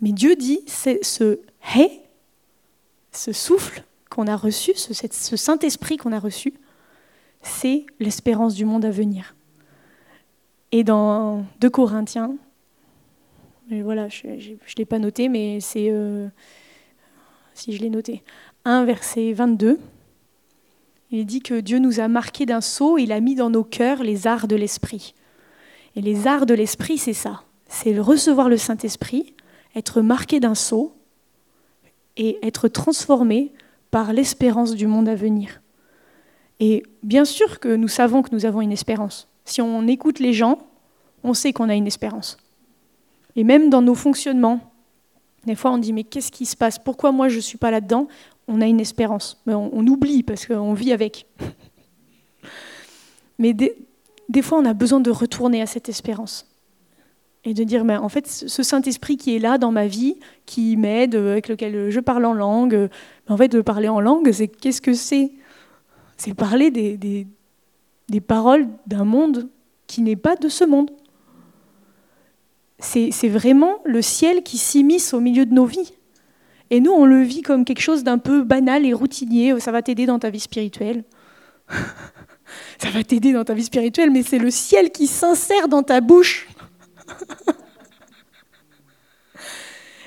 Mais 0.00 0.12
Dieu 0.12 0.36
dit, 0.36 0.60
c'est 0.68 1.04
ce 1.04 1.40
hé, 1.74 1.90
ce 3.10 3.32
souffle 3.32 3.82
qu'on 4.10 4.28
a 4.28 4.36
reçu, 4.36 4.74
ce 4.76 5.36
Saint-Esprit 5.36 5.96
qu'on 5.96 6.12
a 6.12 6.20
reçu, 6.20 6.54
c'est 7.42 7.84
l'espérance 7.98 8.54
du 8.54 8.64
monde 8.64 8.84
à 8.84 8.92
venir. 8.92 9.34
Et 10.70 10.84
dans 10.84 11.44
2 11.58 11.68
Corinthiens, 11.68 12.36
voilà, 13.70 14.08
je 14.08 14.26
ne 14.28 14.56
l'ai 14.76 14.84
pas 14.84 14.98
noté, 14.98 15.28
mais 15.28 15.60
c'est, 15.60 15.88
euh, 15.90 16.28
si 17.54 17.72
je 17.72 17.80
l'ai 17.80 17.90
noté, 17.90 18.22
1 18.64 18.84
verset 18.84 19.32
22, 19.32 19.78
il 21.10 21.26
dit 21.26 21.40
que 21.40 21.60
Dieu 21.60 21.78
nous 21.78 22.00
a 22.00 22.08
marqués 22.08 22.46
d'un 22.46 22.60
sceau, 22.60 22.98
il 22.98 23.12
a 23.12 23.20
mis 23.20 23.34
dans 23.34 23.50
nos 23.50 23.64
cœurs 23.64 24.02
les 24.02 24.26
arts 24.26 24.48
de 24.48 24.56
l'esprit. 24.56 25.14
Et 25.96 26.00
les 26.00 26.26
arts 26.26 26.46
de 26.46 26.54
l'esprit, 26.54 26.98
c'est 26.98 27.12
ça. 27.12 27.44
c'est 27.68 27.98
recevoir 27.98 28.48
le 28.48 28.56
Saint-Esprit, 28.56 29.34
être 29.74 30.02
marqué 30.02 30.40
d'un 30.40 30.54
sceau 30.54 30.94
et 32.16 32.38
être 32.46 32.68
transformé 32.68 33.52
par 33.90 34.12
l'espérance 34.12 34.74
du 34.74 34.86
monde 34.86 35.08
à 35.08 35.14
venir. 35.14 35.60
Et 36.60 36.82
bien 37.02 37.24
sûr 37.24 37.60
que 37.60 37.74
nous 37.74 37.88
savons 37.88 38.22
que 38.22 38.34
nous 38.34 38.44
avons 38.44 38.60
une 38.60 38.72
espérance. 38.72 39.28
Si 39.44 39.60
on 39.60 39.86
écoute 39.86 40.18
les 40.18 40.32
gens, 40.32 40.58
on 41.22 41.34
sait 41.34 41.52
qu'on 41.52 41.68
a 41.68 41.74
une 41.74 41.86
espérance. 41.86 42.38
Et 43.36 43.44
même 43.44 43.70
dans 43.70 43.82
nos 43.82 43.94
fonctionnements, 43.94 44.60
des 45.46 45.54
fois 45.54 45.72
on 45.72 45.78
dit 45.78 45.92
mais 45.92 46.04
qu'est-ce 46.04 46.30
qui 46.30 46.46
se 46.46 46.56
passe? 46.56 46.78
Pourquoi 46.78 47.12
moi 47.12 47.28
je 47.28 47.36
ne 47.36 47.40
suis 47.40 47.58
pas 47.58 47.70
là-dedans? 47.70 48.08
On 48.46 48.60
a 48.60 48.66
une 48.66 48.80
espérance. 48.80 49.40
Mais 49.46 49.54
on, 49.54 49.86
oublie 49.86 50.22
parce 50.22 50.46
qu'on 50.46 50.74
vit 50.74 50.92
avec. 50.92 51.26
mais 53.38 53.54
des, 53.54 54.42
fois 54.42 54.58
on 54.58 54.64
a 54.64 54.74
besoin 54.74 55.00
de 55.00 55.10
retourner 55.10 55.62
à 55.62 55.66
cette 55.66 55.88
espérance 55.88 56.46
et 57.46 57.52
de 57.52 57.62
dire, 57.62 57.84
mais 57.84 57.96
en 57.96 58.08
fait, 58.08 58.26
ce 58.26 58.62
Saint-Esprit 58.62 59.18
qui 59.18 59.36
est 59.36 59.38
là 59.38 59.58
dans 59.58 59.70
ma 59.70 59.86
vie, 59.86 60.16
qui 60.46 60.78
m'aide, 60.78 61.14
avec 61.14 61.48
lequel 61.48 61.90
je 61.90 62.00
parle 62.00 62.24
en 62.24 62.32
langue, 62.32 62.88
en 63.28 63.36
fait, 63.36 63.48
de 63.48 63.60
parler 63.60 63.88
en 63.88 64.00
langue, 64.00 64.32
c'est 64.32 64.48
qu'est-ce 64.48 64.80
que 64.80 64.94
c'est? 64.94 65.30
C'est 66.16 66.32
parler 66.32 66.70
des, 66.70 67.26
des 68.08 68.20
paroles 68.20 68.68
d'un 68.86 69.04
monde 69.04 69.48
qui 69.86 70.02
n'est 70.02 70.16
pas 70.16 70.36
de 70.36 70.48
ce 70.48 70.64
monde. 70.64 70.90
C'est 72.78 73.28
vraiment 73.28 73.80
le 73.84 74.02
ciel 74.02 74.42
qui 74.42 74.58
s'immisce 74.58 75.14
au 75.14 75.20
milieu 75.20 75.46
de 75.46 75.54
nos 75.54 75.64
vies. 75.64 75.94
Et 76.70 76.80
nous, 76.80 76.90
on 76.90 77.04
le 77.06 77.22
vit 77.22 77.42
comme 77.42 77.64
quelque 77.64 77.80
chose 77.80 78.04
d'un 78.04 78.18
peu 78.18 78.42
banal 78.42 78.84
et 78.84 78.92
routinier. 78.92 79.58
Ça 79.60 79.70
va 79.72 79.82
t'aider 79.82 80.06
dans 80.06 80.18
ta 80.18 80.30
vie 80.30 80.40
spirituelle. 80.40 81.04
ça 82.78 82.90
va 82.90 83.04
t'aider 83.04 83.32
dans 83.32 83.44
ta 83.44 83.54
vie 83.54 83.64
spirituelle, 83.64 84.10
mais 84.10 84.22
c'est 84.22 84.38
le 84.38 84.50
ciel 84.50 84.90
qui 84.90 85.06
s'insère 85.06 85.68
dans 85.68 85.82
ta 85.82 86.00
bouche. 86.00 86.48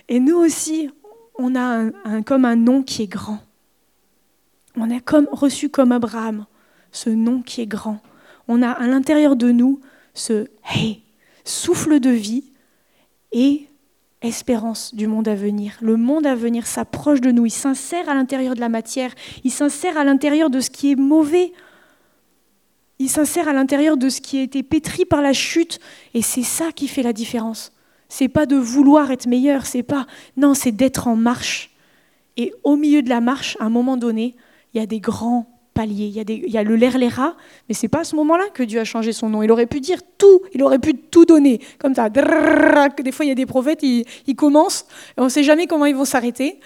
Et 0.09 0.19
nous 0.19 0.37
aussi, 0.37 0.89
on 1.37 1.55
a 1.55 1.89
un, 2.05 2.21
comme 2.23 2.45
un 2.45 2.55
nom 2.55 2.81
qui 2.81 3.03
est 3.03 3.07
grand. 3.07 3.39
On 4.75 4.89
a 4.89 4.99
comme, 4.99 5.27
reçu 5.31 5.69
comme 5.69 5.91
Abraham 5.91 6.45
ce 6.91 7.09
nom 7.09 7.41
qui 7.41 7.61
est 7.61 7.67
grand. 7.67 7.99
On 8.47 8.61
a 8.61 8.69
à 8.69 8.87
l'intérieur 8.87 9.35
de 9.35 9.51
nous 9.51 9.79
ce 10.13 10.47
hey, 10.73 11.03
souffle 11.43 11.99
de 11.99 12.09
vie 12.09 12.45
et 13.31 13.67
espérance 14.21 14.95
du 14.95 15.07
monde 15.07 15.27
à 15.27 15.35
venir. 15.35 15.77
Le 15.81 15.95
monde 15.95 16.25
à 16.25 16.35
venir 16.35 16.65
s'approche 16.65 17.21
de 17.21 17.31
nous, 17.31 17.45
il 17.45 17.51
s'insère 17.51 18.09
à 18.09 18.15
l'intérieur 18.15 18.55
de 18.55 18.59
la 18.59 18.69
matière, 18.69 19.13
il 19.43 19.51
s'insère 19.51 19.97
à 19.97 20.03
l'intérieur 20.03 20.49
de 20.49 20.59
ce 20.59 20.69
qui 20.69 20.91
est 20.91 20.95
mauvais, 20.95 21.53
il 22.99 23.09
s'insère 23.09 23.47
à 23.47 23.53
l'intérieur 23.53 23.95
de 23.95 24.09
ce 24.09 24.21
qui 24.21 24.39
a 24.39 24.41
été 24.41 24.63
pétri 24.63 25.05
par 25.05 25.21
la 25.21 25.33
chute, 25.33 25.79
et 26.13 26.21
c'est 26.21 26.43
ça 26.43 26.71
qui 26.71 26.87
fait 26.87 27.03
la 27.03 27.13
différence. 27.13 27.71
C'est 28.09 28.29
pas 28.29 28.45
de 28.45 28.55
vouloir 28.55 29.11
être 29.11 29.27
meilleur, 29.27 29.65
c'est 29.65 29.83
pas 29.83 30.07
non, 30.35 30.53
c'est 30.53 30.71
d'être 30.71 31.07
en 31.07 31.15
marche. 31.15 31.71
Et 32.37 32.53
au 32.63 32.75
milieu 32.75 33.01
de 33.01 33.09
la 33.09 33.21
marche, 33.21 33.57
à 33.59 33.65
un 33.65 33.69
moment 33.69 33.97
donné, 33.97 34.35
il 34.73 34.79
y 34.79 34.83
a 34.83 34.87
des 34.87 34.99
grands 34.99 35.56
paliers, 35.77 36.07
il 36.07 36.15
y 36.15 36.19
a, 36.19 36.23
des, 36.23 36.43
il 36.47 36.51
y 36.51 36.57
a 36.57 36.63
le 36.63 36.75
lerlera, 36.75 37.37
mais 37.69 37.75
c'est 37.75 37.87
pas 37.87 37.99
à 37.99 38.03
ce 38.03 38.15
moment-là 38.15 38.45
que 38.51 38.63
Dieu 38.63 38.79
a 38.79 38.83
changé 38.83 39.13
son 39.13 39.29
nom. 39.29 39.43
Il 39.43 39.51
aurait 39.51 39.67
pu 39.67 39.79
dire 39.79 39.99
tout, 40.17 40.41
il 40.55 40.63
aurait 40.63 40.79
pu 40.79 40.95
tout 40.95 41.25
donner, 41.25 41.61
comme 41.77 41.93
ça. 41.93 42.09
Des 42.09 43.11
fois, 43.11 43.25
il 43.25 43.29
y 43.29 43.31
a 43.31 43.35
des 43.35 43.45
prophètes, 43.45 43.83
ils, 43.83 44.03
ils 44.25 44.35
commencent, 44.35 44.87
et 45.15 45.21
on 45.21 45.25
ne 45.25 45.29
sait 45.29 45.43
jamais 45.43 45.67
comment 45.67 45.85
ils 45.85 45.95
vont 45.95 46.05
s'arrêter. 46.05 46.59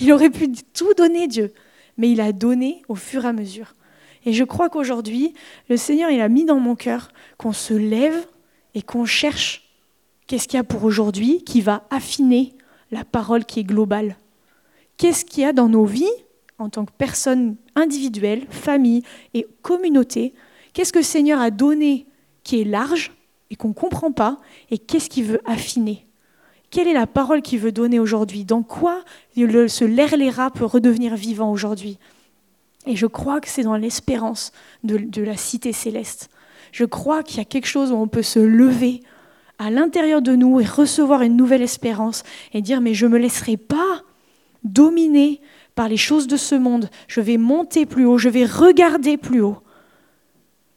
il 0.00 0.10
aurait 0.14 0.30
pu 0.30 0.50
tout 0.72 0.94
donner, 0.94 1.28
Dieu, 1.28 1.52
mais 1.98 2.10
il 2.10 2.22
a 2.22 2.32
donné 2.32 2.82
au 2.88 2.94
fur 2.94 3.26
et 3.26 3.28
à 3.28 3.32
mesure. 3.34 3.74
Et 4.24 4.32
je 4.32 4.44
crois 4.44 4.70
qu'aujourd'hui, 4.70 5.34
le 5.68 5.76
Seigneur, 5.76 6.10
il 6.10 6.22
a 6.22 6.28
mis 6.30 6.46
dans 6.46 6.58
mon 6.58 6.74
cœur 6.74 7.10
qu'on 7.36 7.52
se 7.52 7.74
lève 7.74 8.26
et 8.74 8.80
qu'on 8.80 9.04
cherche 9.04 9.68
qu'est-ce 10.26 10.48
qu'il 10.48 10.56
y 10.56 10.60
a 10.60 10.64
pour 10.64 10.84
aujourd'hui 10.84 11.44
qui 11.44 11.60
va 11.60 11.84
affiner 11.90 12.54
la 12.90 13.04
parole 13.04 13.44
qui 13.44 13.60
est 13.60 13.64
globale. 13.64 14.16
Qu'est-ce 14.96 15.26
qu'il 15.26 15.42
y 15.42 15.46
a 15.46 15.52
dans 15.52 15.68
nos 15.68 15.84
vies 15.84 16.06
en 16.58 16.68
tant 16.68 16.84
que 16.84 16.92
personnes 16.92 17.56
individuelles, 17.74 18.46
famille 18.50 19.02
et 19.34 19.46
communauté 19.62 20.34
Qu'est-ce 20.72 20.92
que 20.92 20.98
le 20.98 21.04
Seigneur 21.04 21.40
a 21.40 21.50
donné 21.50 22.06
qui 22.44 22.60
est 22.60 22.64
large 22.64 23.10
et 23.50 23.56
qu'on 23.56 23.68
ne 23.68 23.74
comprend 23.74 24.12
pas 24.12 24.38
Et 24.70 24.78
qu'est-ce 24.78 25.10
qu'il 25.10 25.24
veut 25.24 25.40
affiner? 25.44 26.06
Quelle 26.70 26.86
est 26.86 26.92
la 26.92 27.06
parole 27.06 27.42
qu'il 27.42 27.58
veut 27.58 27.72
donner 27.72 27.98
aujourd'hui? 27.98 28.44
Dans 28.44 28.62
quoi 28.62 29.02
ce 29.34 29.84
l'air 29.84 30.52
peut 30.52 30.64
redevenir 30.64 31.16
vivant 31.16 31.50
aujourd'hui? 31.50 31.98
Et 32.86 32.94
je 32.94 33.06
crois 33.06 33.40
que 33.40 33.48
c'est 33.48 33.62
dans 33.62 33.76
l'espérance 33.76 34.52
de, 34.84 35.22
la 35.22 35.36
cité 35.36 35.72
céleste. 35.72 36.28
Je 36.72 36.84
crois 36.84 37.22
qu'il 37.22 37.38
y 37.38 37.40
a 37.40 37.44
quelque 37.44 37.66
chose 37.66 37.90
où 37.90 37.96
on 37.96 38.06
peut 38.08 38.22
se 38.22 38.38
lever 38.38 39.02
à 39.58 39.70
l'intérieur 39.70 40.22
de 40.22 40.36
nous 40.36 40.60
et 40.60 40.64
recevoir 40.64 41.22
une 41.22 41.36
nouvelle 41.36 41.62
espérance 41.62 42.22
et 42.52 42.62
dire 42.62 42.80
mais 42.80 42.94
je 42.94 43.06
ne 43.06 43.12
me 43.12 43.18
laisserai 43.18 43.56
pas 43.56 44.02
dominer 44.62 45.40
par 45.78 45.88
les 45.88 45.96
choses 45.96 46.26
de 46.26 46.36
ce 46.36 46.56
monde. 46.56 46.90
Je 47.06 47.20
vais 47.20 47.36
monter 47.36 47.86
plus 47.86 48.04
haut, 48.04 48.18
je 48.18 48.28
vais 48.28 48.44
regarder 48.44 49.16
plus 49.16 49.42
haut. 49.42 49.58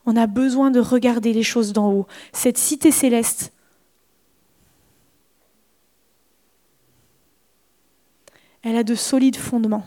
On 0.06 0.14
a 0.14 0.28
besoin 0.28 0.70
de 0.70 0.78
regarder 0.78 1.32
les 1.32 1.42
choses 1.42 1.72
d'en 1.72 1.90
haut. 1.90 2.06
Cette 2.32 2.56
cité 2.56 2.92
céleste, 2.92 3.52
elle 8.62 8.76
a 8.76 8.84
de 8.84 8.94
solides 8.94 9.34
fondements 9.34 9.84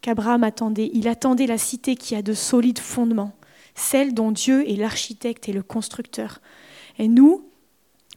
qu'Abraham 0.00 0.42
attendait. 0.42 0.90
Il 0.94 1.06
attendait 1.06 1.46
la 1.46 1.58
cité 1.58 1.94
qui 1.94 2.16
a 2.16 2.22
de 2.22 2.34
solides 2.34 2.80
fondements, 2.80 3.36
celle 3.76 4.14
dont 4.14 4.32
Dieu 4.32 4.68
est 4.68 4.74
l'architecte 4.74 5.48
et 5.48 5.52
le 5.52 5.62
constructeur. 5.62 6.40
Et 6.98 7.06
nous, 7.06 7.48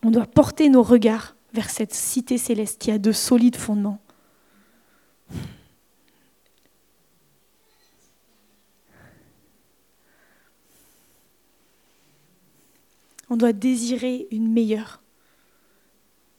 on 0.01 0.09
doit 0.09 0.25
porter 0.25 0.69
nos 0.69 0.81
regards 0.81 1.35
vers 1.53 1.69
cette 1.69 1.93
cité 1.93 2.39
céleste 2.39 2.81
qui 2.81 2.89
a 2.89 2.97
de 2.97 3.11
solides 3.11 3.55
fondements. 3.55 3.99
On 13.29 13.37
doit 13.37 13.53
désirer 13.53 14.27
une 14.31 14.51
meilleure. 14.51 15.01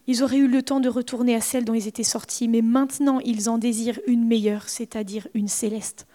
Ils 0.07 0.23
auraient 0.23 0.37
eu 0.37 0.49
le 0.49 0.63
temps 0.63 0.81
de 0.81 0.89
retourner 0.89 1.35
à 1.35 1.41
celle 1.41 1.65
dont 1.65 1.75
ils 1.75 1.89
étaient 1.89 2.03
sortis, 2.03 2.49
mais 2.49 2.61
maintenant 2.61 3.19
ils 3.21 3.49
en 3.49 3.57
désirent 3.57 4.01
une 4.07 4.27
meilleure, 4.27 4.69
c'est-à-dire 4.69 5.27
une 5.33 5.49
céleste. 5.49 6.07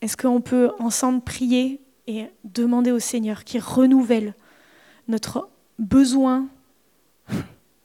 Est-ce 0.00 0.16
qu'on 0.16 0.40
peut 0.40 0.70
ensemble 0.78 1.22
prier 1.22 1.80
et 2.06 2.26
demander 2.44 2.92
au 2.92 2.98
Seigneur 2.98 3.44
qu'il 3.44 3.62
renouvelle 3.62 4.34
notre 5.08 5.48
besoin, 5.78 6.46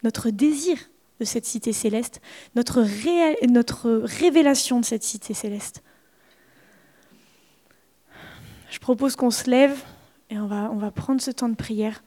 notre 0.04 0.30
désir 0.30 0.78
de 1.20 1.26
cette 1.26 1.46
cité 1.46 1.74
céleste, 1.74 2.22
notre, 2.56 2.86
notre 3.48 3.90
révélation 3.90 4.80
de 4.80 4.86
cette 4.86 5.04
cité 5.04 5.34
céleste 5.34 5.84
Je 8.70 8.80
propose 8.80 9.16
qu'on 9.16 9.32
se 9.32 9.50
lève 9.50 9.78
et 10.30 10.38
on 10.38 10.48
va, 10.48 10.70
on 10.72 10.78
va 10.78 10.92
prendre 10.92 11.22
ce 11.22 11.32
temps 11.32 11.50
de 11.50 11.56
prière. 11.56 12.04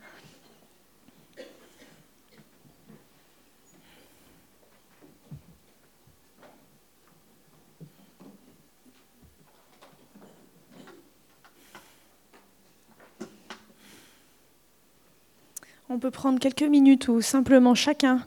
On 15.89 15.99
peut 15.99 16.11
prendre 16.11 16.39
quelques 16.39 16.63
minutes 16.63 17.09
ou 17.09 17.21
simplement 17.21 17.75
chacun, 17.75 18.27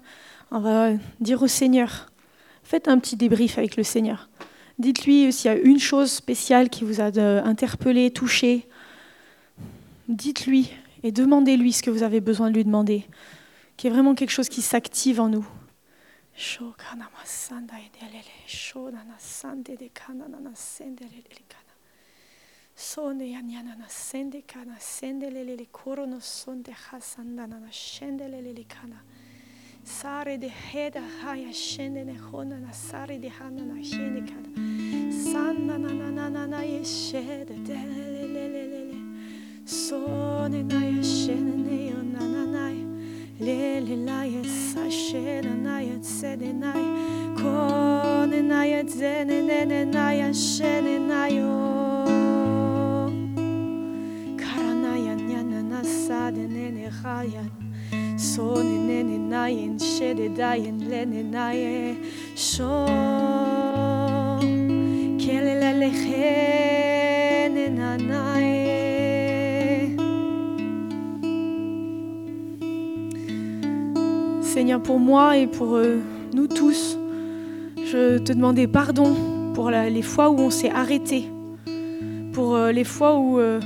on 0.51 0.59
va 0.59 0.91
dire 1.19 1.41
au 1.41 1.47
Seigneur, 1.47 2.11
faites 2.63 2.87
un 2.87 2.99
petit 2.99 3.15
débrief 3.15 3.57
avec 3.57 3.75
le 3.77 3.83
Seigneur. 3.83 4.29
Dites-lui 4.79 5.31
s'il 5.31 5.51
y 5.51 5.53
a 5.53 5.57
une 5.57 5.79
chose 5.79 6.11
spéciale 6.11 6.69
qui 6.69 6.83
vous 6.83 6.99
a 6.99 7.05
interpellé, 7.05 8.11
touché. 8.11 8.67
Dites-lui 10.09 10.71
et 11.03 11.11
demandez-lui 11.11 11.71
ce 11.71 11.83
que 11.83 11.91
vous 11.91 12.03
avez 12.03 12.19
besoin 12.19 12.49
de 12.49 12.55
lui 12.55 12.65
demander, 12.65 13.05
qui 13.77 13.87
est 13.87 13.89
vraiment 13.89 14.15
quelque 14.15 14.31
chose 14.31 14.49
qui 14.49 14.61
s'active 14.61 15.21
en 15.21 15.29
nous. 15.29 15.47
Sare 29.85 30.37
de 30.37 30.49
heda 30.49 30.99
haya 31.21 31.53
shende 31.53 32.03
ne 32.05 32.15
hona 32.17 32.59
na 32.59 32.71
sare 32.71 33.19
de 33.19 33.29
hana 33.29 33.61
na 33.61 33.75
shende 33.83 34.25
kana. 34.27 34.49
Sanda 35.13 35.77
na 35.77 35.91
na 35.93 36.09
na 36.09 36.27
na 36.27 36.45
na 36.47 36.61
ye 36.61 36.81
shede 36.83 37.55
de 37.63 37.75
lele 37.75 38.47
lele. 38.49 38.97
Sone 39.65 40.63
na 40.67 40.79
ya 40.81 41.03
shende 41.03 41.55
ne 41.67 41.89
yo 41.89 42.01
na 42.01 42.19
na 42.19 42.45
na 42.45 42.65
Lele 43.39 43.95
la 44.07 44.23
ye 44.23 44.43
sa 44.43 44.89
shede 44.89 45.53
na 45.55 45.77
ya 45.79 45.99
tsede 45.99 46.51
na 46.51 46.73
Kone 47.37 48.41
na 48.41 48.63
ya 48.63 48.83
zene 48.83 49.45
ne 49.45 49.65
ne 49.65 49.85
na 49.85 50.09
ya 50.11 50.33
shende 50.33 50.99
na 51.07 51.27
yo. 51.27 51.75
nene 56.47 56.89
rayan. 57.03 57.45
So 57.45 57.53
nene 57.53 57.64
nayen 57.64 57.64
shede 57.64 57.64
dayen 57.64 57.64
lene 57.64 57.64
Seigneur, 74.41 74.81
pour 74.81 74.99
moi 74.99 75.37
et 75.37 75.47
pour 75.47 75.75
euh, 75.75 75.99
nous 76.33 76.47
tous, 76.47 76.97
je 77.77 78.17
te 78.17 78.33
demandais 78.33 78.67
pardon 78.67 79.13
pour 79.53 79.69
les 79.69 80.01
fois 80.01 80.29
où 80.29 80.39
on 80.39 80.49
s'est 80.49 80.71
arrêté, 80.71 81.25
pour 82.33 82.55
euh, 82.55 82.71
les 82.71 82.85
fois 82.85 83.17
où 83.17 83.37
euh, 83.37 83.59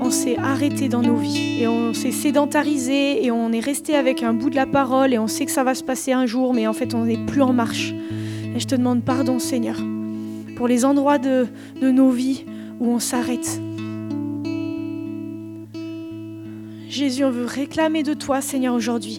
on 0.00 0.10
s'est 0.10 0.36
arrêté 0.36 0.88
dans 0.88 1.02
nos 1.02 1.16
vies 1.16 1.62
et 1.62 1.66
on 1.66 1.92
s'est 1.92 2.12
sédentarisé 2.12 3.24
et 3.24 3.30
on 3.30 3.52
est 3.52 3.60
resté 3.60 3.94
avec 3.94 4.22
un 4.22 4.32
bout 4.32 4.50
de 4.50 4.56
la 4.56 4.66
parole 4.66 5.12
et 5.12 5.18
on 5.18 5.26
sait 5.26 5.44
que 5.44 5.50
ça 5.50 5.64
va 5.64 5.74
se 5.74 5.82
passer 5.82 6.12
un 6.12 6.26
jour, 6.26 6.54
mais 6.54 6.66
en 6.66 6.72
fait 6.72 6.94
on 6.94 7.04
n'est 7.04 7.24
plus 7.26 7.42
en 7.42 7.52
marche. 7.52 7.92
Et 8.54 8.60
je 8.60 8.66
te 8.66 8.74
demande 8.74 9.02
pardon, 9.02 9.38
Seigneur, 9.38 9.76
pour 10.56 10.68
les 10.68 10.84
endroits 10.84 11.18
de, 11.18 11.46
nos 11.80 12.10
vies 12.10 12.44
où 12.80 12.90
on 12.90 12.98
s'arrête. 12.98 13.60
Jésus, 16.88 17.24
on 17.24 17.30
veut 17.30 17.44
réclamer 17.44 18.02
de 18.02 18.14
toi, 18.14 18.40
Seigneur, 18.40 18.74
aujourd'hui, 18.74 19.18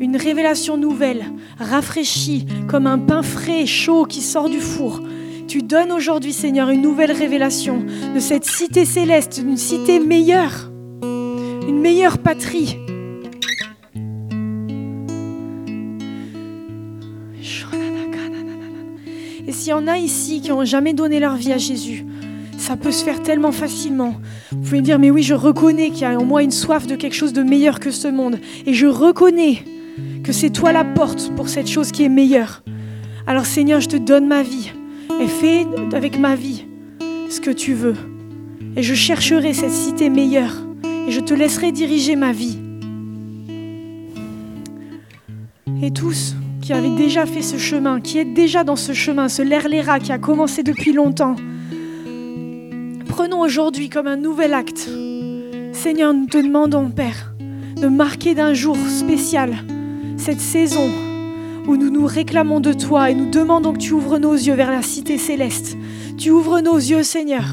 une 0.00 0.16
révélation 0.16 0.76
nouvelle, 0.76 1.24
rafraîchie, 1.58 2.46
comme 2.68 2.86
un 2.86 2.98
pain 2.98 3.22
frais 3.22 3.62
et 3.62 3.66
chaud 3.66 4.04
qui 4.04 4.20
sort 4.20 4.48
du 4.48 4.60
four. 4.60 5.00
Tu 5.48 5.62
donnes 5.62 5.92
aujourd'hui, 5.92 6.34
Seigneur, 6.34 6.68
une 6.68 6.82
nouvelle 6.82 7.10
révélation 7.10 7.82
de 8.14 8.20
cette 8.20 8.44
cité 8.44 8.84
céleste, 8.84 9.40
une 9.42 9.56
cité 9.56 9.98
meilleure, 9.98 10.70
une 11.02 11.80
meilleure 11.80 12.18
patrie. 12.18 12.76
Et 19.46 19.52
s'il 19.52 19.70
y 19.70 19.72
en 19.72 19.86
a 19.86 19.96
ici 19.96 20.42
qui 20.42 20.50
n'ont 20.50 20.66
jamais 20.66 20.92
donné 20.92 21.18
leur 21.18 21.36
vie 21.36 21.54
à 21.54 21.56
Jésus, 21.56 22.04
ça 22.58 22.76
peut 22.76 22.92
se 22.92 23.02
faire 23.02 23.22
tellement 23.22 23.52
facilement. 23.52 24.16
Vous 24.52 24.58
pouvez 24.58 24.80
me 24.80 24.84
dire, 24.84 24.98
mais 24.98 25.10
oui, 25.10 25.22
je 25.22 25.32
reconnais 25.32 25.88
qu'il 25.88 26.02
y 26.02 26.04
a 26.04 26.20
en 26.20 26.26
moi 26.26 26.42
une 26.42 26.50
soif 26.50 26.86
de 26.86 26.94
quelque 26.94 27.16
chose 27.16 27.32
de 27.32 27.42
meilleur 27.42 27.80
que 27.80 27.90
ce 27.90 28.08
monde. 28.08 28.38
Et 28.66 28.74
je 28.74 28.86
reconnais 28.86 29.64
que 30.22 30.32
c'est 30.32 30.50
toi 30.50 30.72
la 30.72 30.84
porte 30.84 31.32
pour 31.36 31.48
cette 31.48 31.68
chose 31.68 31.90
qui 31.90 32.04
est 32.04 32.10
meilleure. 32.10 32.62
Alors 33.26 33.46
Seigneur, 33.46 33.80
je 33.80 33.88
te 33.88 33.96
donne 33.96 34.26
ma 34.26 34.42
vie. 34.42 34.72
Et 35.20 35.26
fais 35.26 35.66
avec 35.92 36.18
ma 36.18 36.34
vie 36.34 36.64
ce 37.28 37.40
que 37.40 37.50
tu 37.50 37.74
veux. 37.74 37.96
Et 38.76 38.82
je 38.82 38.94
chercherai 38.94 39.54
cette 39.54 39.72
cité 39.72 40.10
meilleure. 40.10 40.54
Et 41.06 41.10
je 41.10 41.20
te 41.20 41.34
laisserai 41.34 41.72
diriger 41.72 42.16
ma 42.16 42.32
vie. 42.32 42.58
Et 45.82 45.90
tous 45.90 46.34
qui 46.60 46.72
avaient 46.72 46.96
déjà 46.96 47.24
fait 47.24 47.42
ce 47.42 47.56
chemin, 47.56 48.00
qui 48.00 48.18
êtes 48.18 48.34
déjà 48.34 48.62
dans 48.62 48.76
ce 48.76 48.92
chemin, 48.92 49.28
ce 49.28 49.42
l'erléra 49.42 50.00
qui 50.00 50.12
a 50.12 50.18
commencé 50.18 50.62
depuis 50.62 50.92
longtemps, 50.92 51.36
prenons 53.08 53.40
aujourd'hui 53.40 53.88
comme 53.88 54.06
un 54.06 54.16
nouvel 54.16 54.52
acte. 54.52 54.88
Seigneur, 55.72 56.12
nous 56.12 56.26
te 56.26 56.36
demandons, 56.36 56.90
Père, 56.90 57.32
de 57.80 57.86
marquer 57.86 58.34
d'un 58.34 58.52
jour 58.52 58.76
spécial 58.76 59.54
cette 60.16 60.40
saison 60.40 60.90
où 61.68 61.76
nous 61.76 61.90
nous 61.90 62.06
réclamons 62.06 62.60
de 62.60 62.72
toi 62.72 63.10
et 63.10 63.14
nous 63.14 63.30
demandons 63.30 63.74
que 63.74 63.78
tu 63.78 63.92
ouvres 63.92 64.18
nos 64.18 64.32
yeux 64.32 64.54
vers 64.54 64.70
la 64.70 64.80
cité 64.80 65.18
céleste. 65.18 65.76
Tu 66.16 66.30
ouvres 66.30 66.60
nos 66.60 66.76
yeux, 66.76 67.02
Seigneur. 67.02 67.44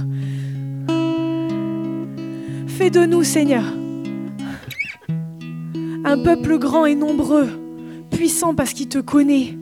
Fais 2.66 2.90
de 2.90 3.06
nous, 3.06 3.24
Seigneur, 3.24 3.66
un 6.06 6.18
peuple 6.24 6.58
grand 6.58 6.86
et 6.86 6.96
nombreux, 6.96 7.50
puissant 8.10 8.56
parce 8.56 8.74
qu'il 8.74 8.88
te 8.88 9.00
connaît. 9.00 9.58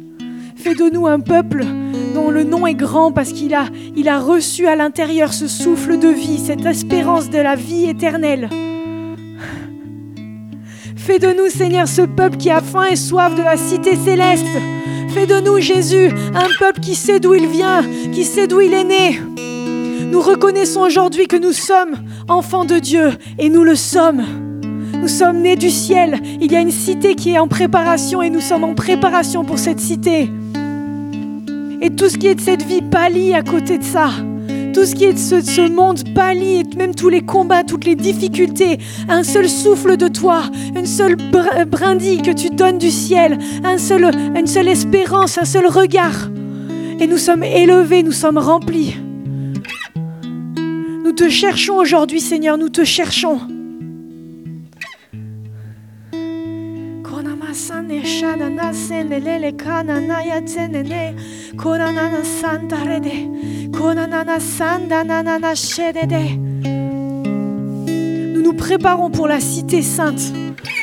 Fais 0.55 0.75
de 0.75 0.89
nous 0.93 1.07
un 1.07 1.19
peuple 1.19 1.65
dont 2.13 2.29
le 2.29 2.43
nom 2.43 2.67
est 2.67 2.75
grand 2.75 3.11
parce 3.11 3.33
qu'il 3.33 3.55
a, 3.55 3.65
a 4.05 4.19
reçu 4.19 4.67
à 4.67 4.75
l'intérieur 4.75 5.33
ce 5.33 5.47
souffle 5.47 5.97
de 5.97 6.09
vie, 6.09 6.37
cette 6.37 6.65
espérance 6.65 7.29
de 7.29 7.39
la 7.39 7.55
vie 7.55 7.89
éternelle. 7.89 8.49
Fais 11.05 11.19
de 11.19 11.27
nous, 11.27 11.49
Seigneur, 11.49 11.85
ce 11.85 12.03
peuple 12.03 12.37
qui 12.37 12.49
a 12.49 12.61
faim 12.61 12.85
et 12.89 12.95
soif 12.95 13.35
de 13.35 13.41
la 13.41 13.57
cité 13.57 13.97
céleste. 13.97 14.45
Fais 15.09 15.27
de 15.27 15.41
nous, 15.41 15.59
Jésus, 15.59 16.09
un 16.33 16.47
peuple 16.59 16.79
qui 16.79 16.95
sait 16.95 17.19
d'où 17.19 17.33
il 17.33 17.45
vient, 17.45 17.81
qui 18.13 18.23
sait 18.23 18.47
d'où 18.47 18.61
il 18.61 18.73
est 18.73 18.85
né. 18.85 19.19
Nous 20.09 20.21
reconnaissons 20.21 20.79
aujourd'hui 20.79 21.27
que 21.27 21.35
nous 21.35 21.51
sommes 21.51 21.95
enfants 22.29 22.63
de 22.63 22.79
Dieu 22.79 23.09
et 23.37 23.49
nous 23.49 23.65
le 23.65 23.75
sommes. 23.75 24.23
Nous 24.93 25.09
sommes 25.09 25.41
nés 25.41 25.57
du 25.57 25.69
ciel. 25.69 26.21
Il 26.39 26.49
y 26.49 26.55
a 26.55 26.61
une 26.61 26.71
cité 26.71 27.15
qui 27.15 27.31
est 27.31 27.39
en 27.39 27.49
préparation 27.49 28.21
et 28.21 28.29
nous 28.29 28.39
sommes 28.39 28.63
en 28.63 28.73
préparation 28.73 29.43
pour 29.43 29.59
cette 29.59 29.81
cité. 29.81 30.29
Et 31.81 31.89
tout 31.89 32.07
ce 32.07 32.17
qui 32.17 32.27
est 32.27 32.35
de 32.35 32.41
cette 32.41 32.63
vie 32.63 32.81
pâlit 32.81 33.33
à 33.33 33.41
côté 33.41 33.77
de 33.77 33.83
ça. 33.83 34.07
Tout 34.73 34.85
ce 34.85 34.95
qui 34.95 35.05
est 35.05 35.13
de 35.13 35.19
ce, 35.19 35.35
de 35.35 35.41
ce 35.41 35.69
monde 35.69 36.13
pâlit, 36.13 36.61
et 36.61 36.63
même 36.75 36.95
tous 36.95 37.09
les 37.09 37.21
combats, 37.21 37.63
toutes 37.63 37.85
les 37.85 37.95
difficultés. 37.95 38.79
Un 39.07 39.23
seul 39.23 39.47
souffle 39.47 39.97
de 39.97 40.07
toi, 40.07 40.43
une 40.75 40.85
seule 40.85 41.15
br- 41.15 41.65
brindille 41.65 42.21
que 42.21 42.31
tu 42.31 42.49
donnes 42.49 42.79
du 42.79 42.89
ciel, 42.91 43.37
une 43.63 43.77
seule 44.47 44.67
espérance, 44.67 45.37
un 45.37 45.45
seul 45.45 45.67
regard. 45.67 46.29
Et 46.99 47.07
nous 47.07 47.17
sommes 47.17 47.43
élevés, 47.43 48.03
nous 48.03 48.11
sommes 48.11 48.37
remplis. 48.37 48.95
Nous 51.03 51.11
te 51.11 51.29
cherchons 51.29 51.75
aujourd'hui, 51.75 52.19
Seigneur, 52.19 52.57
nous 52.57 52.69
te 52.69 52.83
cherchons. 52.83 53.39
Nous 68.33 68.41
nous 68.41 68.53
préparons 68.53 69.09
pour 69.09 69.27
la 69.27 69.39
cité 69.39 69.81
sainte, 69.81 70.33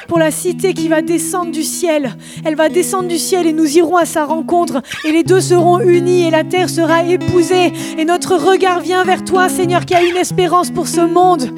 pour 0.08 0.18
la 0.18 0.30
cité 0.30 0.72
qui 0.72 0.88
va 0.88 1.02
descendre 1.02 1.52
du 1.52 1.62
ciel. 1.62 2.16
Elle 2.44 2.56
va 2.56 2.70
descendre 2.70 3.08
du 3.08 3.18
ciel 3.18 3.46
et 3.46 3.52
nous 3.52 3.76
irons 3.76 3.96
à 3.96 4.06
sa 4.06 4.24
rencontre 4.24 4.80
et 5.04 5.12
les 5.12 5.22
deux 5.22 5.42
seront 5.42 5.78
unis 5.80 6.26
et 6.26 6.30
la 6.30 6.44
terre 6.44 6.70
sera 6.70 7.04
épousée 7.04 7.70
et 7.98 8.04
notre 8.06 8.36
regard 8.36 8.80
vient 8.80 9.04
vers 9.04 9.24
toi, 9.24 9.50
Seigneur, 9.50 9.84
qui 9.84 9.94
a 9.94 10.02
une 10.02 10.16
espérance 10.16 10.70
pour 10.70 10.88
ce 10.88 11.02
monde. 11.02 11.50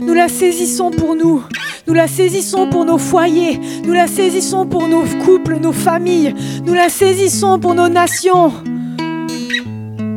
Nous 0.00 0.14
la 0.14 0.28
saisissons 0.28 0.90
pour 0.90 1.14
nous. 1.14 1.42
Nous 1.86 1.94
la 1.94 2.08
saisissons 2.08 2.66
pour 2.68 2.84
nos 2.84 2.98
foyers. 2.98 3.60
Nous 3.84 3.92
la 3.92 4.06
saisissons 4.08 4.66
pour 4.66 4.88
nos 4.88 5.04
couples, 5.24 5.58
nos 5.62 5.72
familles. 5.72 6.34
Nous 6.64 6.74
la 6.74 6.88
saisissons 6.88 7.58
pour 7.58 7.74
nos 7.74 7.88
nations. 7.88 8.52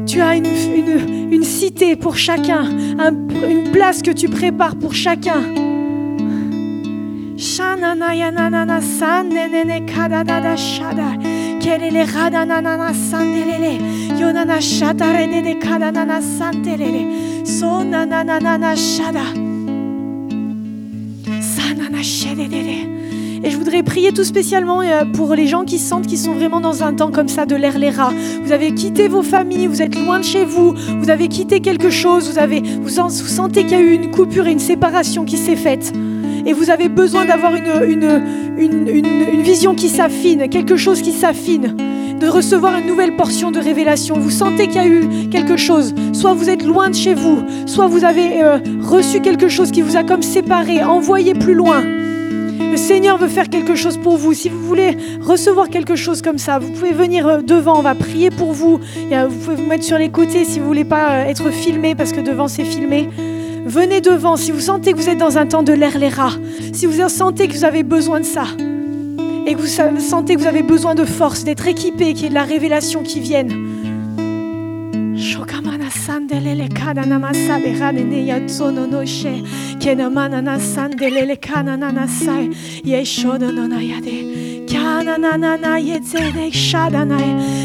Tu 0.08 0.22
as 0.22 0.36
une, 0.36 1.44
cité 1.44 1.96
pour 1.96 2.18
chacun, 2.18 2.64
un- 2.98 3.14
une 3.48 3.72
place 3.72 4.02
que 4.02 4.12
tu 4.12 4.28
prépares 4.28 4.76
pour 4.76 4.94
chacun. 4.94 5.42
Shada. 18.90 19.49
Et 23.42 23.52
je 23.52 23.58
voudrais 23.58 23.84
prier 23.84 24.12
tout 24.12 24.26
spécialement 24.26 24.82
euh, 24.82 25.06
pour 25.14 25.34
les 25.34 25.48
gens 25.48 25.64
qui 25.64 25.80
sentent 25.80 26.06
qu'ils 26.08 26.18
sont 26.18 26.34
vraiment 26.34 26.60
dans 26.60 26.84
un 26.84 26.94
temps 26.94 27.10
comme 27.10 27.30
ça 27.30 27.46
de 27.46 27.56
l'air 27.56 27.80
les 27.80 27.90
rats. 27.90 28.12
Vous 28.44 28.52
avez 28.52 28.74
quitté 28.74 29.08
vos 29.08 29.22
familles, 29.24 29.68
vous 29.68 29.82
êtes 29.82 29.96
loin 29.98 30.20
de 30.20 30.26
chez 30.26 30.44
vous, 30.44 30.74
vous 31.00 31.10
avez 31.10 31.30
quitté 31.30 31.62
quelque 31.62 31.90
chose, 31.90 32.30
vous, 32.30 32.38
avez, 32.38 32.62
vous, 32.82 33.00
en- 33.00 33.08
vous 33.08 33.28
sentez 33.28 33.62
qu'il 33.64 33.72
y 33.72 33.76
a 33.76 33.82
eu 33.82 33.94
une 33.94 34.12
coupure 34.12 34.48
et 34.48 34.52
une 34.52 34.60
séparation 34.60 35.24
qui 35.24 35.38
s'est 35.38 35.56
faite. 35.56 35.94
Et 36.46 36.52
vous 36.52 36.70
avez 36.70 36.90
besoin 36.90 37.24
d'avoir 37.26 37.54
une, 37.56 37.94
une- 38.58 38.88
une 38.90 39.42
vision 39.42 39.74
qui 39.74 39.88
s'affine, 39.88 40.50
quelque 40.50 40.76
chose 40.76 41.02
qui 41.02 41.12
s'affine, 41.14 41.76
de 42.20 42.28
recevoir 42.28 42.78
une 42.78 42.86
nouvelle 42.86 43.16
portion 43.16 43.52
de 43.52 43.60
révélation. 43.60 44.16
Vous 44.20 44.30
sentez 44.30 44.68
qu'il 44.68 44.76
y 44.76 44.80
a 44.80 44.88
eu 44.88 45.30
quelque 45.30 45.58
chose. 45.58 45.94
Soit 46.14 46.34
vous 46.34 46.50
êtes 46.50 46.64
loin 46.64 46.90
de 46.90 46.96
chez 46.96 47.14
vous, 47.14 47.44
soit 47.66 47.88
vous 47.88 48.04
avez 48.04 48.44
euh, 48.44 48.58
reçu 48.82 49.22
quelque 49.22 49.48
chose 49.48 49.72
qui 49.72 49.82
vous 49.82 49.96
a 49.96 50.04
comme 50.04 50.22
séparé, 50.22 50.84
envoyé 50.84 51.34
plus 51.34 51.54
loin. 51.54 51.82
Le 51.82 52.78
Seigneur 52.78 53.18
veut 53.18 53.30
faire 53.30 53.50
quelque 53.50 53.76
chose 53.76 53.98
pour 53.98 54.18
vous. 54.18 54.34
Si 54.34 54.50
vous 54.50 54.60
voulez 54.60 54.98
recevoir 55.22 55.70
quelque 55.70 55.96
chose 55.96 56.22
comme 56.22 56.38
ça, 56.38 56.60
vous 56.60 56.70
pouvez 56.70 56.92
venir 56.92 57.26
euh, 57.26 57.42
devant, 57.42 57.80
on 57.80 57.82
va 57.82 57.96
prier 57.96 58.30
pour 58.30 58.52
vous. 58.52 58.80
Vous 58.80 59.36
pouvez 59.44 59.56
vous 59.56 59.66
mettre 59.66 59.86
sur 59.86 59.98
les 59.98 60.10
côtés 60.10 60.44
si 60.44 60.60
vous 60.60 60.68
voulez 60.68 60.86
pas 60.86 61.12
euh, 61.12 61.26
être 61.26 61.50
filmé 61.52 61.96
parce 61.96 62.12
que 62.12 62.20
devant 62.20 62.48
c'est 62.48 62.66
filmé. 62.66 63.10
Venez 63.66 64.02
devant 64.02 64.36
si 64.36 64.52
vous 64.52 64.60
sentez 64.60 64.92
que 64.94 64.98
vous 64.98 65.10
êtes 65.10 65.18
dans 65.18 65.38
un 65.38 65.46
temps 65.46 65.64
de 65.64 65.74
l'air 65.74 65.98
les 65.98 66.10
rats. 66.10 66.34
Si 66.74 66.86
vous 66.86 67.08
sentez 67.08 67.48
que 67.48 67.54
vous 67.54 67.66
avez 67.66 67.84
besoin 67.84 68.20
de 68.20 68.26
ça 68.26 68.46
et 69.50 69.56
que 69.56 69.62
vous 69.62 70.00
sentez 70.00 70.36
que 70.36 70.42
vous 70.42 70.48
avez 70.48 70.62
besoin 70.62 70.94
de 70.94 71.06
force, 71.06 71.44
d'être 71.44 71.68
équipé, 71.68 72.14
qu'il 72.14 72.24
y 72.24 72.26
ait 72.28 72.30
de 72.30 72.36
la 72.36 72.44
révélation 72.44 73.02
qui 73.02 73.20
vienne. 73.20 73.52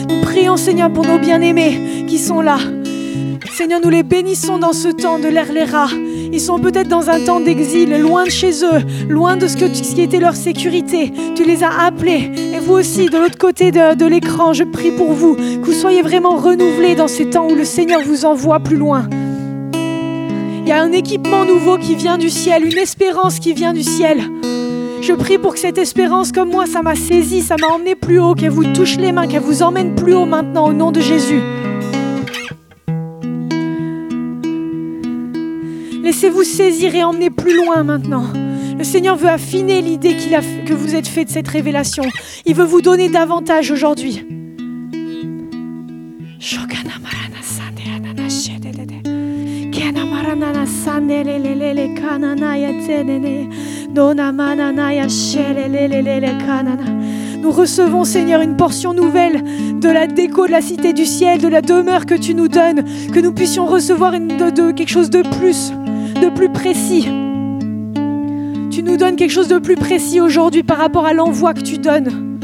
Nous 0.09 0.23
prions, 0.23 0.57
Seigneur, 0.57 0.91
pour 0.91 1.05
nos 1.05 1.19
bien-aimés 1.19 2.07
qui 2.09 2.17
sont 2.17 2.41
là. 2.41 2.57
Seigneur, 3.53 3.81
nous 3.83 3.91
les 3.91 4.03
bénissons 4.03 4.59
dans 4.59 4.73
ce 4.73 4.89
temps 4.89 5.19
de 5.19 5.29
l'Erlera. 5.29 5.89
Ils 6.35 6.41
sont 6.41 6.59
peut-être 6.59 6.89
dans 6.89 7.11
un 7.11 7.21
temps 7.21 7.39
d'exil, 7.39 7.97
loin 8.01 8.25
de 8.25 8.31
chez 8.31 8.65
eux, 8.65 8.83
loin 9.09 9.37
de 9.37 9.47
ce, 9.47 9.57
qui 9.57 10.03
était 10.03 10.19
leur 10.19 10.35
sécurité. 10.35 11.13
Tu 11.37 11.45
les 11.45 11.63
as 11.63 11.71
appelés. 11.87 12.29
Et 12.53 12.59
vous 12.59 12.73
aussi, 12.73 13.07
de 13.09 13.17
l'autre 13.19 13.39
côté 13.39 13.71
de, 13.71 13.95
de 13.95 14.05
l'écran, 14.05 14.53
je 14.53 14.65
prie 14.65 14.91
pour 14.91 15.13
vous, 15.13 15.37
que 15.37 15.65
vous 15.65 15.73
soyez 15.73 16.03
vraiment 16.03 16.37
renouvelés 16.37 16.97
dans 16.97 17.07
ces 17.07 17.31
temps 17.31 17.47
où 17.49 17.55
le 17.55 17.65
Seigneur 17.65 18.01
vous 18.05 18.25
envoie 18.25 18.59
plus 18.59 18.77
loin. 18.77 19.09
Il 19.73 20.69
y 20.69 20.73
a 20.73 20.83
un 20.83 20.91
équipement 20.91 21.45
nouveau 21.45 21.79
qui 21.79 21.95
vient 21.95 22.19
du 22.19 22.31
ciel, 22.31 22.67
une 22.67 22.79
espérance 22.79 23.39
qui 23.39 23.53
vient 23.53 23.73
du 23.73 23.85
ciel. 23.85 24.19
Je 25.03 25.13
prie 25.13 25.39
pour 25.39 25.55
que 25.55 25.61
cette 25.61 25.79
espérance, 25.79 26.33
comme 26.33 26.51
moi, 26.51 26.67
ça 26.67 26.83
m'a 26.83 26.97
saisi, 26.97 27.43
ça 27.43 27.55
m'a 27.61 27.69
emmené 27.69 27.95
plus 27.95 28.19
haut, 28.19 28.35
qu'elle 28.35 28.51
vous 28.51 28.73
touche 28.73 28.97
les 28.97 29.13
mains, 29.13 29.29
qu'elle 29.29 29.43
vous 29.43 29.63
emmène 29.63 29.95
plus 29.95 30.15
haut 30.15 30.27
maintenant 30.27 30.67
au 30.67 30.73
nom 30.73 30.91
de 30.91 31.01
Jésus. 31.01 31.43
Laissez-vous 36.05 36.45
saisir 36.45 36.95
et 36.95 37.03
emmener 37.03 37.31
plus 37.31 37.57
loin 37.57 37.83
maintenant. 37.83 38.27
Le 38.77 38.85
Seigneur 38.85 39.17
veut 39.17 39.31
affiner 39.31 39.81
l'idée 39.81 40.15
que 40.67 40.75
vous 40.75 40.95
êtes 40.95 41.09
fait 41.09 41.25
de 41.25 41.31
cette 41.31 41.49
révélation. 41.49 42.03
Il 42.45 42.55
veut 42.55 42.67
vous 42.67 42.83
donner 42.83 43.09
davantage 43.09 43.71
aujourd'hui. 43.71 44.23
Nous 57.41 57.51
recevons, 57.51 58.05
Seigneur, 58.05 58.43
une 58.43 58.57
portion 58.59 58.93
nouvelle 58.93 59.43
de 59.81 59.89
la 59.89 60.07
déco 60.07 60.47
de 60.47 60.53
la 60.53 60.61
cité 60.61 60.93
du 60.93 61.07
ciel, 61.07 61.41
de 61.41 61.49
la 61.49 61.63
demeure 61.63 62.05
que 62.05 62.15
tu 62.15 62.35
nous 62.35 62.49
donnes, 62.49 62.85
que 63.11 63.21
nous 63.21 63.33
puissions 63.33 63.65
recevoir 63.65 64.13
de, 64.13 64.73
quelque 64.73 64.91
chose 64.91 65.09
de 65.09 65.23
plus 65.39 65.73
précis. 66.65 67.05
Tu 68.71 68.83
nous 68.83 68.97
donnes 68.97 69.17
quelque 69.17 69.31
chose 69.31 69.49
de 69.49 69.59
plus 69.59 69.77
précis 69.77 70.19
aujourd'hui 70.19 70.63
par 70.63 70.79
rapport 70.79 71.05
à 71.05 71.13
l'envoi 71.13 71.53
que 71.53 71.61
tu 71.61 71.77
donnes. 71.77 72.35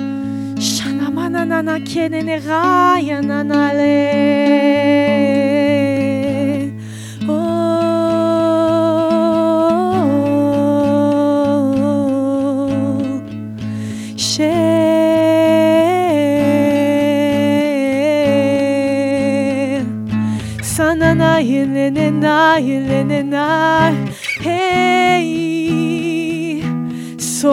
Nous 27.42 27.48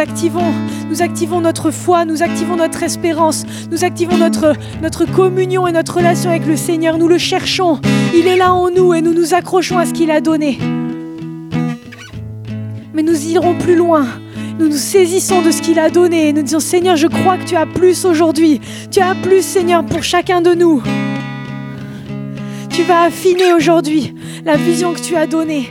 activons, 0.00 1.40
notre 1.40 1.70
foi, 1.70 2.04
nous 2.04 2.22
activons 2.22 2.56
notre 2.56 2.82
espérance, 2.82 3.46
nous 3.70 3.84
activons 3.84 4.16
notre, 4.16 4.54
notre 4.82 5.04
communion 5.04 5.68
et 5.68 5.72
notre 5.72 5.96
relation 5.96 6.30
avec 6.30 6.46
le 6.46 6.56
Seigneur. 6.56 6.98
Nous 6.98 7.06
le 7.06 7.18
cherchons. 7.18 7.78
Il 8.12 8.26
est 8.26 8.36
là 8.36 8.54
en 8.54 8.70
nous 8.70 8.92
et 8.92 9.02
nous 9.02 9.14
nous 9.14 9.34
accrochons 9.34 9.78
à 9.78 9.86
ce 9.86 9.92
qu'il 9.92 10.10
a 10.10 10.20
donné. 10.20 10.58
Mais 12.92 13.02
nous 13.02 13.26
irons 13.26 13.54
plus 13.54 13.76
loin. 13.76 14.06
Nous 14.58 14.66
nous 14.66 14.76
saisissons 14.76 15.42
de 15.42 15.52
ce 15.52 15.62
qu'il 15.62 15.78
a 15.78 15.90
donné 15.90 16.28
et 16.28 16.32
nous 16.32 16.42
disons 16.42 16.58
Seigneur, 16.58 16.96
je 16.96 17.06
crois 17.06 17.38
que 17.38 17.44
tu 17.44 17.54
as 17.54 17.66
plus 17.66 18.04
aujourd'hui. 18.04 18.60
Tu 18.90 18.98
as 18.98 19.14
plus, 19.14 19.42
Seigneur, 19.42 19.86
pour 19.86 20.02
chacun 20.02 20.40
de 20.40 20.54
nous. 20.54 20.82
Tu 22.70 22.82
vas 22.82 23.02
affiner 23.02 23.52
aujourd'hui 23.52 24.12
la 24.44 24.56
vision 24.56 24.92
que 24.92 25.00
tu 25.00 25.14
as 25.14 25.28
donnée. 25.28 25.70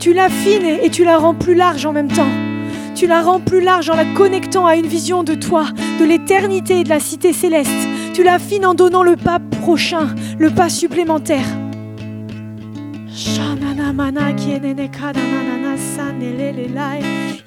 Tu 0.00 0.12
l'affines 0.12 0.78
et 0.82 0.90
tu 0.90 1.02
la 1.02 1.18
rends 1.18 1.34
plus 1.34 1.54
large 1.54 1.84
en 1.84 1.92
même 1.92 2.06
temps. 2.06 2.30
Tu 2.94 3.08
la 3.08 3.20
rends 3.20 3.40
plus 3.40 3.60
large 3.60 3.90
en 3.90 3.96
la 3.96 4.04
connectant 4.04 4.64
à 4.64 4.76
une 4.76 4.86
vision 4.86 5.24
de 5.24 5.34
toi, 5.34 5.66
de 5.98 6.04
l'éternité 6.04 6.80
et 6.80 6.84
de 6.84 6.88
la 6.88 7.00
cité 7.00 7.32
céleste. 7.32 7.70
Tu 8.14 8.22
l'affines 8.22 8.64
en 8.64 8.74
donnant 8.74 9.02
le 9.02 9.16
pas 9.16 9.40
prochain, 9.62 10.14
le 10.38 10.50
pas 10.50 10.68
supplémentaire. 10.68 11.46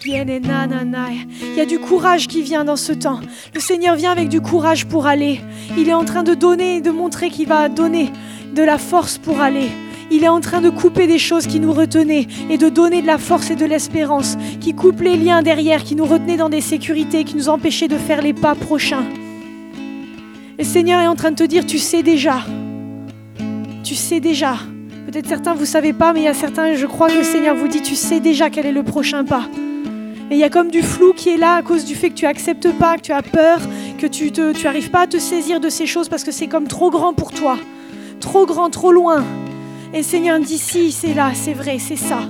Il 0.03 1.55
y 1.55 1.61
a 1.61 1.65
du 1.65 1.79
courage 1.79 2.27
qui 2.27 2.41
vient 2.41 2.65
dans 2.65 2.75
ce 2.75 2.91
temps. 2.91 3.21
Le 3.53 3.59
Seigneur 3.61 3.95
vient 3.95 4.11
avec 4.11 4.27
du 4.27 4.41
courage 4.41 4.87
pour 4.87 5.05
aller. 5.05 5.39
Il 5.77 5.87
est 5.87 5.93
en 5.93 6.03
train 6.03 6.23
de 6.23 6.33
donner, 6.33 6.81
de 6.81 6.91
montrer 6.91 7.29
qu'il 7.29 7.47
va 7.47 7.69
donner 7.69 8.11
de 8.53 8.63
la 8.63 8.77
force 8.77 9.17
pour 9.17 9.39
aller. 9.39 9.69
Il 10.13 10.25
est 10.25 10.27
en 10.27 10.41
train 10.41 10.59
de 10.59 10.69
couper 10.69 11.07
des 11.07 11.17
choses 11.17 11.47
qui 11.47 11.61
nous 11.61 11.71
retenaient 11.71 12.27
et 12.49 12.57
de 12.57 12.67
donner 12.67 13.01
de 13.01 13.07
la 13.07 13.17
force 13.17 13.49
et 13.49 13.55
de 13.55 13.65
l'espérance, 13.65 14.37
qui 14.59 14.73
coupent 14.73 14.99
les 14.99 15.15
liens 15.15 15.41
derrière, 15.41 15.85
qui 15.85 15.95
nous 15.95 16.03
retenaient 16.03 16.35
dans 16.35 16.49
des 16.49 16.59
sécurités, 16.59 17.23
qui 17.23 17.37
nous 17.37 17.47
empêchaient 17.47 17.87
de 17.87 17.97
faire 17.97 18.21
les 18.21 18.33
pas 18.33 18.53
prochains. 18.53 19.05
Le 20.59 20.65
Seigneur 20.65 20.99
est 20.99 21.07
en 21.07 21.15
train 21.15 21.31
de 21.31 21.37
te 21.37 21.43
dire, 21.45 21.65
tu 21.65 21.79
sais 21.79 22.03
déjà. 22.03 22.41
Tu 23.85 23.95
sais 23.95 24.19
déjà. 24.19 24.57
Peut-être 25.05 25.29
certains, 25.29 25.53
vous 25.53 25.61
ne 25.61 25.65
savez 25.65 25.93
pas, 25.93 26.11
mais 26.11 26.19
il 26.19 26.25
y 26.25 26.27
a 26.27 26.33
certains, 26.33 26.75
je 26.75 26.85
crois 26.87 27.07
que 27.07 27.17
le 27.17 27.23
Seigneur 27.23 27.55
vous 27.55 27.69
dit, 27.69 27.81
tu 27.81 27.95
sais 27.95 28.19
déjà 28.19 28.49
quel 28.49 28.65
est 28.65 28.73
le 28.73 28.83
prochain 28.83 29.23
pas. 29.23 29.45
Et 30.29 30.35
il 30.35 30.37
y 30.39 30.43
a 30.43 30.49
comme 30.49 30.71
du 30.71 30.81
flou 30.81 31.13
qui 31.13 31.29
est 31.29 31.37
là 31.37 31.55
à 31.55 31.61
cause 31.61 31.85
du 31.85 31.95
fait 31.95 32.09
que 32.09 32.15
tu 32.15 32.25
acceptes 32.25 32.69
pas, 32.73 32.97
que 32.97 33.01
tu 33.01 33.13
as 33.13 33.21
peur, 33.21 33.59
que 33.97 34.07
tu 34.07 34.29
n'arrives 34.63 34.91
pas 34.91 35.03
à 35.03 35.07
te 35.07 35.17
saisir 35.19 35.61
de 35.61 35.69
ces 35.69 35.85
choses 35.85 36.09
parce 36.09 36.25
que 36.25 36.31
c'est 36.31 36.47
comme 36.47 36.67
trop 36.67 36.89
grand 36.89 37.13
pour 37.13 37.31
toi. 37.31 37.57
Trop 38.19 38.45
grand, 38.45 38.69
trop 38.69 38.91
loin. 38.91 39.23
Et 39.93 40.03
Seigneur, 40.03 40.39
d'ici, 40.39 40.91
c'est 40.91 41.13
là, 41.13 41.31
c'est 41.33 41.53
vrai, 41.53 41.77
c'est 41.77 41.97
ça. 41.97 42.21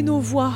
Nos 0.00 0.18
voix, 0.18 0.52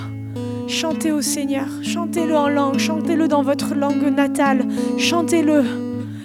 chantez 0.67 1.13
au 1.13 1.21
Seigneur, 1.21 1.67
chantez-le 1.83 2.35
en 2.35 2.49
langue, 2.49 2.79
chantez-le 2.79 3.29
dans 3.29 3.43
votre 3.43 3.75
langue 3.75 4.11
natale, 4.17 4.67
chantez-le, 4.97 5.63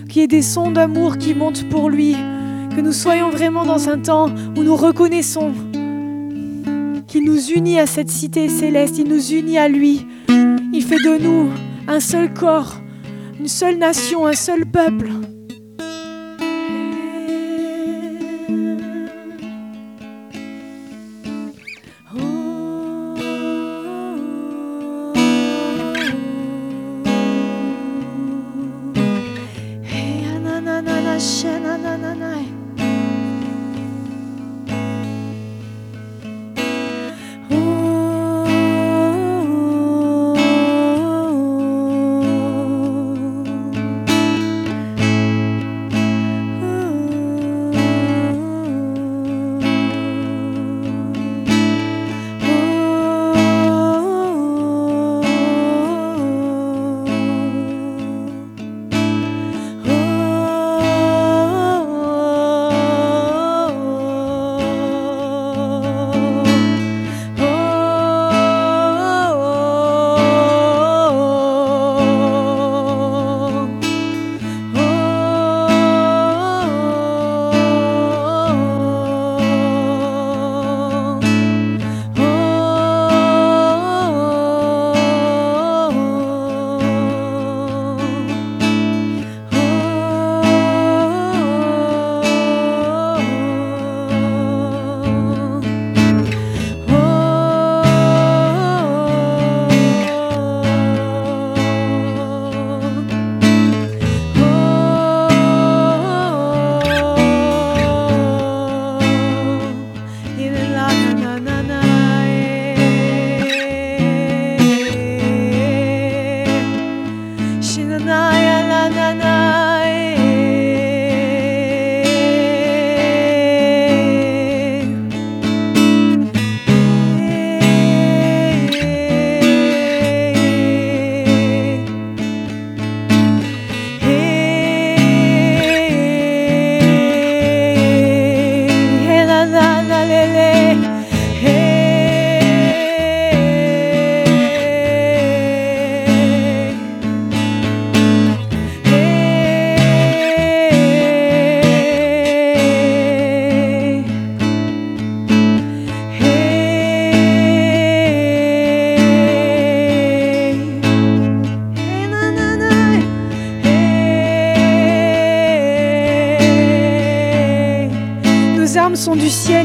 qu'il 0.08 0.22
y 0.22 0.24
ait 0.24 0.28
des 0.28 0.42
sons 0.42 0.72
d'amour 0.72 1.18
qui 1.18 1.34
montent 1.34 1.68
pour 1.70 1.90
lui, 1.90 2.16
que 2.74 2.80
nous 2.80 2.94
soyons 2.94 3.30
vraiment 3.30 3.66
dans 3.66 3.90
un 3.90 4.00
temps 4.00 4.30
où 4.56 4.64
nous 4.64 4.76
reconnaissons 4.78 5.52
qu'il 7.08 7.26
nous 7.26 7.50
unit 7.50 7.80
à 7.80 7.88
cette 7.88 8.10
cité 8.10 8.48
céleste, 8.48 8.98
il 8.98 9.10
nous 9.10 9.34
unit 9.34 9.58
à 9.58 9.68
lui, 9.68 10.06
il 10.72 10.82
fait 10.82 11.04
de 11.04 11.22
nous 11.22 11.50
un 11.90 12.00
seul 12.00 12.34
corps, 12.34 12.76
une 13.38 13.50
seule 13.50 13.78
nation, 13.78 14.26
un 14.26 14.34
seul 14.34 14.66
peuple. 14.66 15.10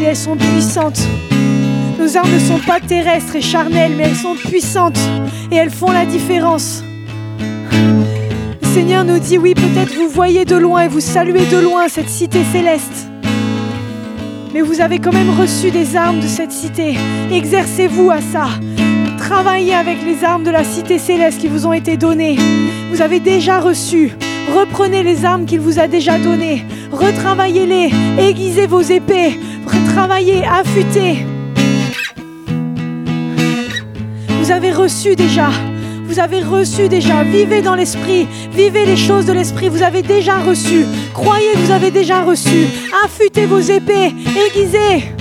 Elles 0.07 0.17
sont 0.17 0.37
puissantes. 0.37 1.01
Nos 1.99 2.17
armes 2.17 2.33
ne 2.33 2.39
sont 2.39 2.61
pas 2.65 2.79
terrestres 2.79 3.35
et 3.35 3.41
charnelles, 3.41 3.93
mais 3.97 4.05
elles 4.05 4.17
sont 4.17 4.37
puissantes 4.37 4.99
et 5.51 5.57
elles 5.57 5.71
font 5.71 5.91
la 5.91 6.07
différence. 6.07 6.85
Le 8.63 8.69
Seigneur 8.69 9.05
nous 9.05 9.19
dit, 9.19 9.37
oui, 9.37 9.55
peut-être 9.55 9.95
vous 9.95 10.09
voyez 10.09 10.45
de 10.45 10.55
loin 10.55 10.83
et 10.83 10.89
vous 10.89 11.01
saluez 11.01 11.47
de 11.47 11.59
loin 11.59 11.89
cette 11.89 12.09
cité 12.09 12.45
céleste. 12.53 13.09
Mais 14.55 14.61
vous 14.61 14.81
avez 14.81 15.01
quand 15.01 15.13
même 15.13 15.31
reçu 15.31 15.71
des 15.71 15.97
armes 15.97 16.21
de 16.21 16.27
cette 16.27 16.53
cité. 16.53 16.97
Exercez-vous 17.33 18.11
à 18.11 18.21
ça. 18.21 18.47
Travaillez 19.19 19.75
avec 19.75 19.99
les 20.05 20.23
armes 20.25 20.45
de 20.45 20.51
la 20.51 20.63
cité 20.63 20.99
céleste 20.99 21.41
qui 21.41 21.49
vous 21.49 21.67
ont 21.67 21.73
été 21.73 21.97
données. 21.97 22.37
Vous 22.93 23.03
avez 23.03 23.19
déjà 23.19 23.59
reçu. 23.59 24.13
Reprenez 24.55 25.03
les 25.03 25.25
armes 25.25 25.47
qu'il 25.47 25.61
vous 25.61 25.81
a 25.81 25.89
déjà 25.89 26.19
données. 26.19 26.65
Retravaillez-les. 26.93 27.91
Aiguisez 28.19 28.67
vos 28.69 28.83
épées. 28.83 29.39
Retravaillez, 29.67 30.45
affûtez. 30.45 31.27
Vous 34.41 34.51
avez 34.51 34.73
reçu 34.73 35.17
déjà. 35.17 35.51
Vous 36.05 36.21
avez 36.21 36.41
reçu 36.41 36.89
déjà. 36.89 37.25
Vivez 37.25 37.63
dans 37.63 37.75
l'esprit. 37.75 38.29
Vivez 38.53 38.87
les 38.87 38.97
choses 38.97 39.27
de 39.27 39.33
l'esprit. 39.33 39.69
Vous 39.69 39.83
avez 39.83 40.03
déjà 40.03 40.39
reçu. 40.39 40.87
Croyez 41.13 41.55
vous 41.57 41.73
avez 41.73 41.91
déjà 41.91 42.23
reçu. 42.23 42.67
Affûtez 43.05 43.47
vos 43.47 43.61
épées. 43.61 44.15
Aiguisez. 44.47 45.13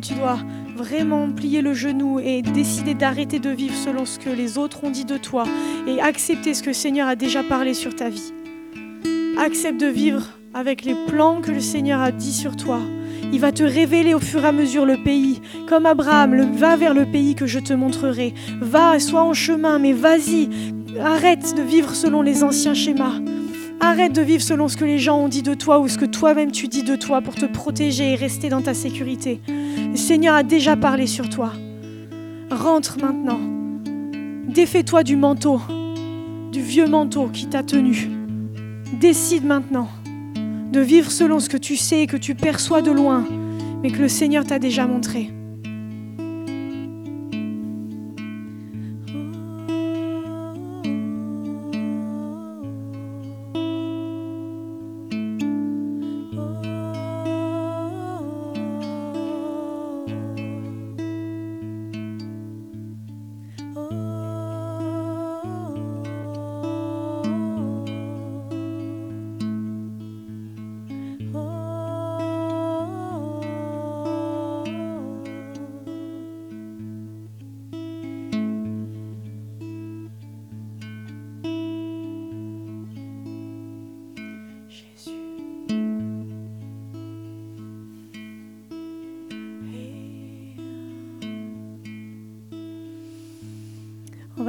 Tu 0.00 0.14
dois 0.14 0.38
vraiment 0.76 1.30
plier 1.30 1.60
le 1.62 1.74
genou 1.74 2.18
et 2.18 2.42
décider 2.42 2.94
d'arrêter 2.94 3.38
de 3.38 3.50
vivre 3.50 3.74
selon 3.74 4.04
ce 4.04 4.18
que 4.18 4.30
les 4.30 4.58
autres 4.58 4.84
ont 4.84 4.90
dit 4.90 5.04
de 5.04 5.16
toi 5.16 5.44
et 5.86 6.00
accepter 6.00 6.54
ce 6.54 6.62
que 6.62 6.68
le 6.68 6.74
Seigneur 6.74 7.08
a 7.08 7.16
déjà 7.16 7.42
parlé 7.42 7.74
sur 7.74 7.94
ta 7.94 8.08
vie. 8.08 8.32
Accepte 9.38 9.80
de 9.80 9.86
vivre 9.86 10.22
avec 10.54 10.84
les 10.84 10.94
plans 11.06 11.40
que 11.40 11.50
le 11.50 11.60
Seigneur 11.60 12.00
a 12.00 12.12
dit 12.12 12.32
sur 12.32 12.56
toi. 12.56 12.80
Il 13.32 13.40
va 13.40 13.52
te 13.52 13.62
révéler 13.62 14.14
au 14.14 14.18
fur 14.18 14.44
et 14.44 14.48
à 14.48 14.52
mesure 14.52 14.84
le 14.84 15.02
pays. 15.02 15.40
Comme 15.68 15.86
Abraham, 15.86 16.54
va 16.54 16.76
vers 16.76 16.94
le 16.94 17.06
pays 17.06 17.34
que 17.34 17.46
je 17.46 17.58
te 17.58 17.72
montrerai. 17.72 18.34
Va, 18.60 18.98
sois 19.00 19.22
en 19.22 19.32
chemin, 19.32 19.78
mais 19.78 19.92
vas-y. 19.92 20.48
Arrête 21.00 21.54
de 21.56 21.62
vivre 21.62 21.94
selon 21.94 22.20
les 22.22 22.44
anciens 22.44 22.74
schémas. 22.74 23.20
Arrête 23.84 24.12
de 24.12 24.22
vivre 24.22 24.44
selon 24.44 24.68
ce 24.68 24.76
que 24.76 24.84
les 24.84 25.00
gens 25.00 25.18
ont 25.18 25.28
dit 25.28 25.42
de 25.42 25.54
toi 25.54 25.80
ou 25.80 25.88
ce 25.88 25.98
que 25.98 26.04
toi-même 26.04 26.52
tu 26.52 26.68
dis 26.68 26.84
de 26.84 26.94
toi 26.94 27.20
pour 27.20 27.34
te 27.34 27.46
protéger 27.46 28.12
et 28.12 28.14
rester 28.14 28.48
dans 28.48 28.62
ta 28.62 28.74
sécurité. 28.74 29.40
Le 29.48 29.96
Seigneur 29.96 30.36
a 30.36 30.44
déjà 30.44 30.76
parlé 30.76 31.08
sur 31.08 31.28
toi. 31.28 31.52
Rentre 32.52 32.98
maintenant. 33.00 33.40
Défais-toi 34.46 35.02
du 35.02 35.16
manteau, 35.16 35.60
du 36.52 36.62
vieux 36.62 36.86
manteau 36.86 37.26
qui 37.26 37.48
t'a 37.48 37.64
tenu. 37.64 38.08
Décide 39.00 39.44
maintenant 39.44 39.88
de 40.70 40.80
vivre 40.80 41.10
selon 41.10 41.40
ce 41.40 41.48
que 41.48 41.56
tu 41.56 41.76
sais 41.76 42.02
et 42.02 42.06
que 42.06 42.16
tu 42.16 42.36
perçois 42.36 42.82
de 42.82 42.92
loin, 42.92 43.26
mais 43.82 43.90
que 43.90 43.98
le 43.98 44.08
Seigneur 44.08 44.46
t'a 44.46 44.60
déjà 44.60 44.86
montré. 44.86 45.32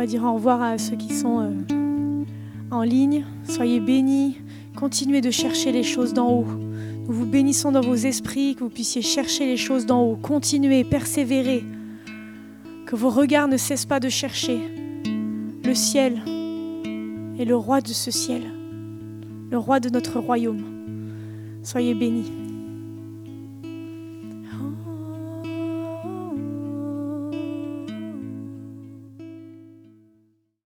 Dire 0.05 0.23
au 0.23 0.33
revoir 0.33 0.61
à 0.61 0.77
ceux 0.77 0.95
qui 0.95 1.13
sont 1.13 1.39
euh, 1.39 2.25
en 2.71 2.81
ligne. 2.81 3.25
Soyez 3.43 3.79
bénis. 3.79 4.37
Continuez 4.75 5.21
de 5.21 5.31
chercher 5.31 5.71
les 5.71 5.83
choses 5.83 6.13
d'en 6.13 6.29
haut. 6.29 6.45
Nous 6.45 7.13
vous 7.13 7.25
bénissons 7.25 7.71
dans 7.71 7.81
vos 7.81 7.95
esprits, 7.95 8.55
que 8.55 8.61
vous 8.61 8.69
puissiez 8.69 9.01
chercher 9.01 9.45
les 9.45 9.57
choses 9.57 9.85
d'en 9.85 10.01
haut. 10.01 10.15
Continuez, 10.15 10.83
persévérez. 10.83 11.63
Que 12.85 12.95
vos 12.95 13.09
regards 13.09 13.47
ne 13.47 13.57
cessent 13.57 13.85
pas 13.85 13.99
de 13.99 14.09
chercher 14.09 14.59
le 15.63 15.73
ciel 15.73 16.21
et 17.39 17.45
le 17.45 17.55
roi 17.55 17.81
de 17.81 17.89
ce 17.89 18.11
ciel, 18.11 18.43
le 19.49 19.57
roi 19.57 19.79
de 19.79 19.89
notre 19.89 20.19
royaume. 20.19 20.63
Soyez 21.63 21.93
bénis. 21.93 22.42